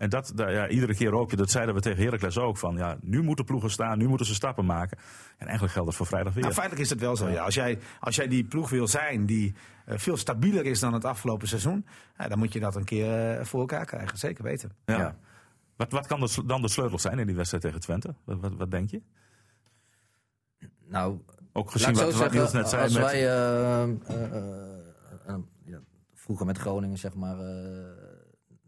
En 0.00 0.08
dat, 0.08 0.32
ja, 0.36 0.68
iedere 0.68 0.94
keer 0.94 1.12
hoop 1.12 1.30
je, 1.30 1.36
dat 1.36 1.50
zeiden 1.50 1.74
we 1.74 1.80
tegen 1.80 2.04
Heracles 2.04 2.38
ook, 2.38 2.56
van 2.56 2.76
ja, 2.76 2.96
nu 3.00 3.22
moeten 3.22 3.44
ploegen 3.44 3.70
staan, 3.70 3.98
nu 3.98 4.08
moeten 4.08 4.26
ze 4.26 4.34
stappen 4.34 4.64
maken. 4.64 4.98
En 5.38 5.44
eigenlijk 5.44 5.72
geldt 5.72 5.88
dat 5.88 5.96
voor 5.96 6.06
vrijdag 6.06 6.32
weer. 6.32 6.42
Nou, 6.42 6.54
feitelijk 6.54 6.84
is 6.84 6.90
het 6.90 7.00
wel 7.00 7.16
zo, 7.16 7.28
ja. 7.28 7.44
Als 7.44 7.54
jij, 7.54 7.78
als 8.00 8.16
jij 8.16 8.28
die 8.28 8.44
ploeg 8.44 8.70
wil 8.70 8.88
zijn 8.88 9.26
die 9.26 9.54
uh, 9.86 9.98
veel 9.98 10.16
stabieler 10.16 10.66
is 10.66 10.80
dan 10.80 10.92
het 10.92 11.04
afgelopen 11.04 11.48
seizoen, 11.48 11.86
ja, 12.18 12.28
dan 12.28 12.38
moet 12.38 12.52
je 12.52 12.60
dat 12.60 12.76
een 12.76 12.84
keer 12.84 13.38
uh, 13.38 13.44
voor 13.44 13.60
elkaar 13.60 13.84
krijgen, 13.84 14.18
zeker 14.18 14.44
weten. 14.44 14.72
Ja. 14.84 14.98
ja. 14.98 15.16
Wat, 15.76 15.92
wat 15.92 16.06
kan 16.06 16.28
dan 16.46 16.62
de 16.62 16.68
sleutel 16.68 16.98
zijn 16.98 17.18
in 17.18 17.26
die 17.26 17.36
wedstrijd 17.36 17.62
tegen 17.62 17.80
Twente? 17.80 18.14
Wat, 18.24 18.40
wat, 18.40 18.52
wat 18.54 18.70
denk 18.70 18.90
je? 18.90 19.02
Nou, 20.86 21.20
ook 21.52 21.70
gezien 21.70 21.94
wat, 21.94 22.14
wat 22.14 22.32
Niels 22.32 22.52
net 22.52 22.68
zei. 22.68 22.82
Als 22.82 22.92
met... 22.92 23.02
wij 23.02 23.22
uh, 23.22 23.94
ja, 25.64 25.80
vroeger 26.14 26.46
met 26.46 26.58
Groningen, 26.58 26.98
zeg 26.98 27.14
maar 27.14 27.36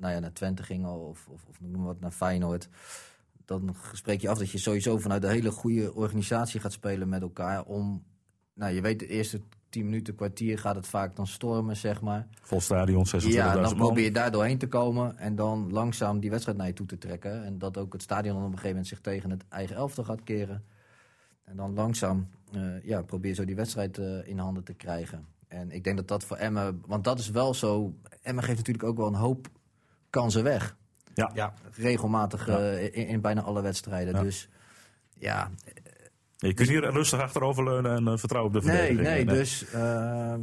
nou 0.02 0.14
ja, 0.14 0.20
naar 0.20 0.32
Twente 0.32 0.62
ging 0.62 0.86
of, 0.86 1.28
of, 1.28 1.44
of 1.48 1.60
noem 1.60 1.70
maar 1.70 1.86
wat, 1.86 2.00
naar 2.00 2.10
Feyenoord. 2.10 2.68
Dan 3.44 3.76
spreek 3.92 4.20
je 4.20 4.28
af 4.28 4.38
dat 4.38 4.50
je 4.50 4.58
sowieso 4.58 4.98
vanuit 4.98 5.24
een 5.24 5.30
hele 5.30 5.50
goede 5.50 5.94
organisatie 5.94 6.60
gaat 6.60 6.72
spelen 6.72 7.08
met 7.08 7.22
elkaar. 7.22 7.64
Om, 7.64 8.04
nou 8.54 8.72
je 8.74 8.80
weet, 8.80 8.98
de 8.98 9.06
eerste 9.06 9.40
tien 9.68 9.84
minuten, 9.84 10.14
kwartier 10.14 10.58
gaat 10.58 10.74
het 10.74 10.86
vaak 10.86 11.16
dan 11.16 11.26
stormen, 11.26 11.76
zeg 11.76 12.00
maar. 12.00 12.26
Vol 12.40 12.60
stadion, 12.60 13.06
26.000 13.06 13.28
Ja, 13.28 13.54
dan 13.54 13.76
probeer 13.76 14.04
je 14.04 14.12
daar 14.12 14.30
doorheen 14.30 14.58
te 14.58 14.68
komen 14.68 15.18
en 15.18 15.34
dan 15.34 15.72
langzaam 15.72 16.20
die 16.20 16.30
wedstrijd 16.30 16.58
naar 16.58 16.66
je 16.66 16.72
toe 16.72 16.86
te 16.86 16.98
trekken. 16.98 17.44
En 17.44 17.58
dat 17.58 17.78
ook 17.78 17.92
het 17.92 18.02
stadion 18.02 18.36
op 18.36 18.42
een 18.42 18.48
gegeven 18.48 18.68
moment 18.68 18.86
zich 18.86 19.00
tegen 19.00 19.30
het 19.30 19.44
eigen 19.48 19.76
elftal 19.76 20.04
gaat 20.04 20.22
keren. 20.24 20.64
En 21.44 21.56
dan 21.56 21.74
langzaam 21.74 22.28
uh, 22.56 22.84
ja, 22.84 23.02
probeer 23.02 23.34
zo 23.34 23.44
die 23.44 23.56
wedstrijd 23.56 23.98
uh, 23.98 24.28
in 24.28 24.38
handen 24.38 24.64
te 24.64 24.74
krijgen. 24.74 25.26
En 25.48 25.70
ik 25.70 25.84
denk 25.84 25.96
dat 25.96 26.08
dat 26.08 26.24
voor 26.24 26.36
Emmen, 26.36 26.82
want 26.86 27.04
dat 27.04 27.18
is 27.18 27.30
wel 27.30 27.54
zo. 27.54 27.94
Emmen 28.22 28.44
geeft 28.44 28.58
natuurlijk 28.58 28.84
ook 28.88 28.96
wel 28.96 29.06
een 29.06 29.14
hoop 29.14 29.48
kansen 30.12 30.42
weg. 30.42 30.76
Ja. 31.14 31.30
ja. 31.34 31.54
Regelmatig 31.76 32.48
uh, 32.48 32.82
in, 32.82 32.92
in, 32.92 33.20
bijna 33.20 33.42
alle 33.42 33.62
wedstrijden. 33.62 34.14
Ja. 34.14 34.22
Dus 34.22 34.48
ja. 35.18 35.50
Je 36.36 36.54
kunt 36.54 36.68
hier 36.68 36.90
rustig 36.90 37.20
achteroverleunen 37.20 37.96
en 37.96 38.08
uh, 38.08 38.16
vertrouwen 38.16 38.54
op 38.54 38.60
de 38.60 38.66
verdediging. 38.68 39.00
Nee, 39.00 39.24
nee, 39.24 39.36
dus... 39.36 39.64
Uh, 39.74 40.34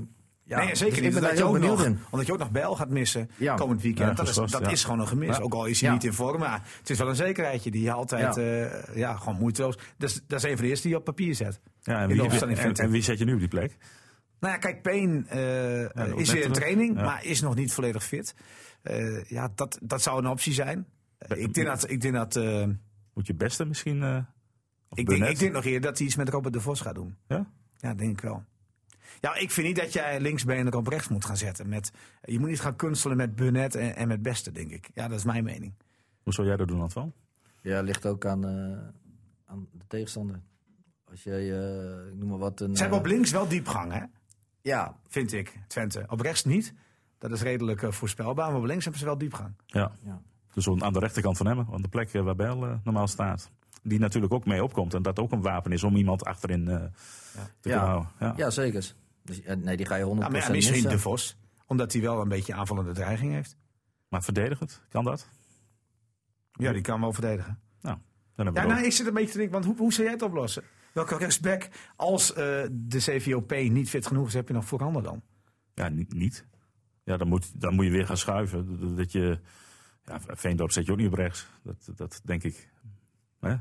ja, 0.44 0.64
nee, 0.64 0.76
zeker 0.76 0.96
dus 0.96 1.02
niet. 1.02 1.16
Omdat 1.16 1.38
je, 1.38 1.44
ook 1.44 1.60
nog, 1.60 1.86
omdat 2.10 2.28
je 2.28 2.34
ook 2.34 2.40
nog 2.40 2.52
Bijl 2.52 2.76
gaat 2.76 2.90
missen 2.90 3.30
ja. 3.38 3.56
komend 3.56 3.82
weekend. 3.82 4.18
dat, 4.18 4.28
is, 4.28 4.36
dat 4.36 4.72
is 4.72 4.84
gewoon 4.84 5.00
een 5.00 5.08
gemis. 5.08 5.40
Ook 5.40 5.54
al 5.54 5.66
is 5.66 5.82
hij 5.82 5.92
niet 5.92 6.04
in 6.04 6.14
vorm. 6.14 6.40
Maar 6.40 6.62
het 6.80 6.90
is 6.90 6.98
wel 6.98 7.10
een 7.10 7.16
zekerheidje 7.16 7.72
die 7.72 7.82
je 7.82 7.92
altijd 7.92 8.38
uh, 8.38 8.96
ja, 8.96 9.16
gewoon 9.16 9.40
moeiteloos... 9.40 9.78
Dus, 9.98 10.22
dat 10.28 10.44
is 10.44 10.50
een 10.50 10.56
van 10.56 10.64
de 10.64 10.70
eerste 10.70 10.84
die 10.84 10.92
je 10.92 10.98
op 10.98 11.06
papier 11.06 11.36
zet. 11.36 11.60
Ja, 11.82 12.02
en, 12.02 12.08
wie, 12.08 12.22
en, 12.22 12.74
en, 12.74 12.92
wie 12.92 13.02
zet 13.02 13.20
je 13.20 13.26
nu 13.26 13.34
op 13.34 13.40
die 13.40 13.48
plek? 13.48 13.78
Nou 14.40 14.54
ja, 14.54 14.60
kijk, 14.60 14.82
Peen 14.82 15.28
is 16.16 16.32
weer 16.32 16.44
in 16.44 16.52
training, 16.52 16.96
maar 16.96 17.26
is 17.26 17.42
nog 17.42 17.56
niet 17.56 17.74
volledig 17.74 18.04
fit. 18.04 18.36
Uh, 18.84 19.24
ja, 19.24 19.52
dat, 19.56 19.80
dat 19.82 20.02
zou 20.02 20.18
een 20.20 20.28
optie 20.28 20.54
zijn. 20.54 20.88
Uh, 21.32 21.44
ik 21.44 21.54
denk 21.54 21.68
dat. 21.68 21.90
Ik 21.90 22.02
denk 22.02 22.14
dat 22.14 22.36
uh, 22.36 22.68
Moet 23.14 23.28
je 23.28 23.34
beste 23.34 23.66
misschien. 23.66 24.26
ik, 24.94 25.08
denk, 25.08 25.24
ik 25.24 25.40
denk 25.40 25.54
nog 25.54 25.66
eerder 25.66 25.82
dat 25.82 25.98
hij 25.98 26.08
iets 26.08 26.16
met 26.16 26.30
Robert 26.30 26.54
de 26.54 26.62
Vos 26.62 26.82
gaat 26.82 26.96
doen. 26.96 27.16
Ja? 27.28 27.52
Ja, 27.78 27.94
denk 27.94 28.12
ik 28.12 28.22
wel. 28.22 28.44
Ja, 29.22 29.36
ik 29.36 29.52
vind 29.52 29.68
niet 29.68 29.76
dat 29.76 29.94
jij 29.94 30.20
linksbeen 30.20 30.74
op 30.74 30.88
rechts 30.88 31.08
moet 31.08 31.26
gaan 31.26 31.38
zetten. 31.38 31.70
Met, 31.70 31.92
je 32.22 32.40
moet 32.40 32.50
niet 32.50 32.62
gaan 32.62 32.76
kunstelen 32.76 33.18
met 33.18 33.36
Burnett 33.36 33.76
en, 33.76 33.96
en 33.96 34.08
met 34.08 34.22
Beste, 34.22 34.52
denk 34.52 34.72
ik. 34.72 34.90
Ja, 34.94 35.08
dat 35.08 35.18
is 35.18 35.24
mijn 35.24 35.44
mening. 35.44 35.74
Hoe 36.24 36.34
zou 36.34 36.48
jij 36.48 36.58
dat 36.58 36.68
doen, 36.68 36.82
Antoine? 36.82 37.12
Ja, 37.62 37.82
ligt 37.82 38.06
ook 38.06 38.26
aan, 38.26 38.46
aan 39.46 39.68
de 39.72 39.86
tegenstander. 39.88 40.42
Als 41.04 41.24
jij, 41.24 41.48
ik 42.08 42.16
noem 42.16 42.30
maar 42.30 42.38
wat... 42.38 42.60
Een, 42.60 42.76
Ze 42.76 42.82
hebben 42.82 43.00
op 43.00 43.06
links 43.06 43.32
wel 43.32 43.48
diepgang, 43.48 43.92
hè? 43.94 44.04
Ja. 44.62 44.96
Vind 45.08 45.34
ik, 45.34 45.60
Twente. 45.68 46.06
Op 46.08 46.20
rechts 46.20 46.44
niet. 46.44 46.74
Dat 47.18 47.32
is 47.32 47.42
redelijk 47.42 47.82
uh, 47.82 47.92
voorspelbaar, 47.92 48.52
maar 48.52 48.60
op 48.60 48.66
links 48.66 48.84
hebben 48.84 49.02
ze 49.02 49.08
wel 49.08 49.18
diepgang. 49.18 49.54
Ja. 49.66 49.92
ja. 50.04 50.22
Dus 50.54 50.68
aan 50.82 50.94
de 50.94 51.00
rechterkant 51.00 51.38
van 51.38 51.46
hem, 51.48 51.68
aan 51.72 51.82
de 51.82 51.88
plek 51.88 52.12
waar 52.12 52.36
Bijl 52.36 52.68
uh, 52.68 52.74
normaal 52.84 53.08
staat. 53.08 53.52
Die 53.84 54.00
natuurlijk 54.00 54.34
ook 54.34 54.46
mee 54.46 54.64
opkomt. 54.64 54.94
En 54.94 55.02
dat 55.02 55.20
ook 55.20 55.32
een 55.32 55.42
wapen 55.42 55.72
is 55.72 55.84
om 55.84 55.96
iemand 55.96 56.26
achterin 56.26 56.62
uh, 56.62 56.70
ja. 56.70 56.92
te 57.60 57.70
ja. 57.70 57.86
houden. 57.86 58.10
Ja, 58.20 58.34
ja 58.38 58.50
zeker. 58.50 58.94
Dus, 59.24 59.42
nee, 59.58 59.78
die 59.78 59.86
ga 59.86 59.96
je 59.96 60.06
100% 60.06 60.08
ja, 60.08 60.14
maar 60.14 60.22
ja, 60.22 60.50
misschien 60.52 60.74
missen. 60.74 60.90
De 60.90 61.00
Vos, 61.00 61.38
omdat 61.66 61.94
hij 61.94 62.02
wel 62.02 62.22
een 62.22 62.28
beetje 62.28 62.54
aanvallende 62.54 62.92
dreiging 62.92 63.34
heeft. 63.34 63.58
Maar 64.08 64.24
verdedigend, 64.24 64.82
kan 64.90 65.04
dat? 65.04 65.28
Ja, 66.52 66.72
die 66.72 66.82
kan 66.82 67.02
wel 67.02 67.14
verdedigen. 67.14 67.60
Nou, 67.82 67.98
dan 68.36 68.46
hebben 68.46 68.64
ja, 68.64 68.68
we 68.68 68.74
nou, 68.74 68.86
ik 68.86 68.92
zit 68.92 69.08
een 69.08 69.14
beetje 69.14 69.32
te 69.32 69.38
denken, 69.38 69.54
want 69.54 69.66
hoe, 69.66 69.78
hoe 69.78 69.94
zou 69.94 70.04
jij 70.04 70.14
het 70.14 70.22
oplossen? 70.22 70.64
Welke 70.94 71.18
rechtsback, 71.18 71.70
als 71.96 72.32
uh, 72.32 72.38
de 72.72 72.98
CVOP 72.98 73.52
niet 73.52 73.90
fit 73.90 74.08
genoeg 74.08 74.28
is, 74.28 74.34
heb 74.34 74.48
je 74.48 74.54
nog 74.54 74.66
voorhanden 74.66 75.04
dan? 75.04 75.22
Ja, 75.74 75.90
niet. 75.90 76.14
niet. 76.14 76.46
Ja, 77.04 77.18
dan 77.18 77.28
moet, 77.28 77.62
dan 77.62 77.76
moet 77.76 77.86
je 77.86 77.92
weer 77.92 78.06
gaan 78.06 78.18
schuiven. 78.18 78.96
Dat 78.96 79.12
je, 79.12 79.40
ja, 80.06 80.20
Veendorp 80.28 80.72
zet 80.72 80.86
je 80.86 80.92
ook 80.92 80.98
niet 80.98 81.08
op 81.08 81.14
rechts. 81.14 81.48
Dat, 81.64 81.92
dat 81.96 82.22
denk 82.24 82.44
ik. 82.44 82.70
Hè? 83.40 83.56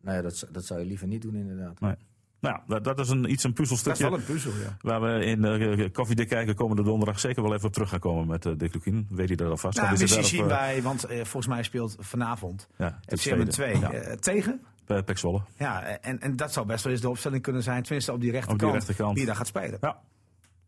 Nou 0.00 0.16
ja, 0.16 0.22
dat, 0.22 0.48
dat 0.50 0.64
zou 0.64 0.80
je 0.80 0.86
liever 0.86 1.06
niet 1.06 1.22
doen 1.22 1.34
inderdaad. 1.34 1.80
Nee. 1.80 1.96
Nou, 2.44 2.60
dat, 2.66 2.84
dat 2.84 2.98
is 2.98 3.08
een, 3.08 3.30
iets 3.30 3.44
een 3.44 3.52
puzzelstukje. 3.52 4.02
Dat 4.02 4.12
is 4.12 4.26
wel 4.26 4.26
een 4.26 4.34
puzzel, 4.34 4.52
ja. 4.62 4.76
Waar 4.80 5.00
we 5.00 5.24
in 5.24 5.44
uh, 5.44 5.88
Koffiedik 5.92 6.28
kijken 6.28 6.54
komende 6.54 6.82
donderdag 6.82 7.20
zeker 7.20 7.42
wel 7.42 7.54
even 7.54 7.66
op 7.66 7.72
terug 7.72 7.88
gaan 7.88 7.98
komen 7.98 8.26
met 8.26 8.44
uh, 8.44 8.52
Dick 8.56 8.74
Lukien. 8.74 9.06
Weet 9.10 9.28
hij 9.28 9.36
dat 9.36 9.50
alvast? 9.50 9.76
Nou, 9.78 9.98
misschien 9.98 10.24
zien 10.24 10.46
wij, 10.46 10.82
want 10.82 11.04
uh, 11.04 11.16
volgens 11.16 11.46
mij 11.46 11.62
speelt 11.62 11.96
vanavond 11.98 12.68
ja, 12.76 13.00
FCM 13.06 13.44
2 13.44 13.78
ja. 13.78 13.92
uh, 13.92 14.12
tegen. 14.12 14.60
Pek 14.84 15.18
Zwolle. 15.18 15.40
Ja, 15.58 15.82
en, 15.82 16.20
en 16.20 16.36
dat 16.36 16.52
zou 16.52 16.66
best 16.66 16.84
wel 16.84 16.92
eens 16.92 17.02
de 17.02 17.08
opstelling 17.08 17.42
kunnen 17.42 17.62
zijn. 17.62 17.82
Tenminste 17.82 18.12
op 18.12 18.20
die 18.20 18.30
rechterkant, 18.30 18.62
op 18.62 18.68
die, 18.68 18.78
rechterkant. 18.78 19.16
die 19.16 19.26
daar 19.26 19.36
gaat 19.36 19.46
spelen. 19.46 19.78
Ja. 19.80 20.00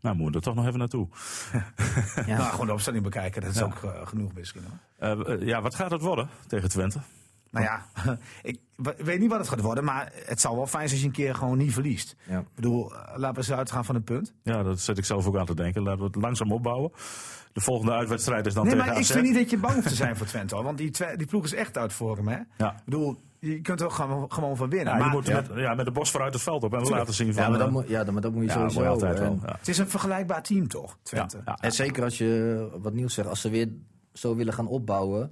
Nou, 0.00 0.16
moeten 0.16 0.40
we 0.40 0.46
er 0.46 0.54
toch 0.54 0.54
nog 0.54 0.66
even 0.66 0.78
naartoe. 0.78 1.08
ja. 2.26 2.36
Nou, 2.38 2.50
gewoon 2.50 2.66
de 2.66 2.72
opstelling 2.72 3.02
bekijken, 3.02 3.42
dat 3.42 3.54
is 3.54 3.62
ook 3.62 3.82
genoeg 4.04 4.32
misschien. 4.34 4.62
Hoor. 4.98 5.44
ja, 5.44 5.62
wat 5.62 5.74
gaat 5.74 5.90
het 5.90 6.02
worden 6.02 6.28
tegen 6.46 6.68
Twente? 6.68 7.00
Nou 7.56 7.68
ja, 7.68 7.86
ik 8.42 8.60
weet 8.96 9.20
niet 9.20 9.30
wat 9.30 9.38
het 9.38 9.48
gaat 9.48 9.60
worden, 9.60 9.84
maar 9.84 10.12
het 10.24 10.40
zou 10.40 10.56
wel 10.56 10.66
fijn 10.66 10.88
zijn 10.88 10.90
als 10.90 11.00
je 11.00 11.06
een 11.06 11.24
keer 11.24 11.34
gewoon 11.34 11.58
niet 11.58 11.72
verliest. 11.72 12.16
Ja. 12.28 12.38
Ik 12.38 12.54
bedoel, 12.54 12.92
laten 12.92 13.32
we 13.32 13.36
eens 13.36 13.52
uitgaan 13.52 13.84
van 13.84 13.94
een 13.94 14.04
punt. 14.04 14.32
Ja, 14.42 14.62
dat 14.62 14.80
zet 14.80 14.98
ik 14.98 15.04
zelf 15.04 15.26
ook 15.26 15.36
aan 15.36 15.46
te 15.46 15.54
denken. 15.54 15.82
Laten 15.82 15.98
we 15.98 16.04
het 16.04 16.14
langzaam 16.14 16.52
opbouwen. 16.52 16.92
De 17.52 17.60
volgende 17.60 17.92
uitwedstrijd 17.92 18.46
is 18.46 18.54
dan 18.54 18.64
nee, 18.64 18.72
tegen 18.72 18.88
maar 18.88 18.96
AZ. 18.96 19.08
ik 19.08 19.14
vind 19.14 19.26
niet 19.26 19.34
dat 19.34 19.50
je 19.50 19.58
bang 19.58 19.74
hoeft 19.74 19.88
te 19.88 19.94
zijn 19.94 20.16
voor 20.16 20.26
Twente. 20.26 20.62
Want 20.62 20.78
die, 20.78 20.92
die 21.16 21.26
ploeg 21.26 21.44
is 21.44 21.54
echt 21.54 21.78
uit 21.78 21.92
vorm. 21.92 22.28
Hè? 22.28 22.38
Ja. 22.56 22.72
Ik 22.72 22.84
bedoel, 22.84 23.16
je 23.38 23.60
kunt 23.60 23.80
er 23.80 23.90
gewoon, 23.90 24.32
gewoon 24.32 24.56
van 24.56 24.70
winnen. 24.70 24.92
Ja, 24.92 24.98
maar, 24.98 25.08
je 25.08 25.12
moet 25.12 25.28
Met, 25.28 25.50
ja, 25.54 25.74
met 25.74 25.84
de 25.84 25.92
bos 25.92 26.10
vooruit 26.10 26.32
het 26.32 26.42
veld 26.42 26.64
op 26.64 26.74
en 26.74 26.82
laten 26.82 27.14
zien 27.14 27.34
van... 27.34 27.42
Ja, 27.42 27.48
maar 27.48 27.58
dat, 27.58 27.70
moet, 27.70 27.88
ja, 27.88 28.10
maar 28.10 28.22
dat 28.22 28.32
moet 28.32 28.44
je 28.44 28.50
sowieso... 28.50 28.84
altijd 28.84 29.18
wel. 29.18 29.38
Het 29.42 29.68
is 29.68 29.78
een 29.78 29.88
vergelijkbaar 29.88 30.42
team 30.42 30.68
toch, 30.68 30.98
Twente? 31.02 31.42
En 31.60 31.72
zeker 31.72 32.04
als 32.04 32.18
je, 32.18 32.68
wat 32.80 32.92
nieuws 32.92 33.14
zegt, 33.14 33.28
als 33.28 33.40
ze 33.40 33.50
weer 33.50 33.68
zo 34.12 34.34
willen 34.36 34.52
gaan 34.52 34.66
opbouwen... 34.66 35.30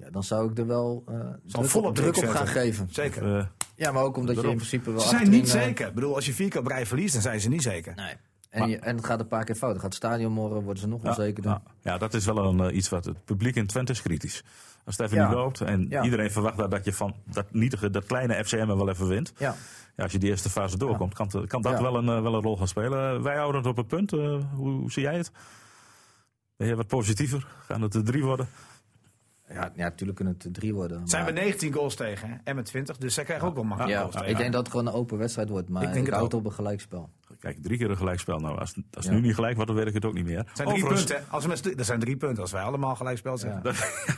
Ja, 0.00 0.10
dan 0.10 0.24
zou 0.24 0.50
ik 0.50 0.58
er 0.58 0.66
wel 0.66 1.04
uh, 1.08 1.20
druk, 1.46 1.66
volop 1.66 1.94
druk 1.94 2.16
op 2.16 2.28
gaan 2.28 2.46
geven. 2.46 2.88
Zeker. 2.90 3.36
Uh, 3.36 3.44
ja, 3.74 3.92
maar 3.92 4.02
ook 4.02 4.16
omdat 4.16 4.40
je 4.40 4.48
in 4.48 4.56
principe 4.56 4.90
wel. 4.90 5.00
Ze 5.00 5.08
zijn 5.08 5.30
niet 5.30 5.48
zeker. 5.48 5.86
Ik 5.86 5.94
bedoel, 5.94 6.14
als 6.14 6.26
je 6.26 6.32
vier 6.32 6.48
keer 6.48 6.62
brei 6.62 6.86
verliest, 6.86 7.12
dan 7.12 7.22
zijn 7.22 7.40
ze 7.40 7.48
niet 7.48 7.62
zeker. 7.62 7.94
Nee. 7.94 8.14
En, 8.50 8.68
je, 8.68 8.78
en 8.78 8.96
het 8.96 9.04
gaat 9.04 9.20
een 9.20 9.26
paar 9.26 9.44
keer 9.44 9.54
fout. 9.54 9.70
Dan 9.70 9.80
gaat 9.80 9.94
het 9.94 10.04
stadion 10.04 10.32
morgen, 10.32 10.62
worden 10.62 10.82
ze 10.82 10.88
nog 10.88 11.02
onzekerder. 11.04 11.50
Ja, 11.50 11.62
ja, 11.82 11.98
dat 11.98 12.14
is 12.14 12.24
wel 12.24 12.44
een, 12.44 12.70
uh, 12.70 12.76
iets 12.76 12.88
wat 12.88 13.04
het 13.04 13.24
publiek 13.24 13.56
in 13.56 13.66
Twente 13.66 13.92
is 13.92 14.02
kritisch. 14.02 14.44
Als 14.84 14.96
het 14.96 15.06
even 15.06 15.26
niet 15.26 15.34
loopt 15.34 15.60
en 15.60 16.04
iedereen 16.04 16.30
verwacht 16.30 16.56
dat, 16.56 16.70
dat 16.70 16.84
je 16.84 16.92
van 16.92 17.14
dat, 17.24 17.52
nietige, 17.52 17.90
dat 17.90 18.04
kleine 18.04 18.44
FCM 18.44 18.56
er 18.56 18.76
wel 18.76 18.88
even 18.88 19.06
wint. 19.06 19.32
Ja. 19.38 19.54
Ja, 19.96 20.02
als 20.02 20.12
je 20.12 20.18
die 20.18 20.30
eerste 20.30 20.50
fase 20.50 20.78
doorkomt, 20.78 21.14
kan, 21.14 21.46
kan 21.46 21.62
dat 21.62 21.80
wel, 21.80 21.96
een, 21.96 22.22
wel 22.22 22.34
een 22.34 22.42
rol 22.42 22.56
gaan 22.56 22.68
spelen. 22.68 23.22
wij 23.22 23.36
houden 23.36 23.60
het 23.60 23.70
op 23.70 23.76
het 23.76 23.86
punt. 23.86 24.10
hoe, 24.10 24.40
hoe 24.56 24.92
zie 24.92 25.02
jij 25.02 25.16
het? 25.16 25.30
Ben 26.56 26.68
je 26.68 26.76
wat 26.76 26.86
positiever? 26.86 27.46
Gaan 27.66 27.82
het 27.82 27.94
er 27.94 28.04
drie 28.04 28.24
worden? 28.24 28.48
Ja, 29.52 29.72
ja, 29.74 29.84
natuurlijk 29.84 30.16
kunnen 30.16 30.36
het 30.38 30.54
drie 30.54 30.74
worden. 30.74 31.08
Zijn 31.08 31.24
we 31.24 31.30
19 31.32 31.72
goals 31.72 31.94
tegen 31.94 32.28
hè? 32.28 32.34
en 32.44 32.54
met 32.54 32.64
20, 32.64 32.96
dus 32.96 33.14
zij 33.14 33.24
krijgen 33.24 33.48
ook 33.48 33.54
wel 33.54 33.64
makkelijk 33.64 33.94
ja, 33.94 34.00
goals 34.00 34.14
tegen. 34.14 34.30
Ik 34.30 34.36
denk 34.36 34.52
dat 34.52 34.60
het 34.60 34.70
gewoon 34.70 34.86
een 34.86 34.92
open 34.92 35.18
wedstrijd 35.18 35.48
wordt, 35.48 35.68
maar 35.68 35.82
ik, 35.82 35.92
denk 35.92 36.06
ik 36.06 36.12
houd 36.12 36.34
op 36.34 36.44
een 36.44 36.52
gelijkspel. 36.52 37.10
Kijk, 37.40 37.62
drie 37.62 37.78
keer 37.78 37.90
een 37.90 37.96
gelijkspel. 37.96 38.38
Nou, 38.38 38.58
als, 38.58 38.74
als 38.92 39.04
het 39.04 39.14
nu 39.14 39.20
niet 39.20 39.34
gelijk 39.34 39.54
wordt, 39.54 39.70
dan 39.70 39.78
weet 39.78 39.88
ik 39.88 39.94
het 39.94 40.04
ook 40.04 40.14
niet 40.14 40.24
meer. 40.24 40.46
zijn 40.52 40.68
drie 40.68 40.86
punten. 40.86 41.24
Als 41.30 41.46
we 41.46 41.74
dat 41.74 41.86
zijn 41.86 42.00
drie 42.00 42.16
punten 42.16 42.42
als 42.42 42.52
wij 42.52 42.62
allemaal 42.62 42.96
gelijkspel 42.96 43.38
zijn. 43.38 43.60
Ja, 43.62 43.72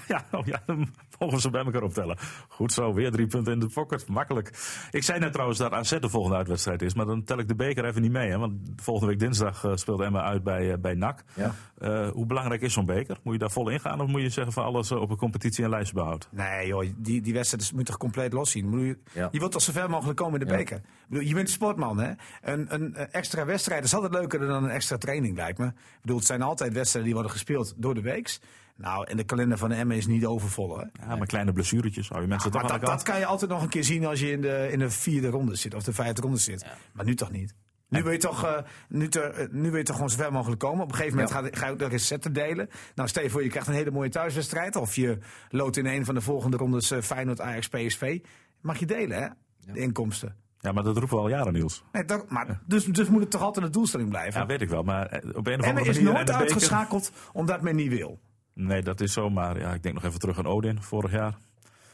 ja, 0.14 0.24
oh 0.30 0.46
ja, 0.46 0.62
dan 0.66 0.78
mogen 1.18 1.37
we 1.37 1.40
ze 1.40 1.50
bij 1.50 1.64
elkaar 1.64 1.82
optellen. 1.82 2.16
Goed 2.48 2.72
zo, 2.72 2.94
weer 2.94 3.11
drie 3.11 3.26
punten 3.26 3.52
in 3.52 3.58
de 3.58 3.66
pocket. 3.66 4.08
Makkelijk. 4.08 4.48
Ik 4.90 5.02
zei 5.02 5.18
net 5.18 5.32
trouwens 5.32 5.58
dat 5.58 5.72
AZ 5.72 5.98
de 5.98 6.08
volgende 6.08 6.37
uitwedstrijd 6.37 6.82
is, 6.82 6.94
maar 6.94 7.06
dan 7.06 7.24
tel 7.24 7.38
ik 7.38 7.48
de 7.48 7.54
beker 7.54 7.85
even 7.85 8.02
niet 8.02 8.12
mee. 8.12 8.30
Hè, 8.30 8.38
want 8.38 8.52
volgende 8.76 9.11
week 9.11 9.20
dinsdag 9.20 9.64
uh, 9.64 9.72
speelt 9.74 10.00
Emma 10.00 10.22
uit 10.22 10.42
bij, 10.42 10.70
uh, 10.70 10.74
bij 10.80 10.94
NAC. 10.94 11.22
Ja. 11.35 11.54
Uh, 11.78 12.08
hoe 12.08 12.26
belangrijk 12.26 12.62
is 12.62 12.72
zo'n 12.72 12.87
beker? 12.87 13.18
Moet 13.22 13.32
je 13.32 13.38
daar 13.38 13.50
vol 13.50 13.68
in 13.68 13.80
gaan 13.80 14.00
of 14.00 14.08
moet 14.08 14.20
je 14.20 14.28
zeggen 14.28 14.52
van 14.52 14.64
alles 14.64 14.92
op 14.92 15.11
een 15.11 15.16
competitie 15.16 15.64
en 15.64 15.70
lijst 15.70 15.92
behouden? 15.92 16.28
Nee 16.30 16.66
joh, 16.66 16.87
die, 16.96 17.20
die 17.20 17.32
wedstrijd 17.32 17.72
moet 17.72 17.87
toch 17.87 17.96
compleet 17.96 18.32
los 18.32 18.50
zien. 18.50 18.80
Je, 18.80 18.98
ja. 19.12 19.28
je 19.32 19.38
wilt 19.38 19.52
toch 19.52 19.62
zo 19.62 19.72
ver 19.72 19.90
mogelijk 19.90 20.18
komen 20.18 20.40
in 20.40 20.46
de 20.46 20.54
beker. 20.56 20.80
Bedoel, 21.08 21.24
je 21.24 21.35
bent 21.35 21.50
sportman 21.50 21.98
hè. 21.98 22.12
Een, 22.42 22.74
een 22.74 23.12
extra 23.12 23.44
wedstrijd 23.44 23.85
is 23.85 23.94
altijd 23.94 24.12
leuker 24.12 24.38
dan 24.38 24.64
een 24.64 24.70
extra 24.70 24.98
training 24.98 25.37
lijkt 25.37 25.59
me. 25.59 25.66
Ik 25.66 26.01
bedoel, 26.01 26.16
het 26.16 26.27
zijn 26.27 26.42
altijd 26.42 26.72
wedstrijden 26.72 27.05
die 27.05 27.14
worden 27.14 27.33
gespeeld 27.33 27.75
door 27.77 27.94
de 27.94 28.01
weeks. 28.01 28.40
Nou, 28.77 29.07
en 29.07 29.16
de 29.16 29.25
kalender 29.25 29.59
van 29.59 29.68
de 29.68 29.85
M 29.85 29.90
is 29.90 30.07
niet 30.07 30.27
overvol. 30.27 30.79
Hè? 30.79 30.85
Ja, 31.07 31.16
maar 31.16 31.27
kleine 31.27 31.53
blessuretjes 31.53 32.09
hou 32.09 32.20
je 32.20 32.29
mensen 32.29 32.53
ja, 32.53 32.61
toch 32.61 32.70
maar 32.70 32.81
dat, 32.81 32.88
dat 32.88 33.03
kan 33.03 33.18
je 33.18 33.27
altijd 33.27 33.51
nog 33.51 33.62
een 33.62 33.68
keer 33.68 33.85
zien 33.85 34.07
als 34.07 34.20
je 34.20 34.31
in 34.31 34.40
de, 34.40 34.68
in 34.70 34.79
de 34.79 34.90
vierde 34.90 35.29
ronde 35.29 35.55
zit 35.55 35.75
of 35.75 35.83
de 35.83 35.92
vijfde 35.92 36.22
ronde 36.22 36.38
zit. 36.38 36.66
Maar 36.92 37.05
nu 37.05 37.14
toch 37.14 37.31
niet. 37.31 37.55
Nu 37.88 38.03
wil, 38.03 38.12
je 38.12 38.18
toch, 38.18 38.44
uh, 38.44 38.59
nu, 38.88 39.09
te, 39.09 39.35
uh, 39.38 39.46
nu 39.51 39.68
wil 39.70 39.79
je 39.79 39.85
toch 39.85 39.94
gewoon 39.94 40.11
zo 40.11 40.16
ver 40.16 40.33
mogelijk 40.33 40.61
komen. 40.61 40.83
Op 40.83 40.88
een 40.88 40.94
gegeven 40.94 41.16
moment 41.16 41.35
ja. 41.35 41.42
ga, 41.42 41.48
ga, 41.53 41.66
je 41.66 41.72
ook 41.72 41.79
nog 41.79 41.92
eens 41.92 42.07
zetten 42.07 42.33
delen. 42.33 42.68
Nou, 42.94 43.09
stel 43.09 43.22
je 43.22 43.31
voor, 43.31 43.42
je 43.42 43.48
krijgt 43.48 43.68
een 43.68 43.75
hele 43.75 43.90
mooie 43.90 44.09
thuiswedstrijd. 44.09 44.77
Of 44.77 44.94
je 44.94 45.18
loodt 45.48 45.77
in 45.77 45.87
een 45.87 46.05
van 46.05 46.14
de 46.14 46.20
volgende 46.20 46.57
rondes 46.57 46.92
uh, 46.92 47.01
Feyenoord, 47.01 47.40
Ajax, 47.40 47.68
PSV. 47.68 48.18
Mag 48.61 48.79
je 48.79 48.87
delen, 48.87 49.22
hè? 49.22 49.29
De 49.72 49.81
inkomsten. 49.81 50.37
Ja, 50.62 50.72
maar 50.72 50.83
dat 50.83 50.96
roepen 50.96 51.16
we 51.16 51.22
al 51.22 51.29
jaren, 51.29 51.53
Niels. 51.53 51.85
Nee, 51.92 52.05
dat, 52.05 52.31
maar, 52.31 52.61
dus, 52.66 52.85
dus 52.85 53.09
moet 53.09 53.20
het 53.20 53.31
toch 53.31 53.42
altijd 53.42 53.66
een 53.66 53.72
doelstelling 53.72 54.09
blijven? 54.09 54.40
Ja, 54.40 54.46
weet 54.46 54.61
ik 54.61 54.68
wel. 54.68 54.83
Maar 54.83 55.05
op 55.35 55.46
een 55.46 55.61
of 55.61 55.66
andere 55.66 55.68
en 55.68 55.75
manier... 55.75 55.88
is 55.88 56.01
nooit 56.01 56.31
uitgeschakeld 56.31 57.12
omdat 57.33 57.61
men 57.62 57.77
niet 57.77 57.88
wil. 57.88 58.20
Nee, 58.55 58.83
dat 58.83 59.01
is 59.01 59.12
zo. 59.12 59.31
Maar 59.31 59.59
ja, 59.59 59.75
ik 59.75 59.83
denk 59.83 59.94
nog 59.94 60.05
even 60.05 60.18
terug 60.18 60.38
aan 60.38 60.46
Odin, 60.46 60.83
vorig 60.83 61.12
jaar. 61.12 61.38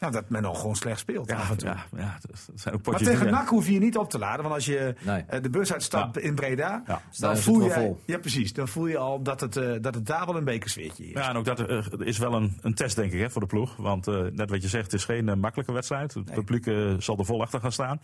Nou, 0.00 0.12
dat 0.12 0.28
men 0.28 0.42
nog 0.42 0.60
gewoon 0.60 0.76
slecht 0.76 0.98
speelt 0.98 1.30
ja, 1.30 1.36
af 1.36 1.50
en 1.50 1.56
toe. 1.56 1.68
Ja, 1.68 1.84
ja, 1.96 2.18
dat 2.20 2.48
zijn 2.54 2.74
ook 2.74 2.86
maar 2.86 2.98
tegen 2.98 3.30
NAC 3.30 3.48
hoef 3.48 3.66
je 3.66 3.72
je 3.72 3.78
niet 3.78 3.96
op 3.96 4.10
te 4.10 4.18
laden. 4.18 4.42
Want 4.42 4.54
als 4.54 4.64
je 4.64 4.94
nee. 5.04 5.24
uh, 5.30 5.42
de 5.42 5.50
bus 5.50 5.72
uitstapt 5.72 6.14
ja. 6.14 6.20
in 6.20 6.34
Breda, 6.34 6.82
ja. 6.86 7.02
dan 7.18 7.36
voel 7.36 7.64
je... 7.64 7.70
Vol. 7.70 8.00
Ja, 8.04 8.18
precies. 8.18 8.52
Dan 8.52 8.68
voel 8.68 8.86
je 8.86 8.98
al 8.98 9.22
dat 9.22 9.40
het, 9.40 9.56
uh, 9.56 9.76
dat 9.80 9.94
het 9.94 10.06
daar 10.06 10.26
wel 10.26 10.36
een 10.36 10.44
bekersfeertje 10.44 11.04
is. 11.04 11.12
Ja, 11.12 11.28
en 11.28 11.36
ook 11.36 11.44
dat 11.44 11.70
uh, 11.70 11.86
is 11.98 12.18
wel 12.18 12.34
een, 12.34 12.58
een 12.60 12.74
test, 12.74 12.96
denk 12.96 13.12
ik, 13.12 13.20
hè, 13.20 13.30
voor 13.30 13.40
de 13.40 13.46
ploeg. 13.46 13.76
Want 13.76 14.06
net 14.32 14.50
wat 14.50 14.62
je 14.62 14.68
zegt, 14.68 14.84
het 14.84 14.94
is 14.94 15.04
geen 15.04 15.38
makkelijke 15.38 15.72
wedstrijd. 15.72 16.14
Het 16.14 16.26
nee. 16.26 16.34
publiek 16.34 16.64
zal 17.02 17.18
er 17.18 17.24
vol 17.24 17.42
achter 17.42 17.60
gaan 17.60 17.72
staan. 17.72 18.00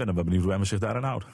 Ik 0.00 0.06
ben 0.06 0.14
dan 0.14 0.24
wel 0.24 0.24
benieuwd 0.24 0.42
hoe 0.42 0.52
Emmen 0.52 0.68
zich 0.68 0.78
daarin 0.78 1.02
houdt. 1.02 1.24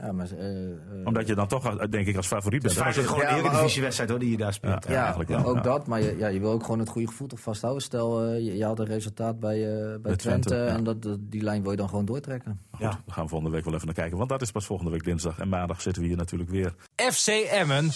Ja, 0.00 0.12
maar, 0.12 0.32
uh, 0.32 0.68
uh, 0.68 0.76
Omdat 1.04 1.26
je 1.26 1.34
dan 1.34 1.48
toch, 1.48 1.76
denk 1.76 2.06
ik, 2.06 2.16
als 2.16 2.26
favoriet 2.26 2.62
bent. 2.62 2.84
Het 2.84 2.96
is 2.96 3.06
gewoon 3.06 3.26
een 3.26 3.36
eredivisiewedstrijd 3.36 4.10
hoor, 4.10 4.18
die 4.18 4.30
je 4.30 4.36
daar 4.36 4.52
speelt. 4.52 4.86
Ja, 4.88 4.92
ja, 4.92 5.24
ja 5.28 5.42
ook 5.42 5.62
dat. 5.62 5.86
Maar 5.86 6.02
je, 6.02 6.16
ja, 6.16 6.26
je 6.26 6.40
wil 6.40 6.50
ook 6.50 6.62
gewoon 6.62 6.78
het 6.78 6.88
goede 6.88 7.08
gevoel 7.08 7.26
toch 7.26 7.40
vasthouden. 7.40 7.82
Stel, 7.82 8.26
uh, 8.26 8.34
je, 8.34 8.56
je 8.56 8.64
had 8.64 8.78
een 8.78 8.86
resultaat 8.86 9.40
bij, 9.40 9.58
bij, 9.60 10.00
bij 10.00 10.16
Twente, 10.16 10.48
Twente 10.48 10.64
en 10.64 10.84
dat, 10.84 11.16
die 11.20 11.42
lijn 11.42 11.62
wil 11.62 11.70
je 11.70 11.76
dan 11.76 11.88
gewoon 11.88 12.04
doortrekken. 12.04 12.60
Goed, 12.70 12.80
ja. 12.80 13.00
we 13.06 13.12
gaan 13.12 13.28
volgende 13.28 13.54
week 13.54 13.64
wel 13.64 13.74
even 13.74 13.86
naar 13.86 13.94
kijken. 13.94 14.18
Want 14.18 14.28
dat 14.28 14.42
is 14.42 14.50
pas 14.50 14.66
volgende 14.66 14.90
week 14.90 15.04
dinsdag. 15.04 15.38
En 15.38 15.48
maandag 15.48 15.80
zitten 15.80 16.02
we 16.02 16.08
hier 16.08 16.16
natuurlijk 16.16 16.50
weer. 16.50 16.74
FC 16.96 17.28
Emmen 17.28 17.90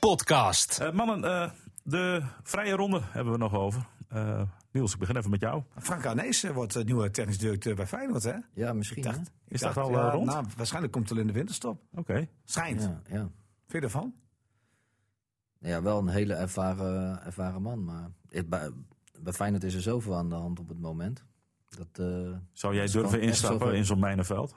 podcast. 0.00 0.90
mannen, 0.92 1.52
de 1.82 2.22
vrije 2.42 2.76
ronde 2.76 3.00
hebben 3.10 3.32
we 3.32 3.38
nog 3.38 3.54
over. 3.54 3.86
Niels, 4.70 4.92
ik 4.92 4.98
begin 4.98 5.16
even 5.16 5.30
met 5.30 5.40
jou. 5.40 5.62
Frank 5.76 6.06
Arnees 6.06 6.42
wordt 6.42 6.76
uh, 6.76 6.84
nieuwe 6.84 7.10
technisch 7.10 7.38
directeur 7.38 7.74
bij 7.74 7.86
Feyenoord, 7.86 8.22
hè? 8.22 8.36
Ja, 8.54 8.72
misschien. 8.72 9.02
Dacht, 9.02 9.30
is 9.48 9.60
dacht, 9.60 9.74
dat 9.74 9.84
al 9.84 9.90
ja, 9.90 10.06
uh, 10.06 10.12
rond? 10.12 10.26
Nou, 10.26 10.46
waarschijnlijk 10.56 10.92
komt 10.92 11.08
het 11.08 11.18
al 11.18 11.20
in 11.22 11.26
de 11.26 11.32
winterstop. 11.32 11.82
Oké. 11.90 12.00
Okay. 12.00 12.28
Schijnt. 12.44 12.82
Ja, 12.82 13.02
ja. 13.08 13.30
Vind 13.66 13.72
je 13.72 13.80
ervan? 13.80 14.14
Ja, 15.58 15.82
wel 15.82 15.98
een 15.98 16.08
hele 16.08 16.34
ervaren, 16.34 17.24
ervaren 17.24 17.62
man. 17.62 17.84
Maar 17.84 18.10
het, 18.28 18.48
bij, 18.48 18.70
bij 19.20 19.32
Feyenoord 19.32 19.64
is 19.64 19.74
er 19.74 19.80
zoveel 19.80 20.16
aan 20.16 20.28
de 20.28 20.34
hand 20.34 20.60
op 20.60 20.68
het 20.68 20.80
moment. 20.80 21.24
Dat, 21.68 22.06
uh, 22.06 22.36
Zou 22.52 22.74
jij 22.74 22.86
durven 22.86 23.20
instappen 23.20 23.74
in 23.74 23.84
zo'n 23.84 24.00
mijnenveld? 24.00 24.54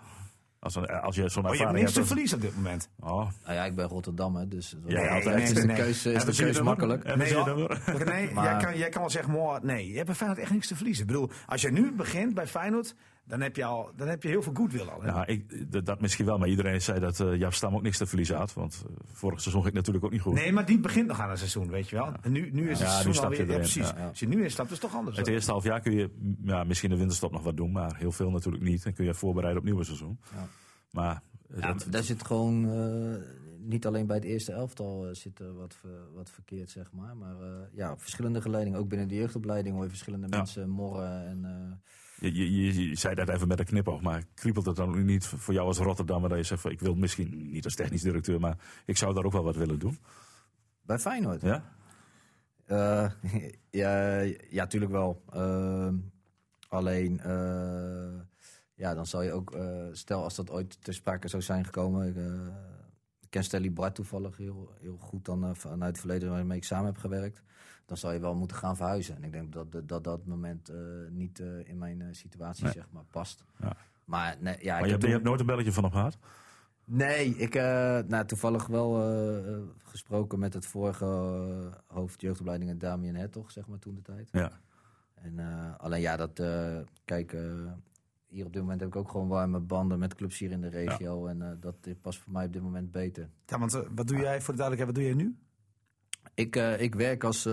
Als, 0.61 0.75
een, 0.75 0.85
als 0.85 1.15
je 1.15 1.29
zo'n 1.29 1.47
oh, 1.47 1.55
je 1.55 1.61
hebt 1.61 1.73
niks 1.73 1.93
te 1.93 2.05
verliezen 2.05 2.37
op 2.37 2.43
dit 2.43 2.55
moment. 2.55 2.89
Oh. 2.99 3.27
Nou 3.43 3.53
ja, 3.53 3.65
ik 3.65 3.75
ben 3.75 3.87
Rotterdam, 3.87 4.35
hè, 4.35 4.47
dus 4.47 4.75
ja, 4.85 4.99
nee, 4.99 5.09
altijd 5.09 5.35
nee, 5.35 5.43
is 5.43 5.53
de 5.53 5.73
keuze, 5.73 6.11
is 6.11 6.25
de 6.25 6.35
keuze 6.35 6.63
makkelijk. 6.63 7.03
Nee, 7.03 7.15
nee, 7.17 8.03
nee 8.05 8.31
maar, 8.31 8.43
jij, 8.43 8.57
kan, 8.57 8.77
jij 8.77 8.89
kan 8.89 9.01
wel 9.01 9.09
zeggen, 9.09 9.31
mooi, 9.31 9.59
nee, 9.63 9.87
je 9.87 9.93
hebt 9.93 10.05
bij 10.05 10.15
Feyenoord 10.15 10.39
echt 10.39 10.51
niks 10.51 10.67
te 10.67 10.75
verliezen. 10.75 11.01
Ik 11.01 11.11
bedoel, 11.11 11.29
als 11.45 11.61
je 11.61 11.71
nu 11.71 11.91
begint 11.91 12.33
bij 12.33 12.47
Feyenoord, 12.47 12.95
dan 13.31 13.41
heb 13.41 13.55
je, 13.55 13.65
al, 13.65 13.91
dan 13.95 14.07
heb 14.07 14.23
je 14.23 14.29
heel 14.29 14.41
veel 14.41 14.53
goodwill 14.53 14.87
al. 14.87 15.01
Hè? 15.01 15.07
Ja, 15.07 15.27
ik, 15.27 15.71
dat, 15.71 15.85
dat, 15.85 16.01
misschien 16.01 16.25
wel, 16.25 16.37
maar 16.37 16.47
iedereen 16.47 16.81
zei 16.81 16.99
dat 16.99 17.19
uh, 17.19 17.35
Jaap 17.35 17.53
Stam 17.53 17.75
ook 17.75 17.81
niks 17.81 17.97
te 17.97 18.05
verliezen 18.05 18.35
had. 18.35 18.53
Want 18.53 18.85
uh, 18.89 18.95
vorig 19.05 19.41
seizoen 19.41 19.63
ging 19.63 19.75
natuurlijk 19.75 20.05
ook 20.05 20.11
niet 20.11 20.21
goed. 20.21 20.33
Nee, 20.33 20.51
maar 20.51 20.65
die 20.65 20.79
begint 20.79 21.07
nog 21.07 21.19
aan 21.19 21.29
een 21.29 21.37
seizoen, 21.37 21.69
weet 21.69 21.89
je 21.89 21.95
wel. 21.95 22.05
Ja. 22.05 22.17
En 22.21 22.31
nu, 22.31 22.49
nu 22.51 22.69
is 22.69 22.79
het 22.79 22.87
ja, 22.87 23.01
seizoen 23.01 23.23
alweer, 23.23 23.47
ja, 23.47 23.55
precies. 23.55 23.89
Ja, 23.89 24.07
Als 24.07 24.19
je 24.19 24.27
nu 24.27 24.43
instapt, 24.43 24.71
is 24.71 24.81
het 24.81 24.89
toch 24.89 24.99
anders. 24.99 25.17
Het 25.17 25.27
eerste 25.27 25.51
half 25.51 25.63
jaar 25.63 25.81
kun 25.81 25.91
je 25.91 26.09
ja, 26.43 26.63
misschien 26.63 26.89
de 26.89 26.97
winterstop 26.97 27.31
nog 27.31 27.43
wat 27.43 27.57
doen, 27.57 27.71
maar 27.71 27.95
heel 27.97 28.11
veel 28.11 28.29
natuurlijk 28.29 28.63
niet. 28.63 28.83
Dan 28.83 28.93
kun 28.93 29.05
je 29.05 29.13
voorbereiden 29.13 29.61
op 29.61 29.67
het 29.67 29.73
nieuwe 29.73 29.87
seizoen. 29.87 30.19
Maar 30.91 31.21
ja, 31.59 31.75
daar 31.89 32.03
zit 32.03 32.25
gewoon 32.25 32.65
uh, 32.65 33.15
niet 33.57 33.85
alleen 33.85 34.07
bij 34.07 34.15
het 34.15 34.25
eerste 34.25 34.51
elftal 34.51 35.07
uh, 35.07 35.13
zit 35.13 35.39
er 35.39 35.53
wat, 35.53 35.75
ver, 35.75 36.13
wat 36.13 36.29
verkeerd, 36.29 36.69
zeg 36.69 36.91
maar. 36.91 37.17
Maar 37.17 37.35
uh, 37.41 37.47
ja, 37.73 37.97
verschillende 37.97 38.41
geleidingen, 38.41 38.79
ook 38.79 38.89
binnen 38.89 39.07
de 39.07 39.15
jeugdopleiding 39.15 39.75
hoor 39.75 39.83
je 39.83 39.89
verschillende 39.89 40.27
ja. 40.29 40.37
mensen 40.37 40.69
morren. 40.69 41.25
En, 41.25 41.45
je, 42.29 42.63
je, 42.63 42.89
je, 42.89 42.95
zei 42.95 43.15
dat 43.15 43.29
even 43.29 43.47
met 43.47 43.59
een 43.59 43.65
knipoog, 43.65 44.01
maar 44.01 44.23
kriepelt 44.33 44.65
het 44.65 44.75
dan 44.75 45.05
niet 45.05 45.25
voor 45.25 45.53
jou 45.53 45.67
als 45.67 45.77
Rotterdammer 45.77 46.29
dat 46.29 46.37
je 46.37 46.43
zegt 46.43 46.61
van 46.61 46.71
ik 46.71 46.79
wil 46.79 46.95
misschien 46.95 47.51
niet 47.51 47.65
als 47.65 47.75
technisch 47.75 48.01
directeur, 48.01 48.39
maar 48.39 48.57
ik 48.85 48.97
zou 48.97 49.13
daar 49.13 49.23
ook 49.23 49.31
wel 49.31 49.43
wat 49.43 49.55
willen 49.55 49.79
doen? 49.79 49.97
Bij 50.81 50.99
Feyenoord? 50.99 51.41
Ja? 51.41 51.63
ja, 53.69 54.19
ja, 54.49 54.67
tuurlijk 54.67 54.91
wel. 54.91 55.23
Ehm, 55.29 55.95
alleen 56.67 57.19
ja, 58.81 58.93
dan 58.93 59.05
zal 59.05 59.21
je 59.21 59.31
ook, 59.31 59.55
uh, 59.55 59.87
stel 59.91 60.23
als 60.23 60.35
dat 60.35 60.51
ooit 60.51 60.83
ter 60.83 60.93
sprake 60.93 61.27
zou 61.27 61.41
zijn 61.41 61.65
gekomen. 61.65 62.07
Ik, 62.07 62.15
ik 63.19 63.29
ken 63.29 63.43
Stelly 63.43 63.73
Bart 63.73 63.95
toevallig 63.95 64.37
heel, 64.37 64.73
heel 64.79 64.97
goed 64.97 65.25
dan, 65.25 65.55
vanuit 65.55 65.91
het 65.91 65.99
verleden 65.99 66.29
waarmee 66.29 66.57
ik 66.57 66.63
samen 66.63 66.85
heb 66.85 66.97
gewerkt. 66.97 67.43
Dan 67.91 67.99
zal 67.99 68.11
je 68.11 68.19
wel 68.19 68.35
moeten 68.35 68.57
gaan 68.57 68.75
verhuizen. 68.75 69.15
En 69.15 69.23
ik 69.23 69.31
denk 69.31 69.53
dat 69.53 69.71
dat, 69.71 69.87
dat, 69.87 70.03
dat 70.03 70.25
moment 70.25 70.71
niet 71.09 71.39
in 71.63 71.77
mijn 71.77 72.15
situatie 72.15 72.63
nee. 72.63 72.73
zeg 72.73 72.87
maar, 72.91 73.03
past. 73.11 73.43
Ja. 73.59 73.75
Maar, 74.05 74.37
nee, 74.39 74.57
ja, 74.59 74.73
maar 74.73 74.85
je, 74.85 74.91
hebt, 74.91 75.03
je 75.03 75.09
hebt 75.09 75.23
nooit 75.23 75.39
een 75.39 75.45
belletje 75.45 75.71
van 75.71 75.83
hem 75.83 75.91
gehad? 75.91 76.17
Nee, 76.83 77.35
ik 77.35 77.53
heb 77.53 78.07
nou, 78.07 78.25
toevallig 78.25 78.67
wel 78.67 78.93
gesproken 79.83 80.39
met 80.39 80.53
het 80.53 80.65
vorige 80.65 81.05
hoofd 81.87 82.21
jeugdopleidingen 82.21 82.77
Damien 82.77 83.15
Hertog, 83.15 83.51
zeg 83.51 83.67
maar, 83.67 83.79
toen 83.79 83.95
de 83.95 84.01
tijd. 84.01 84.29
Ja. 84.31 84.51
En 85.13 85.39
alleen 85.77 86.01
ja, 86.01 86.17
dat, 86.17 86.41
kijk 87.05 87.35
hier 88.27 88.45
op 88.45 88.53
dit 88.53 88.61
moment 88.61 88.79
heb 88.79 88.89
ik 88.89 88.95
ook 88.95 89.09
gewoon 89.09 89.27
warme 89.27 89.59
banden 89.59 89.99
met 89.99 90.15
clubs 90.15 90.39
hier 90.39 90.51
in 90.51 90.61
de 90.61 90.69
regio. 90.69 91.25
En 91.25 91.41
uh, 91.41 91.49
dat 91.59 91.75
past 92.01 92.19
voor 92.19 92.31
mij 92.31 92.45
op 92.45 92.53
dit 92.53 92.61
moment 92.61 92.91
beter. 92.91 93.29
Ja, 93.45 93.59
want 93.59 93.71
wat 93.71 94.07
doe 94.07 94.17
jij 94.17 94.41
voor 94.41 94.53
de 94.53 94.59
duidelijkheid, 94.59 94.85
wat 94.85 94.95
doe 94.95 95.03
jij 95.03 95.13
nu? 95.13 95.37
Ik, 96.33 96.55
ik 96.55 96.95
werk 96.95 97.23
als 97.23 97.43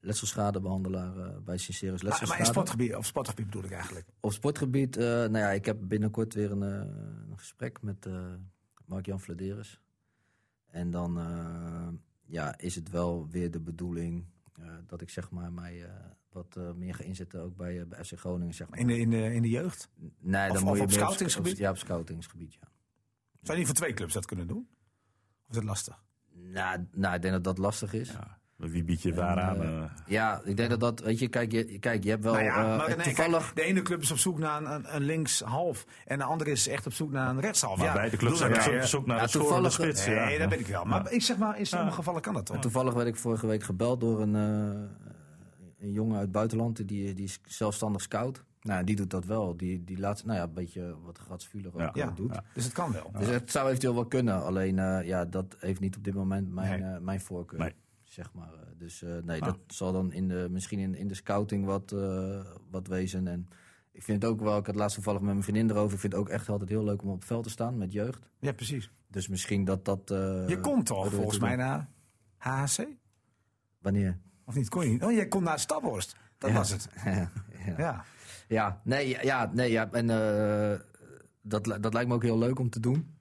letselschadebehandelaar 0.00 1.42
bij 1.42 1.56
Sincerus 1.56 2.02
Letselschade. 2.02 2.28
Maar, 2.28 2.28
maar 2.28 2.38
in 2.38 2.52
sportgebied, 2.52 2.96
of 2.96 3.06
sportgebied 3.06 3.44
bedoel 3.44 3.64
ik 3.64 3.70
eigenlijk? 3.70 4.06
Op 4.20 4.32
sportgebied, 4.32 4.96
nou 4.96 5.38
ja, 5.38 5.50
ik 5.50 5.64
heb 5.64 5.76
binnenkort 5.80 6.34
weer 6.34 6.50
een, 6.50 6.60
een 6.60 7.38
gesprek 7.38 7.82
met 7.82 8.08
Mark-Jan 8.84 9.20
Vladeres. 9.20 9.80
En 10.66 10.90
dan 10.90 11.18
ja, 12.24 12.58
is 12.58 12.74
het 12.74 12.90
wel 12.90 13.28
weer 13.30 13.50
de 13.50 13.60
bedoeling 13.60 14.24
dat 14.86 15.00
ik 15.00 15.10
zeg 15.10 15.30
maar 15.30 15.52
mij 15.52 15.86
wat 16.32 16.76
meer 16.76 16.94
ga 16.94 17.02
inzetten 17.02 17.42
ook 17.42 17.56
bij, 17.56 17.86
bij 17.86 18.04
FC 18.04 18.18
Groningen. 18.18 18.54
Zeg 18.54 18.68
maar. 18.68 18.78
in, 18.78 18.86
de, 18.86 18.98
in, 18.98 19.10
de, 19.10 19.34
in 19.34 19.42
de 19.42 19.48
jeugd? 19.48 19.88
Nee, 20.18 20.48
dan 20.48 20.56
of, 20.56 20.64
moet 20.64 20.76
je 20.76 20.82
op 20.82 20.90
scoutingsgebied? 20.90 21.56
ja, 21.56 21.70
op 21.70 21.76
scoutingsgebied, 21.76 22.54
ja. 22.54 22.68
Zou 23.42 23.52
je 23.52 23.56
niet 23.56 23.66
voor 23.66 23.74
twee 23.74 23.94
clubs 23.94 24.12
dat 24.12 24.26
kunnen 24.26 24.46
doen? 24.46 24.68
Of 25.42 25.48
is 25.48 25.54
dat 25.54 25.64
lastig? 25.64 26.04
Nou, 26.52 26.86
nou 26.92 27.14
ik 27.14 27.22
denk 27.22 27.34
dat 27.34 27.44
dat 27.44 27.58
lastig 27.58 27.92
is. 27.92 28.08
Ja. 28.08 28.38
Wie 28.56 28.84
bied 28.84 29.02
je 29.02 29.14
waaraan? 29.14 29.62
Uh, 29.62 29.84
ja, 30.06 30.40
ik 30.44 30.56
denk 30.56 30.70
dat 30.70 30.80
dat, 30.80 31.00
weet 31.00 31.18
je, 31.18 31.28
kijk, 31.28 31.52
je, 31.52 31.78
kijk, 31.78 32.04
je 32.04 32.10
hebt 32.10 32.22
wel 32.22 32.32
nou 32.32 32.44
ja, 32.44 32.86
nee, 32.86 32.96
toevallig... 32.96 33.44
Kijk, 33.44 33.56
de 33.56 33.62
ene 33.62 33.82
club 33.82 34.00
is 34.00 34.10
op 34.10 34.18
zoek 34.18 34.38
naar 34.38 34.62
een, 34.62 34.94
een 34.94 35.02
linkshalf 35.02 35.86
en 36.04 36.18
de 36.18 36.24
andere 36.24 36.50
is 36.50 36.68
echt 36.68 36.86
op 36.86 36.92
zoek 36.92 37.10
naar 37.10 37.30
een 37.30 37.40
rechtshalf. 37.40 37.78
Maar 37.78 37.86
ja, 37.86 37.92
beide 37.92 38.16
clubs 38.16 38.38
zijn 38.38 38.52
ja, 38.52 38.80
op 38.80 38.82
zoek 38.82 39.06
naar 39.06 39.22
een 39.22 39.28
toevallig, 39.28 39.72
spits. 39.72 40.06
Nee, 40.06 40.38
dat 40.38 40.50
weet 40.50 40.60
ik 40.60 40.66
wel. 40.66 40.84
Maar 40.84 41.12
ik 41.12 41.22
zeg 41.22 41.36
maar, 41.36 41.58
in 41.58 41.66
sommige 41.66 41.94
gevallen 41.94 42.20
kan 42.20 42.34
dat 42.34 42.46
toch? 42.46 42.60
Toevallig 42.60 42.94
werd 42.94 43.08
ik 43.08 43.16
vorige 43.16 43.46
week 43.46 43.62
gebeld 43.62 44.00
door 44.00 44.20
een, 44.20 44.34
een 44.34 44.88
jongen 45.92 46.14
uit 46.14 46.22
het 46.22 46.32
buitenland, 46.32 46.88
die, 46.88 47.14
die 47.14 47.24
is 47.24 47.40
zelfstandig 47.44 48.02
scout. 48.02 48.44
Nou, 48.62 48.84
die 48.84 48.96
doet 48.96 49.10
dat 49.10 49.24
wel. 49.24 49.56
Die, 49.56 49.84
die 49.84 49.98
laat, 49.98 50.24
nou 50.24 50.38
ja, 50.38 50.44
een 50.44 50.52
beetje 50.52 50.96
wat 51.04 51.18
Gatsvuler 51.18 51.74
ook 51.74 51.96
ja, 51.96 52.10
doet. 52.10 52.34
Ja. 52.34 52.44
Dus 52.54 52.64
het 52.64 52.72
kan 52.72 52.92
wel. 52.92 53.10
Dus 53.18 53.26
het 53.26 53.50
zou 53.50 53.68
eventueel 53.68 53.94
wel 53.94 54.06
kunnen. 54.06 54.44
Alleen, 54.44 54.76
uh, 54.76 55.06
ja, 55.06 55.24
dat 55.24 55.56
heeft 55.58 55.80
niet 55.80 55.96
op 55.96 56.04
dit 56.04 56.14
moment 56.14 56.50
mijn, 56.50 56.80
nee. 56.80 56.92
uh, 56.92 56.98
mijn 56.98 57.20
voorkeur. 57.20 57.58
Nee. 57.58 57.74
Zeg 58.04 58.32
maar. 58.32 58.52
Dus 58.78 59.02
uh, 59.02 59.16
nee, 59.22 59.40
dat 59.40 59.58
zal 59.66 59.92
dan 59.92 60.12
in 60.12 60.28
de, 60.28 60.48
misschien 60.50 60.78
in, 60.78 60.94
in 60.94 61.08
de 61.08 61.14
scouting 61.14 61.64
wat, 61.64 61.94
wat 62.70 62.86
wezen. 62.86 63.26
En 63.26 63.48
ik 63.92 64.02
vind 64.02 64.22
het 64.22 64.30
ook 64.30 64.40
wel, 64.40 64.58
ik 64.58 64.66
had 64.66 64.74
laatst 64.74 64.94
toevallig 64.94 65.20
met 65.20 65.30
mijn 65.30 65.42
vriendin 65.42 65.70
erover. 65.70 65.94
Ik 65.94 66.00
vind 66.00 66.12
het 66.12 66.22
ook 66.22 66.28
echt 66.28 66.48
altijd 66.48 66.70
heel 66.70 66.84
leuk 66.84 67.02
om 67.02 67.08
op 67.08 67.18
het 67.18 67.24
veld 67.24 67.42
te 67.42 67.50
staan 67.50 67.78
met 67.78 67.92
jeugd. 67.92 68.28
Ja, 68.38 68.52
precies. 68.52 68.90
Dus 69.06 69.28
misschien 69.28 69.64
dat 69.64 69.84
dat... 69.84 70.02
je 70.48 70.58
komt 70.60 70.86
toch 70.86 71.12
volgens 71.12 71.38
mij 71.38 71.56
naar 71.56 71.88
HHC? 72.36 72.86
Wanneer? 73.78 74.18
Of 74.44 74.54
niet? 74.54 74.68
Kon 74.68 74.84
je 74.84 74.90
niet? 74.90 75.04
Oh, 75.04 75.12
jij 75.12 75.28
kon 75.28 75.42
naar 75.42 75.58
Staphorst. 75.58 76.16
Dat 76.38 76.52
was 76.52 76.70
het. 76.70 76.88
ja. 77.76 78.04
Ja. 78.48 78.80
nee, 78.84 79.18
ja, 79.22 79.50
nee, 79.54 79.70
ja. 79.70 79.88
En 79.92 80.08
uh, 80.08 80.78
dat, 81.42 81.82
dat 81.82 81.92
lijkt 81.92 82.08
me 82.08 82.14
ook 82.14 82.22
heel 82.22 82.38
leuk 82.38 82.58
om 82.58 82.70
te 82.70 82.80
doen. 82.80 83.16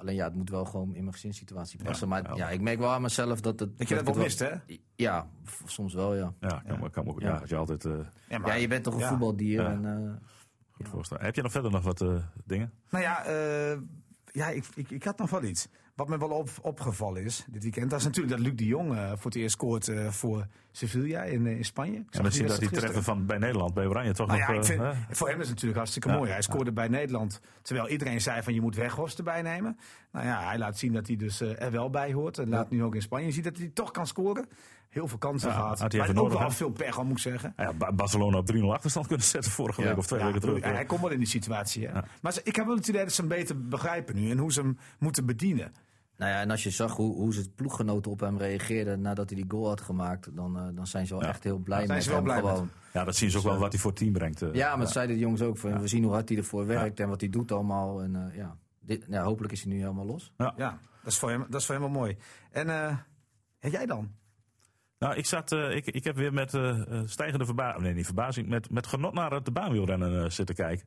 Alleen 0.00 0.14
ja, 0.14 0.24
het 0.24 0.34
moet 0.34 0.50
wel 0.50 0.64
gewoon 0.64 0.94
in 0.94 1.00
mijn 1.00 1.12
gezinssituatie 1.12 1.82
passen. 1.84 2.08
Ja, 2.08 2.22
maar 2.22 2.36
ja, 2.36 2.50
ik 2.50 2.60
merk 2.60 2.78
wel 2.78 2.90
aan 2.90 3.02
mezelf 3.02 3.40
dat 3.40 3.60
het... 3.60 3.78
Dat 3.78 3.88
je 3.88 3.94
dat 3.94 4.04
wel 4.04 4.14
mist, 4.14 4.38
hè? 4.38 4.50
Ja, 4.94 5.28
soms 5.64 5.94
wel, 5.94 6.14
ja. 6.14 6.34
Ja, 6.40 6.62
kan, 6.66 6.80
ja. 6.80 6.88
kan 6.88 7.08
ook. 7.08 7.20
Ja, 7.20 7.42
je 7.44 7.56
altijd... 7.56 7.84
Uh, 7.84 7.98
ja, 8.28 8.38
maar, 8.38 8.60
je 8.60 8.68
bent 8.68 8.84
toch 8.84 8.94
een 8.94 9.06
voetbaldier. 9.06 9.64
En, 9.64 9.84
uh, 9.84 10.12
Goed 10.70 10.88
voorstellen. 10.88 11.24
Heb 11.24 11.34
je 11.34 11.42
nog 11.42 11.52
verder 11.52 11.70
nog 11.70 11.82
wat 11.82 12.00
uh, 12.00 12.24
dingen? 12.44 12.72
Nou 12.90 13.04
ja, 13.04 13.24
ja 14.32 14.48
ik, 14.48 14.64
ik, 14.74 14.90
ik 14.90 15.04
had 15.04 15.18
nog 15.18 15.30
wel 15.30 15.42
iets. 15.42 15.68
Wat 16.00 16.08
me 16.08 16.18
wel 16.18 16.28
op, 16.28 16.48
opgevallen 16.62 17.24
is 17.24 17.44
dit 17.50 17.62
weekend, 17.62 17.90
dat 17.90 17.98
is 17.98 18.04
natuurlijk 18.04 18.36
dat 18.36 18.46
Luc 18.46 18.56
de 18.56 18.66
Jong 18.66 18.92
uh, 18.92 19.08
voor 19.08 19.30
het 19.30 19.34
eerst 19.34 19.54
scoort 19.54 19.88
uh, 19.88 20.08
voor 20.08 20.46
Sevilla 20.72 21.22
in, 21.22 21.46
uh, 21.46 21.56
in 21.56 21.64
Spanje. 21.64 22.04
Ja, 22.10 22.22
misschien 22.22 22.46
dat 22.46 22.58
die 22.58 22.70
treffen 22.70 23.02
van 23.02 23.26
bij 23.26 23.38
Nederland, 23.38 23.74
bij 23.74 23.86
Oranje 23.86 24.12
toch 24.12 24.26
nou 24.26 24.38
nog... 24.38 24.48
Ja, 24.48 24.62
vind, 24.64 24.82
voor 25.10 25.28
hem 25.28 25.36
is 25.36 25.42
het 25.42 25.54
natuurlijk 25.54 25.76
hartstikke 25.76 26.08
ja, 26.08 26.16
mooi. 26.16 26.30
Hij 26.30 26.42
scoorde 26.42 26.72
bij 26.72 26.88
Nederland, 26.88 27.40
terwijl 27.62 27.88
iedereen 27.88 28.20
zei 28.20 28.42
van 28.42 28.54
je 28.54 28.60
moet 28.60 28.74
Weghorst 28.74 29.18
erbij 29.18 29.42
nemen. 29.42 29.78
Nou 30.12 30.26
ja, 30.26 30.44
hij 30.44 30.58
laat 30.58 30.78
zien 30.78 30.92
dat 30.92 31.06
hij 31.06 31.16
dus 31.16 31.40
er 31.40 31.70
wel 31.70 31.90
bij 31.90 32.12
hoort. 32.12 32.38
En 32.38 32.48
laat 32.48 32.70
nu 32.70 32.82
ook 32.84 32.94
in 32.94 33.02
Spanje 33.02 33.32
zien 33.32 33.42
dat 33.42 33.56
hij 33.56 33.70
toch 33.74 33.90
kan 33.90 34.06
scoren. 34.06 34.48
Heel 34.88 35.08
veel 35.08 35.18
kansen 35.18 35.52
gehad. 35.52 35.80
Had 35.80 35.92
hij 35.92 36.12
maar 36.12 36.22
ook 36.22 36.32
wel 36.32 36.50
veel 36.50 36.70
pech, 36.70 36.98
al 36.98 37.04
moet 37.04 37.12
ik 37.12 37.18
zeggen. 37.18 37.54
Ja, 37.56 37.92
Barcelona 37.92 38.38
op 38.38 38.52
3-0 38.54 38.60
achterstand 38.60 39.06
kunnen 39.06 39.26
zetten 39.26 39.50
vorige 39.50 39.82
week 39.82 39.96
of 39.96 40.06
twee 40.06 40.24
weken 40.24 40.40
terug. 40.40 40.62
Hij 40.62 40.84
komt 40.84 41.00
wel 41.00 41.10
in 41.10 41.18
die 41.18 41.28
situatie. 41.28 41.88
Maar 42.22 42.38
ik 42.44 42.56
heb 42.56 42.66
wel 42.66 42.76
het 42.76 42.88
idee 42.88 43.04
dat 43.04 43.12
ze 43.12 43.20
hem 43.20 43.30
beter 43.30 43.68
begrijpen 43.68 44.14
nu 44.14 44.30
en 44.30 44.38
hoe 44.38 44.52
ze 44.52 44.60
hem 44.60 44.78
moeten 44.98 45.26
bedienen. 45.26 45.72
Nou 46.20 46.32
ja, 46.32 46.40
en 46.40 46.50
als 46.50 46.62
je 46.62 46.70
zag 46.70 46.96
hoe, 46.96 47.14
hoe 47.14 47.34
zijn 47.34 47.54
ploeggenoten 47.54 48.10
op 48.10 48.20
hem 48.20 48.38
reageerden 48.38 49.00
nadat 49.00 49.30
hij 49.30 49.38
die 49.38 49.50
goal 49.50 49.68
had 49.68 49.80
gemaakt, 49.80 50.36
dan, 50.36 50.56
uh, 50.56 50.76
dan 50.76 50.86
zijn 50.86 51.06
ze 51.06 51.14
wel 51.14 51.22
ja. 51.22 51.28
echt 51.28 51.44
heel 51.44 51.58
blij 51.58 51.86
met 51.86 52.06
hem. 52.06 52.22
Blij 52.22 52.38
gewoon. 52.38 52.60
Met. 52.60 52.92
Ja, 52.92 53.04
dat 53.04 53.16
zien 53.16 53.30
ze 53.30 53.38
ook 53.38 53.44
wel 53.44 53.58
wat 53.58 53.72
hij 53.72 53.80
voor 53.80 53.90
het 53.90 54.00
team 54.00 54.12
brengt. 54.12 54.42
Uh, 54.42 54.54
ja, 54.54 54.70
maar 54.70 54.84
dat 54.84 54.92
zeiden 54.92 55.16
de 55.16 55.22
jongens 55.22 55.42
ook. 55.42 55.58
Van, 55.58 55.80
We 55.80 55.88
zien 55.88 56.02
hoe 56.02 56.12
hard 56.12 56.28
hij 56.28 56.38
ervoor 56.38 56.66
werkt 56.66 57.00
en 57.00 57.08
wat 57.08 57.20
hij 57.20 57.30
doet 57.30 57.52
allemaal. 57.52 58.02
En, 58.02 58.14
uh, 58.14 58.36
ja. 58.36 58.56
Dit, 58.80 59.04
ja, 59.08 59.22
hopelijk 59.22 59.52
is 59.52 59.62
hij 59.62 59.72
nu 59.72 59.78
helemaal 59.78 60.06
los. 60.06 60.32
Ja, 60.36 60.54
ja 60.56 60.78
dat, 61.02 61.12
is 61.12 61.18
voor 61.18 61.30
hem, 61.30 61.46
dat 61.48 61.60
is 61.60 61.66
voor 61.66 61.74
hem 61.74 61.84
wel 61.84 61.92
mooi. 61.92 62.16
En 62.50 62.68
en 63.60 63.70
jij 63.70 63.86
dan? 63.86 64.14
Nou, 64.98 65.14
ik, 65.14 65.26
zat, 65.26 65.52
ik, 65.52 65.86
ik 65.86 66.04
heb 66.04 66.16
weer 66.16 66.32
met 66.32 66.50
stijgende 67.04 67.44
verbazing, 67.44 67.82
nee 67.82 67.94
niet 67.94 68.04
verbazing, 68.04 68.48
met, 68.48 68.70
met 68.70 68.86
genot 68.86 69.12
naar 69.12 69.42
de 69.42 69.50
baanwielrennen 69.50 70.32
zitten 70.32 70.54
kijken. 70.54 70.86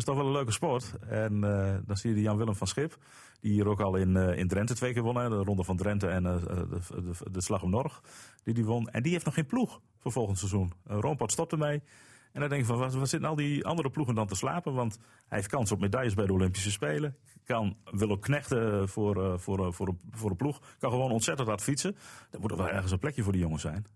Is 0.00 0.06
toch 0.06 0.16
wel 0.16 0.26
een 0.26 0.32
leuke 0.32 0.52
sport. 0.52 0.94
En 1.08 1.40
dan 1.86 1.96
zie 1.96 2.14
je 2.14 2.20
Jan-Willem 2.20 2.54
van 2.54 2.66
Schip. 2.66 2.96
Die 3.40 3.52
hier 3.52 3.68
ook 3.68 3.80
al 3.80 3.96
in, 3.96 4.16
uh, 4.16 4.38
in 4.38 4.48
Drenthe 4.48 4.74
twee 4.74 4.92
keer 4.92 5.02
won. 5.02 5.14
De 5.14 5.28
Ronde 5.28 5.64
van 5.64 5.76
Drenthe 5.76 6.06
en 6.06 6.24
uh, 6.24 6.36
de, 6.42 6.66
de, 6.88 7.30
de, 7.30 7.42
Slag 7.42 7.62
om 7.62 7.70
Norg. 7.70 8.02
Die 8.44 8.54
die 8.54 8.64
won. 8.64 8.88
En 8.88 9.02
die 9.02 9.12
heeft 9.12 9.24
nog 9.24 9.34
geen 9.34 9.46
ploeg 9.46 9.80
voor 9.98 10.12
volgend 10.12 10.38
seizoen. 10.38 10.72
Rompot 10.84 11.32
stopt 11.32 11.52
ermee. 11.52 11.82
En 12.32 12.40
dan 12.40 12.48
denk 12.48 12.60
ik 12.60 12.66
van, 12.66 12.78
wat, 12.78 13.08
zitten 13.08 13.28
al 13.28 13.34
die 13.34 13.64
andere 13.64 13.90
ploegen 13.90 14.14
dan 14.14 14.26
te 14.26 14.34
slapen? 14.34 14.74
Want 14.74 14.98
hij 15.28 15.38
heeft 15.38 15.50
kans 15.50 15.72
op 15.72 15.80
medailles 15.80 16.14
bij 16.14 16.26
de 16.26 16.32
Olympische 16.32 16.70
Spelen. 16.70 17.16
Kan 17.44 17.76
Willow 17.84 18.20
knechten 18.20 18.88
voor, 18.88 19.40
voor, 19.40 19.66
uh, 19.66 19.72
voor, 19.72 19.88
een, 19.88 19.98
voor 20.10 20.30
een 20.30 20.36
ploeg. 20.36 20.60
Kan 20.78 20.90
gewoon 20.90 21.10
ontzettend 21.10 21.48
hard 21.48 21.62
fietsen. 21.62 21.96
Er 22.30 22.40
moet 22.40 22.50
er 22.50 22.56
wel 22.56 22.68
ergens 22.68 22.92
een 22.92 22.98
plekje 22.98 23.22
voor 23.22 23.32
die 23.32 23.42
jongens 23.42 23.62
zijn. 23.62 23.86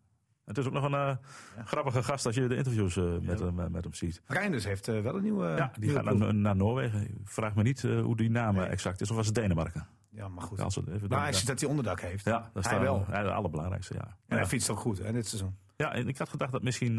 Het 0.45 0.59
is 0.59 0.67
ook 0.67 0.73
nog 0.73 0.85
een 0.85 0.93
uh, 0.93 1.17
ja. 1.57 1.65
grappige 1.65 2.03
gast 2.03 2.27
als 2.27 2.35
je 2.35 2.47
de 2.47 2.57
interviews 2.57 2.97
uh, 2.97 3.19
met, 3.21 3.39
ja. 3.39 3.45
uh, 3.45 3.53
met 3.53 3.85
hem 3.85 3.95
ziet. 3.95 4.23
Reinders 4.27 4.65
heeft 4.65 4.87
wel 4.87 5.17
een 5.17 5.23
nieuwe. 5.23 5.47
Ja, 5.47 5.73
die 5.79 5.91
gaat 5.91 6.05
naar, 6.05 6.35
naar, 6.35 6.57
Noorwegen. 6.57 7.21
Vraag 7.25 7.55
me 7.55 7.63
niet 7.63 7.83
hoe 7.83 8.17
die 8.17 8.31
naam 8.31 8.55
nee. 8.55 8.67
exact 8.67 9.01
is. 9.01 9.11
Of 9.11 9.17
was 9.17 9.27
het 9.27 9.35
Denemarken? 9.35 9.87
Ja, 10.11 10.29
maar 10.29 10.43
goed. 10.43 10.61
Als 10.61 10.75
het 10.75 10.89
even 10.89 11.09
maar 11.09 11.23
hij 11.23 11.33
ziet 11.33 11.47
dat 11.47 11.61
hij 11.61 11.69
onderdak 11.69 12.01
heeft. 12.01 12.25
Ja, 12.25 12.51
dat 12.53 12.65
is 12.65 12.71
hij 12.71 12.81
wel. 12.81 13.07
Het 13.07 13.27
allerbelangrijkste, 13.27 13.95
ja. 13.95 14.17
En 14.27 14.37
hij 14.37 14.47
fietst 14.47 14.71
ook 14.71 14.79
goed 14.79 14.99
hè, 14.99 15.13
dit 15.13 15.27
seizoen. 15.27 15.57
Ja, 15.77 15.93
en 15.93 16.09
ik 16.09 16.19
had 16.19 16.29
gedacht 16.29 16.53
dat 16.53 16.63
misschien. 16.63 16.99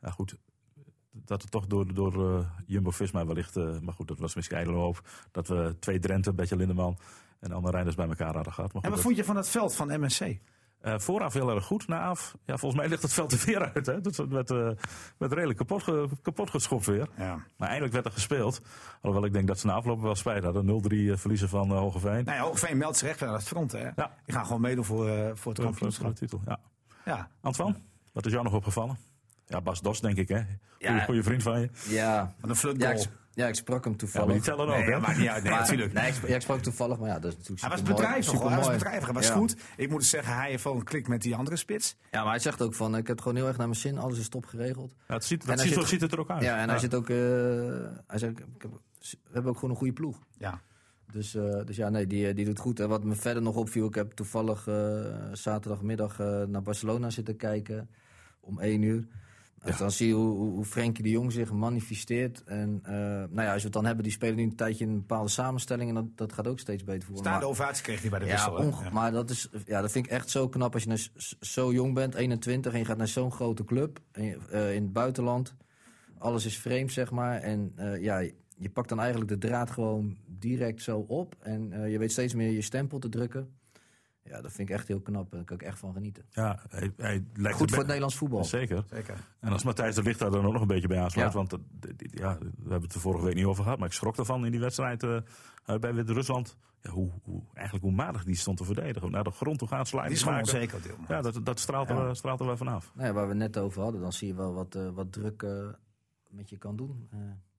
ja, 0.00 0.10
goed. 0.10 0.36
Dat 1.10 1.42
het 1.42 1.50
toch 1.50 1.66
door, 1.66 1.94
door 1.94 2.46
Jumbo-Visma 2.66 3.26
wellicht. 3.26 3.54
maar 3.54 3.94
goed, 3.94 4.08
dat 4.08 4.18
was 4.18 4.34
misschien 4.34 4.56
ijdele 4.56 4.76
hoop. 4.76 5.08
Dat 5.30 5.48
we 5.48 5.76
twee 5.80 5.98
Drenthe, 5.98 6.30
een 6.30 6.36
beetje 6.36 6.56
Lindeman. 6.56 6.98
en 7.40 7.52
andere 7.52 7.74
rijders 7.74 7.96
bij 7.96 8.08
elkaar 8.08 8.34
hadden 8.34 8.52
gehad. 8.52 8.72
Maar 8.72 8.82
goed, 8.82 8.90
en 8.90 8.96
wat 8.96 9.00
vond 9.04 9.16
je 9.16 9.24
van 9.24 9.36
het 9.36 9.48
veld 9.48 9.74
van 9.74 10.00
MSC? 10.00 10.38
Uh, 10.84 10.98
vooraf 10.98 11.32
heel 11.32 11.50
erg 11.50 11.64
goed, 11.64 11.88
na 11.88 12.04
af. 12.04 12.34
Ja, 12.44 12.56
volgens 12.56 12.80
mij 12.80 12.90
ligt 12.90 13.02
het 13.02 13.12
veld 13.12 13.32
er 13.32 13.42
weer 13.46 13.72
uit. 13.74 13.86
Hè? 13.86 14.00
Dat 14.00 14.16
werd, 14.16 14.50
uh, 14.50 14.70
werd 15.18 15.32
redelijk 15.32 15.58
kapot, 15.58 15.82
ge, 15.82 16.08
kapot 16.22 16.50
geschopt 16.50 16.86
weer. 16.86 17.08
Ja. 17.16 17.44
Maar 17.56 17.68
eindelijk 17.68 17.92
werd 17.92 18.06
er 18.06 18.12
gespeeld. 18.12 18.60
Alhoewel 19.00 19.26
ik 19.26 19.32
denk 19.32 19.46
dat 19.46 19.58
ze 19.58 19.66
na 19.66 19.72
afloop 19.72 20.00
wel 20.00 20.14
spijt 20.14 20.44
hadden. 20.44 20.82
0-3 21.16 21.18
verliezen 21.18 21.48
van 21.48 21.70
uh, 21.70 21.78
Hogeveen. 21.78 22.24
Nou 22.24 22.36
ja, 22.36 22.42
Hogeveen 22.42 22.76
meldt 22.76 22.96
zich 22.96 23.08
echt 23.08 23.20
weer 23.20 23.28
aan 23.28 23.34
het 23.34 23.44
front. 23.44 23.72
Hè? 23.72 23.88
Ja. 23.96 24.14
Die 24.24 24.34
gaan 24.34 24.46
gewoon 24.46 24.60
meedoen 24.60 24.84
voor, 24.84 25.06
voor 25.34 25.52
het 25.52 25.62
kampioenschap. 25.62 26.04
Voor 26.04 26.14
de 26.14 26.20
titel, 26.20 26.40
ja. 26.46 26.58
ja. 27.04 27.28
Antoine, 27.40 27.76
wat 28.12 28.26
is 28.26 28.32
jou 28.32 28.44
nog 28.44 28.54
opgevallen? 28.54 28.96
Ja, 29.46 29.60
Bas 29.60 29.80
Dos 29.80 30.00
denk 30.00 30.16
ik, 30.16 30.28
hè? 30.28 30.42
Goeie, 30.78 30.96
ja. 30.96 31.04
goeie 31.04 31.22
vriend 31.22 31.42
van 31.42 31.60
je. 31.60 31.70
Ja. 31.88 32.34
Van 32.40 32.48
een 32.48 32.56
flutgoal. 32.56 32.92
Ja, 32.92 33.06
ja, 33.34 33.46
ik 33.46 33.54
sprak 33.54 33.84
hem 33.84 33.96
toevallig. 33.96 34.26
Ja, 34.26 34.32
maar 34.34 34.42
die 34.42 34.52
tellen 34.52 34.74
ook, 34.74 34.86
nee? 34.86 35.00
Maakt 35.00 35.18
niet 35.18 35.28
uit, 35.28 35.42
nee, 35.42 35.52
natuurlijk. 35.52 35.92
Nee, 35.92 36.12
ik, 36.12 36.28
ja, 36.28 36.34
ik 36.34 36.40
sprak 36.40 36.60
toevallig, 36.60 36.98
maar 36.98 37.08
ja, 37.08 37.18
dat 37.18 37.30
is 37.30 37.36
natuurlijk 37.36 37.60
Hij 37.60 37.70
was 37.70 37.82
bedrijvig, 37.82 38.40
hij 38.40 38.56
was 38.56 38.70
bedrijvig, 38.70 39.04
hij 39.04 39.14
was 39.14 39.26
ja. 39.26 39.34
goed. 39.34 39.56
Ik 39.76 39.90
moet 39.90 40.04
zeggen, 40.04 40.34
hij 40.36 40.50
heeft 40.50 40.64
wel 40.64 40.74
een 40.74 40.84
klik 40.84 41.08
met 41.08 41.22
die 41.22 41.36
andere 41.36 41.56
spits. 41.56 41.96
Ja, 42.10 42.22
maar 42.22 42.30
hij 42.30 42.40
zegt 42.40 42.62
ook 42.62 42.74
van, 42.74 42.90
ik 42.90 43.06
heb 43.06 43.06
het 43.06 43.20
gewoon 43.20 43.36
heel 43.36 43.46
erg 43.46 43.56
naar 43.56 43.66
mijn 43.66 43.78
zin, 43.78 43.98
alles 43.98 44.18
is 44.18 44.28
top 44.28 44.46
geregeld. 44.46 44.94
Ja, 45.08 45.14
het 45.14 45.24
ziet, 45.24 45.46
dat 45.46 45.60
ziet, 45.60 45.72
zit, 45.72 45.88
ziet 45.88 46.00
het 46.00 46.12
er 46.12 46.20
ook 46.20 46.30
uit. 46.30 46.42
Ja, 46.42 46.58
en 46.58 46.68
hij 46.68 46.78
zit 46.78 46.94
ook, 46.94 47.08
uh, 47.08 47.16
hij 48.06 48.18
zegt, 48.18 48.32
ik 48.32 48.62
heb, 48.62 48.70
we 49.00 49.16
hebben 49.32 49.50
ook 49.50 49.58
gewoon 49.58 49.70
een 49.70 49.76
goede 49.76 49.92
ploeg. 49.92 50.18
Ja. 50.38 50.60
Dus, 51.12 51.34
uh, 51.34 51.64
dus 51.64 51.76
ja, 51.76 51.88
nee, 51.88 52.06
die, 52.06 52.34
die 52.34 52.44
doet 52.44 52.58
goed. 52.58 52.80
En 52.80 52.88
wat 52.88 53.04
me 53.04 53.14
verder 53.14 53.42
nog 53.42 53.56
opviel, 53.56 53.86
ik 53.86 53.94
heb 53.94 54.12
toevallig 54.12 54.66
uh, 54.66 54.74
zaterdagmiddag 55.32 56.18
naar 56.46 56.62
Barcelona 56.62 57.10
zitten 57.10 57.36
kijken 57.36 57.88
om 58.40 58.60
één 58.60 58.82
uur. 58.82 59.06
Dus 59.64 59.76
dan 59.76 59.90
zie 59.90 60.06
je 60.06 60.14
hoe, 60.14 60.50
hoe 60.50 60.64
Frenkie 60.64 61.02
de 61.02 61.10
Jong 61.10 61.32
zich 61.32 61.52
manifesteert. 61.52 62.44
En 62.44 62.82
uh, 62.84 62.92
nou 62.92 63.42
ja, 63.42 63.52
als 63.52 63.56
we 63.56 63.62
het 63.62 63.72
dan 63.72 63.84
hebben, 63.84 64.04
die 64.04 64.12
spelen 64.12 64.36
nu 64.36 64.42
een 64.42 64.56
tijdje 64.56 64.84
in 64.84 64.90
een 64.90 64.98
bepaalde 64.98 65.28
samenstelling. 65.28 65.88
En 65.88 65.94
dat, 65.94 66.16
dat 66.16 66.32
gaat 66.32 66.46
ook 66.46 66.58
steeds 66.58 66.84
beter 66.84 67.08
voor. 67.08 67.16
Staande 67.16 67.46
ovatie 67.46 67.82
kreeg 67.82 68.00
hij 68.00 68.10
bij 68.10 68.18
de 68.18 68.24
wissel. 68.24 68.62
Ja, 68.62 68.90
maar 68.92 69.12
dat, 69.12 69.30
is, 69.30 69.48
ja, 69.66 69.80
dat 69.80 69.92
vind 69.92 70.06
ik 70.06 70.12
echt 70.12 70.30
zo 70.30 70.48
knap 70.48 70.74
als 70.74 70.82
je 70.82 70.88
nou 70.88 71.00
zo 71.40 71.72
jong 71.72 71.94
bent, 71.94 72.14
21, 72.14 72.72
en 72.72 72.78
je 72.78 72.84
gaat 72.84 72.96
naar 72.96 73.08
zo'n 73.08 73.32
grote 73.32 73.64
club 73.64 74.00
je, 74.12 74.38
uh, 74.52 74.74
in 74.74 74.82
het 74.82 74.92
buitenland. 74.92 75.54
Alles 76.18 76.46
is 76.46 76.58
vreemd, 76.58 76.92
zeg 76.92 77.10
maar. 77.10 77.40
En 77.40 77.72
uh, 77.78 78.02
ja, 78.02 78.18
je 78.56 78.70
pakt 78.72 78.88
dan 78.88 79.00
eigenlijk 79.00 79.30
de 79.30 79.38
draad 79.38 79.70
gewoon 79.70 80.16
direct 80.26 80.82
zo 80.82 80.98
op. 80.98 81.36
En 81.40 81.90
je 81.90 81.98
weet 81.98 82.12
steeds 82.12 82.34
meer 82.34 82.50
je 82.50 82.62
stempel 82.62 82.98
te 82.98 83.08
drukken. 83.08 83.48
Ja, 84.24 84.40
dat 84.40 84.52
vind 84.52 84.68
ik 84.68 84.74
echt 84.74 84.88
heel 84.88 85.00
knap. 85.00 85.30
Daar 85.30 85.44
kan 85.44 85.56
ik 85.56 85.62
echt 85.62 85.78
van 85.78 85.92
genieten. 85.92 86.24
Ja, 86.30 86.58
hij, 86.68 86.92
hij 86.96 87.24
lijkt 87.34 87.58
Goed 87.58 87.68
voor 87.68 87.78
het 87.78 87.86
Nederlands 87.86 88.16
voetbal. 88.16 88.44
Zeker. 88.44 88.84
Zeker. 88.90 89.16
En 89.40 89.52
als 89.52 89.64
Matthijs 89.64 89.94
de 89.94 90.02
Ligt 90.02 90.18
daar 90.18 90.30
dan 90.30 90.46
ook 90.46 90.52
nog 90.52 90.62
een 90.62 90.66
beetje 90.66 90.88
bij 90.88 91.00
aansluit. 91.00 91.32
Want 91.32 91.58
ja, 91.96 92.38
we 92.38 92.70
hebben 92.70 92.82
het 92.82 92.94
er 92.94 93.00
vorige 93.00 93.24
week 93.24 93.34
niet 93.34 93.44
over 93.44 93.62
gehad. 93.62 93.78
Maar 93.78 93.88
ik 93.88 93.94
schrok 93.94 94.16
ervan 94.16 94.44
in 94.44 94.50
die 94.50 94.60
wedstrijd 94.60 95.02
uh, 95.02 95.18
bij 95.80 95.94
Wit-Rusland. 95.94 96.56
Ja, 96.80 96.90
hoe, 96.90 97.10
hoe, 97.22 97.42
eigenlijk 97.54 97.84
hoe 97.84 97.94
matig 97.94 98.24
die 98.24 98.36
stond 98.36 98.56
te 98.56 98.64
verdedigen. 98.64 99.10
Naar 99.10 99.24
de 99.24 99.30
grond 99.30 99.58
toe 99.58 99.68
gaan 99.68 99.86
slaan. 99.86 100.04
Die 100.04 100.12
is 100.12 100.22
gewoon 100.22 100.38
onzeker. 100.38 100.80
Ja, 101.08 101.20
dat, 101.20 101.40
dat 101.44 101.60
straalt, 101.60 101.88
ja. 101.88 102.08
er, 102.08 102.16
straalt 102.16 102.40
er 102.40 102.46
wel 102.46 102.56
vanaf. 102.56 102.92
Nou 102.94 103.06
ja, 103.06 103.12
waar 103.12 103.28
we 103.28 103.34
net 103.34 103.58
over 103.58 103.82
hadden. 103.82 104.00
Dan 104.00 104.12
zie 104.12 104.28
je 104.28 104.34
wel 104.34 104.54
wat, 104.54 104.74
uh, 104.74 104.88
wat 104.88 105.12
druk 105.12 105.42
uh, 105.42 105.68
met 106.28 106.50
je 106.50 106.56
kan 106.56 106.76
doen. 106.76 107.08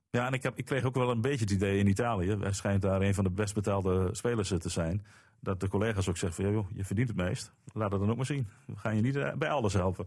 Ja, 0.10 0.28
en 0.28 0.34
ik, 0.34 0.44
heb, 0.44 0.58
ik 0.58 0.66
kreeg 0.66 0.84
ook 0.84 0.96
wel 0.96 1.10
een 1.10 1.22
beetje 1.22 1.44
het 1.44 1.54
idee 1.54 1.80
in 1.80 1.88
Italië. 1.88 2.38
Hij 2.40 2.54
schijnt 2.54 2.82
daar 2.82 3.02
een 3.02 3.14
van 3.14 3.24
de 3.24 3.30
best 3.30 3.54
betaalde 3.54 4.10
spelers 4.12 4.54
te 4.60 4.70
zijn 4.70 5.06
dat 5.44 5.60
de 5.60 5.68
collega's 5.68 6.10
ook 6.10 6.18
zeggen 6.18 6.44
van, 6.44 6.52
ja, 6.52 6.60
joh, 6.60 6.68
je 6.74 6.86
verdient 6.86 7.08
het 7.08 7.18
meest. 7.18 7.52
Laat 7.74 7.92
het 7.92 8.00
dan 8.00 8.10
ook 8.10 8.16
maar 8.16 8.26
zien. 8.26 8.48
We 8.66 8.76
gaan 8.76 8.96
je 8.96 9.02
niet 9.02 9.16
eh, 9.16 9.34
bij 9.34 9.50
alles 9.50 9.74
helpen. 9.74 10.06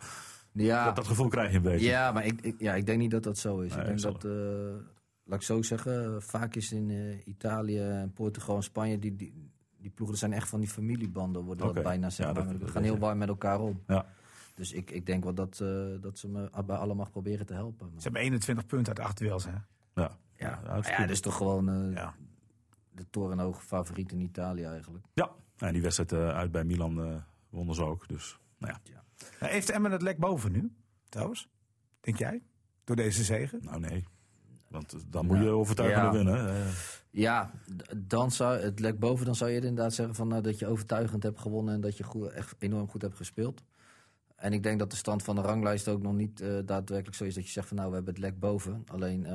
Ja, 0.53 0.84
dat, 0.84 0.97
dat, 0.97 1.07
gevoel 1.07 1.28
krijg 1.28 1.51
je 1.51 1.57
een 1.57 1.62
beetje. 1.62 1.87
Ja, 1.87 2.12
maar 2.12 2.24
ik, 2.24 2.41
ik, 2.41 2.55
ja, 2.59 2.74
ik 2.74 2.87
denk 2.87 2.99
niet 2.99 3.11
dat 3.11 3.22
dat 3.22 3.39
zo 3.39 3.61
is. 3.61 3.76
ik 3.76 3.84
denk 3.84 4.01
dat, 4.01 4.24
uh, 4.24 4.32
laat 5.24 5.39
ik 5.39 5.43
zo 5.43 5.62
zeggen, 5.62 6.22
vaak 6.22 6.55
is 6.55 6.72
in 6.72 6.89
uh, 6.89 7.26
Italië, 7.26 8.11
Portugal 8.14 8.57
en 8.57 8.62
Spanje, 8.62 8.99
die, 8.99 9.16
die, 9.16 9.51
die 9.78 9.91
ploegen 9.91 10.16
zijn 10.16 10.32
echt 10.32 10.49
van 10.49 10.61
die 10.61 10.68
familiebanden, 10.68 11.43
worden 11.43 11.74
dat 11.74 11.82
bijna 11.82 12.11
zeg 12.11 12.26
ja, 12.26 12.47
We 12.47 12.68
gaan 12.68 12.82
heel 12.82 12.99
warm 12.99 13.18
met 13.18 13.28
elkaar 13.28 13.61
om. 13.61 13.82
Ja. 13.87 14.07
Dus 14.55 14.72
ik, 14.72 14.91
ik 14.91 15.07
denk 15.07 15.24
wel 15.24 15.34
dat, 15.34 15.61
uh, 15.62 15.87
dat 16.01 16.18
ze 16.18 16.28
me 16.28 16.51
bij 16.66 16.76
allemaal 16.76 17.09
proberen 17.11 17.47
te 17.47 17.55
helpen. 17.55 17.91
Ze 17.97 18.03
hebben 18.03 18.20
21 18.20 18.66
punten 18.66 18.97
uit 18.97 19.07
8 19.07 19.18
duels, 19.18 19.45
hè? 19.45 19.51
Ja. 19.51 20.18
Ja, 20.39 20.61
ja, 20.64 20.80
ja 20.82 21.01
dat 21.01 21.11
is 21.11 21.20
toch 21.20 21.37
gewoon... 21.37 21.93
ja 21.95 22.14
de 22.97 23.07
torenhoge 23.11 23.61
favoriet 23.61 24.12
in 24.12 24.20
Italië 24.20 24.64
eigenlijk. 24.64 25.05
Ja, 25.14 25.30
en 25.59 25.72
die 25.72 25.82
wedstrijd 25.82 26.12
uh, 26.12 26.28
uit 26.28 26.53
bij 26.53 26.64
Milan 26.64 27.07
uh, 27.07 27.16
wonnen 27.51 27.74
ze 27.74 27.84
ook. 27.84 28.09
Dus, 28.09 28.38
nou 28.59 28.72
ja. 28.72 28.92
ja. 28.92 29.05
Nou, 29.40 29.53
heeft 29.53 29.70
Emmen 29.70 29.90
het 29.90 30.03
lek 30.03 30.18
boven 30.18 30.53
nu, 30.53 30.72
trouwens? 31.09 31.49
Denk 32.01 32.18
jij? 32.18 32.42
Door 32.84 32.97
deze 32.97 33.24
zegen? 33.24 33.61
Nou 33.62 33.80
nee. 33.80 34.05
Want 34.68 34.92
eh, 34.92 35.01
dan 35.09 35.26
moet 35.26 35.38
je 35.38 35.49
overtuigend 35.49 36.05
ja. 36.05 36.12
winnen. 36.12 36.66
Ja, 37.11 37.51
dan 37.97 38.30
zou 38.30 38.59
het 38.59 38.80
lek 38.80 38.99
boven, 38.99 39.26
dan 39.26 39.34
zou 39.34 39.51
je 39.51 39.57
inderdaad 39.57 39.94
zeggen 39.94 40.14
van, 40.14 40.28
nou, 40.28 40.42
dat 40.42 40.59
je 40.59 40.66
overtuigend 40.66 41.22
hebt 41.22 41.40
gewonnen 41.40 41.74
en 41.74 41.80
dat 41.80 41.97
je 41.97 42.05
goed, 42.05 42.28
echt 42.28 42.55
enorm 42.59 42.88
goed 42.88 43.03
hebt 43.03 43.16
gespeeld. 43.16 43.62
En 44.36 44.53
ik 44.53 44.62
denk 44.62 44.78
dat 44.78 44.90
de 44.90 44.97
stand 44.97 45.22
van 45.22 45.34
de 45.34 45.40
ranglijst 45.40 45.88
ook 45.88 46.03
nog 46.03 46.12
niet 46.12 46.40
uh, 46.40 46.59
daadwerkelijk 46.64 47.16
zo 47.16 47.24
is 47.24 47.34
dat 47.34 47.44
je 47.44 47.51
zegt 47.51 47.68
van 47.68 47.76
nou, 47.76 47.88
we 47.88 47.94
hebben 47.94 48.14
het 48.14 48.22
lek 48.22 48.38
boven. 48.38 48.84
Alleen 48.86 49.26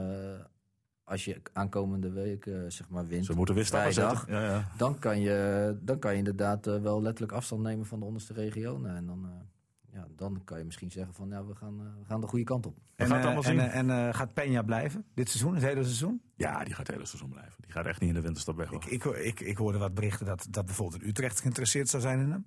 als 1.12 1.26
je 1.26 1.42
aankomende 1.54 2.12
week 2.12 2.46
uh, 2.46 2.56
zeg 2.68 2.90
maar 2.90 3.08
wint, 3.08 3.26
Ze 3.26 3.34
moeten 3.34 3.56
weer 3.56 3.66
vrijdag, 3.66 4.28
ja, 4.28 4.42
ja. 4.44 4.68
Dan, 4.78 5.00
kan 5.00 5.20
je, 5.20 5.78
dan 5.82 6.00
kan 6.00 6.12
je 6.12 6.18
inderdaad 6.18 6.68
uh, 6.68 6.82
wel 6.82 7.02
letterlijk 7.02 7.34
afstand 7.34 7.62
nemen 7.62 7.86
van 7.86 8.00
de 8.00 8.06
onderste 8.06 8.34
regionen. 8.34 8.96
En 8.96 9.06
dan, 9.06 9.26
uh, 9.26 9.32
ja, 9.94 10.08
dan 10.16 10.42
kan 10.44 10.58
je 10.58 10.64
misschien 10.64 10.92
zeggen 10.92 11.14
van 11.14 11.30
ja, 11.30 11.46
we 11.46 11.56
gaan, 11.56 11.78
we 11.78 12.06
gaan 12.06 12.22
de 12.22 12.28
goede 12.28 12.46
kant 12.46 12.66
op. 12.66 12.78
En, 12.96 13.08
gaat, 13.08 13.46
en, 13.46 13.90
en 13.90 14.14
gaat 14.16 14.30
Peña 14.30 14.66
blijven 14.66 15.06
dit 15.14 15.30
seizoen, 15.30 15.54
het 15.54 15.64
hele 15.64 15.84
seizoen? 15.84 16.22
Ja, 16.36 16.64
die 16.64 16.74
gaat 16.74 16.88
het 16.88 16.96
hele 16.96 17.08
seizoen 17.08 17.30
blijven. 17.30 17.56
Die 17.62 17.72
gaat 17.72 17.86
echt 17.86 18.00
niet 18.00 18.10
in 18.10 18.16
de 18.16 18.22
winterstop 18.22 18.56
weg. 18.56 18.72
Ik, 18.72 18.86
ik, 18.86 19.04
ik, 19.04 19.40
ik 19.40 19.58
hoorde 19.58 19.78
wat 19.78 19.94
berichten 19.94 20.26
dat, 20.26 20.48
dat 20.50 20.66
bijvoorbeeld 20.66 21.04
Utrecht 21.04 21.40
geïnteresseerd 21.40 21.90
zou 21.90 22.02
zijn 22.02 22.20
in 22.20 22.32
hem. 22.32 22.46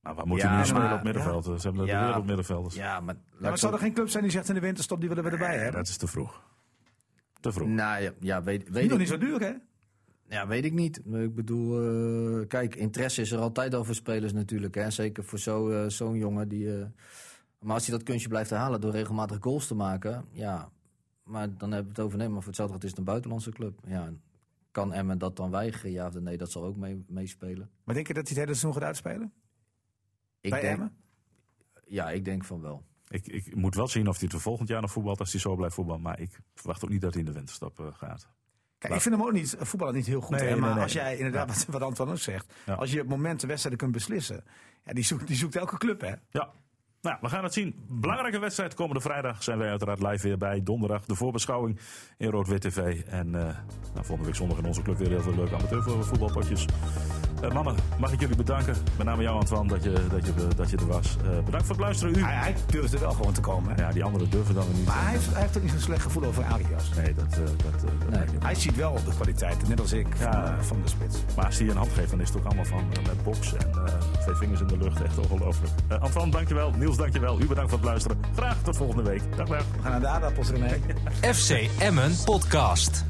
Maar 0.00 0.14
waar 0.14 0.26
moeten 0.26 0.48
ja, 0.48 0.58
nu 0.58 0.64
spelen 0.64 0.92
op 0.92 1.02
middenveld? 1.02 1.44
Ze 1.44 1.68
hebben 1.68 1.86
ja, 1.86 2.00
de 2.00 2.06
wereldmiddenvelders. 2.06 2.74
Ja, 2.74 3.00
maar, 3.00 3.14
ja, 3.14 3.48
maar 3.48 3.58
zou 3.58 3.72
er 3.72 3.78
geen 3.78 3.92
club 3.92 4.08
zijn 4.08 4.22
die 4.22 4.32
zegt 4.32 4.48
in 4.48 4.54
de 4.54 4.60
winterstop 4.60 5.00
die 5.00 5.08
willen 5.08 5.24
we 5.24 5.30
erbij 5.30 5.56
hebben? 5.56 5.72
Dat 5.72 5.88
is 5.88 5.96
te 5.96 6.06
vroeg. 6.06 6.42
Te 7.40 7.52
vroeg. 7.52 7.68
Nou 7.68 8.02
ja, 8.02 8.12
ja 8.20 8.42
weet, 8.42 8.68
weet 8.68 8.84
ik 8.84 8.90
nog 8.90 8.98
niet 8.98 9.08
zo 9.08 9.18
duur, 9.18 9.40
hè? 9.40 9.52
Ja, 10.28 10.46
weet 10.46 10.64
ik 10.64 10.72
niet. 10.72 11.00
Ik 11.12 11.34
bedoel, 11.34 11.82
uh, 12.40 12.46
kijk, 12.46 12.74
interesse 12.74 13.20
is 13.20 13.32
er 13.32 13.38
altijd 13.38 13.74
over 13.74 13.94
spelers 13.94 14.32
natuurlijk. 14.32 14.74
Hè? 14.74 14.90
Zeker 14.90 15.24
voor 15.24 15.38
zo, 15.38 15.70
uh, 15.70 15.88
zo'n 15.88 16.16
jongen 16.16 16.48
die. 16.48 16.64
Uh, 16.64 16.84
maar 17.58 17.74
als 17.74 17.86
hij 17.86 17.96
dat 17.96 18.06
kunstje 18.06 18.28
blijft 18.28 18.50
herhalen 18.50 18.80
door 18.80 18.90
regelmatig 18.90 19.38
goals 19.40 19.66
te 19.66 19.74
maken, 19.74 20.24
ja. 20.32 20.70
Maar 21.22 21.56
dan 21.56 21.72
hebben 21.72 21.92
we 21.92 21.98
het 21.98 22.06
over 22.06 22.18
nee, 22.18 22.28
maar 22.28 22.38
voor 22.38 22.46
hetzelfde 22.46 22.74
het 22.74 22.84
is 22.84 22.96
een 22.96 23.04
buitenlandse 23.04 23.50
club. 23.50 23.78
Ja, 23.86 24.12
kan 24.70 24.92
Emmen 24.92 25.18
dat 25.18 25.36
dan 25.36 25.50
weigeren? 25.50 25.90
Ja 25.90 26.06
of 26.06 26.20
nee, 26.20 26.36
dat 26.36 26.50
zal 26.50 26.64
ook 26.64 26.76
mee, 26.76 27.04
meespelen. 27.08 27.70
Maar 27.84 27.94
denk 27.94 28.06
je 28.06 28.14
dat 28.14 28.28
hij 28.28 28.36
het 28.36 28.44
hele 28.46 28.58
seizoen 28.58 28.80
gaat 28.80 28.88
uitspelen? 28.88 29.32
Ik 30.40 30.50
Bij 30.50 30.60
denk, 30.60 30.72
Emmen? 30.72 30.96
Ja, 31.86 32.10
ik 32.10 32.24
denk 32.24 32.44
van 32.44 32.60
wel. 32.60 32.84
Ik, 33.10 33.26
ik 33.26 33.54
moet 33.54 33.74
wel 33.74 33.88
zien 33.88 34.08
of 34.08 34.18
hij 34.18 34.28
het 34.32 34.42
volgend 34.42 34.68
jaar 34.68 34.80
nog 34.80 34.92
voetbalt 34.92 35.20
als 35.20 35.32
hij 35.32 35.40
zo 35.40 35.54
blijft 35.56 35.74
voetballen. 35.74 36.02
Maar 36.02 36.20
ik 36.20 36.40
verwacht 36.54 36.84
ook 36.84 36.90
niet 36.90 37.00
dat 37.00 37.12
hij 37.12 37.22
in 37.22 37.28
de 37.28 37.34
winterstap 37.34 37.80
uh, 37.80 37.86
gaat. 37.92 38.28
Kijk, 38.78 38.94
ik 38.94 39.00
vind 39.00 39.14
hem 39.14 39.24
ook 39.24 39.32
niet, 39.32 39.56
voetballen 39.58 39.94
niet 39.94 40.06
heel 40.06 40.20
goed. 40.20 40.36
Nee, 40.36 40.50
nee, 40.50 40.56
maar 40.56 40.74
nee, 40.74 40.82
als 40.82 40.92
jij 40.92 41.16
inderdaad, 41.16 41.46
wat, 41.46 41.64
wat 41.66 41.82
Antoine 41.82 42.12
ook 42.12 42.18
zegt, 42.18 42.54
ja. 42.66 42.74
als 42.74 42.92
je 42.92 43.00
op 43.00 43.08
momenten 43.08 43.48
wedstrijden 43.48 43.80
kunt 43.80 43.92
beslissen, 43.92 44.44
ja, 44.84 44.92
die, 44.92 45.04
zoekt, 45.04 45.26
die 45.26 45.36
zoekt 45.36 45.56
elke 45.56 45.78
club, 45.78 46.00
hè? 46.00 46.14
Ja, 46.30 46.52
nou, 47.00 47.16
we 47.20 47.28
gaan 47.28 47.44
het 47.44 47.52
zien. 47.52 47.74
Belangrijke 47.88 48.38
wedstrijd. 48.38 48.74
Komende 48.74 49.00
vrijdag 49.00 49.42
zijn 49.42 49.58
wij 49.58 49.70
uiteraard 49.70 50.02
live 50.02 50.26
weer 50.26 50.38
bij. 50.38 50.62
Donderdag 50.62 51.04
de 51.04 51.14
voorbeschouwing 51.14 51.78
in 52.16 52.30
Rood-Wit 52.30 52.60
TV. 52.60 53.02
En 53.06 53.26
uh, 53.26 53.32
nou, 53.32 53.56
volgende 53.92 54.24
week 54.24 54.34
zondag 54.34 54.58
in 54.58 54.64
onze 54.64 54.82
club 54.82 54.98
weer 54.98 55.08
heel 55.08 55.22
veel 55.22 55.34
leuke 55.34 55.54
amateurvoetbalpotjes. 55.54 56.66
Uh, 57.44 57.52
mannen, 57.52 57.74
mag 57.98 58.12
ik 58.12 58.20
jullie 58.20 58.36
bedanken. 58.36 58.76
Met 58.96 59.06
name 59.06 59.22
jou, 59.22 59.38
Antoine, 59.38 59.68
dat 59.68 59.84
je, 59.84 59.92
dat 60.10 60.26
je, 60.26 60.32
dat 60.56 60.70
je 60.70 60.76
er 60.76 60.86
was. 60.86 61.16
Uh, 61.24 61.44
bedankt 61.44 61.66
voor 61.66 61.76
het 61.76 61.84
luisteren. 61.84 62.18
U. 62.18 62.22
Hij, 62.22 62.34
hij 62.34 62.54
durfde 62.66 62.98
wel 62.98 63.12
gewoon 63.12 63.32
te 63.32 63.40
komen. 63.40 63.74
Hè? 63.74 63.82
Ja, 63.82 63.92
die 63.92 64.04
anderen 64.04 64.30
durven 64.30 64.54
dan 64.54 64.64
niet. 64.74 64.86
Maar 64.86 65.02
hij 65.02 65.12
heeft, 65.12 65.32
hij 65.32 65.40
heeft 65.40 65.56
ook 65.56 65.62
niet 65.62 65.72
zo'n 65.72 65.80
slecht 65.80 66.02
gevoel 66.02 66.24
over 66.24 66.44
Arias. 66.44 66.90
Nee, 66.96 67.14
dat, 67.14 67.30
dat, 67.30 67.80
dat 67.80 68.10
nee. 68.10 68.38
Hij 68.42 68.54
ziet 68.54 68.76
wel 68.76 68.94
de 69.04 69.14
kwaliteiten, 69.14 69.68
net 69.68 69.80
als 69.80 69.92
ik, 69.92 70.06
ja. 70.18 70.54
van, 70.56 70.64
van, 70.64 70.82
de 70.82 70.88
spits. 70.88 71.16
Maar 71.36 71.46
als 71.46 71.58
hij 71.58 71.68
een 71.68 71.76
hand 71.76 71.92
geeft, 71.92 72.10
dan 72.10 72.20
is 72.20 72.28
het 72.28 72.38
ook 72.38 72.44
allemaal 72.44 72.64
van 72.64 72.84
met 72.88 73.22
box 73.22 73.54
en 73.54 73.70
twee 74.20 74.34
vingers 74.34 74.60
in 74.60 74.66
de 74.66 74.78
lucht. 74.78 75.02
Echt 75.02 75.18
ongelooflijk. 75.18 75.72
Antoine, 76.00 76.30
dankjewel. 76.30 76.70
Niels, 76.70 76.96
dankjewel. 76.96 77.40
U 77.40 77.46
bedankt 77.46 77.70
voor 77.70 77.78
het 77.78 77.88
luisteren. 77.88 78.18
Graag 78.36 78.56
tot 78.62 78.76
volgende 78.76 79.02
week. 79.02 79.22
Dag, 79.36 79.48
dag. 79.48 79.64
We 79.76 79.82
gaan 79.82 79.90
naar 79.90 80.00
de 80.00 80.08
aardappels, 80.08 80.50
René. 80.50 80.78
FC 81.34 81.68
Emmen 81.78 82.12
Podcast. 82.24 83.09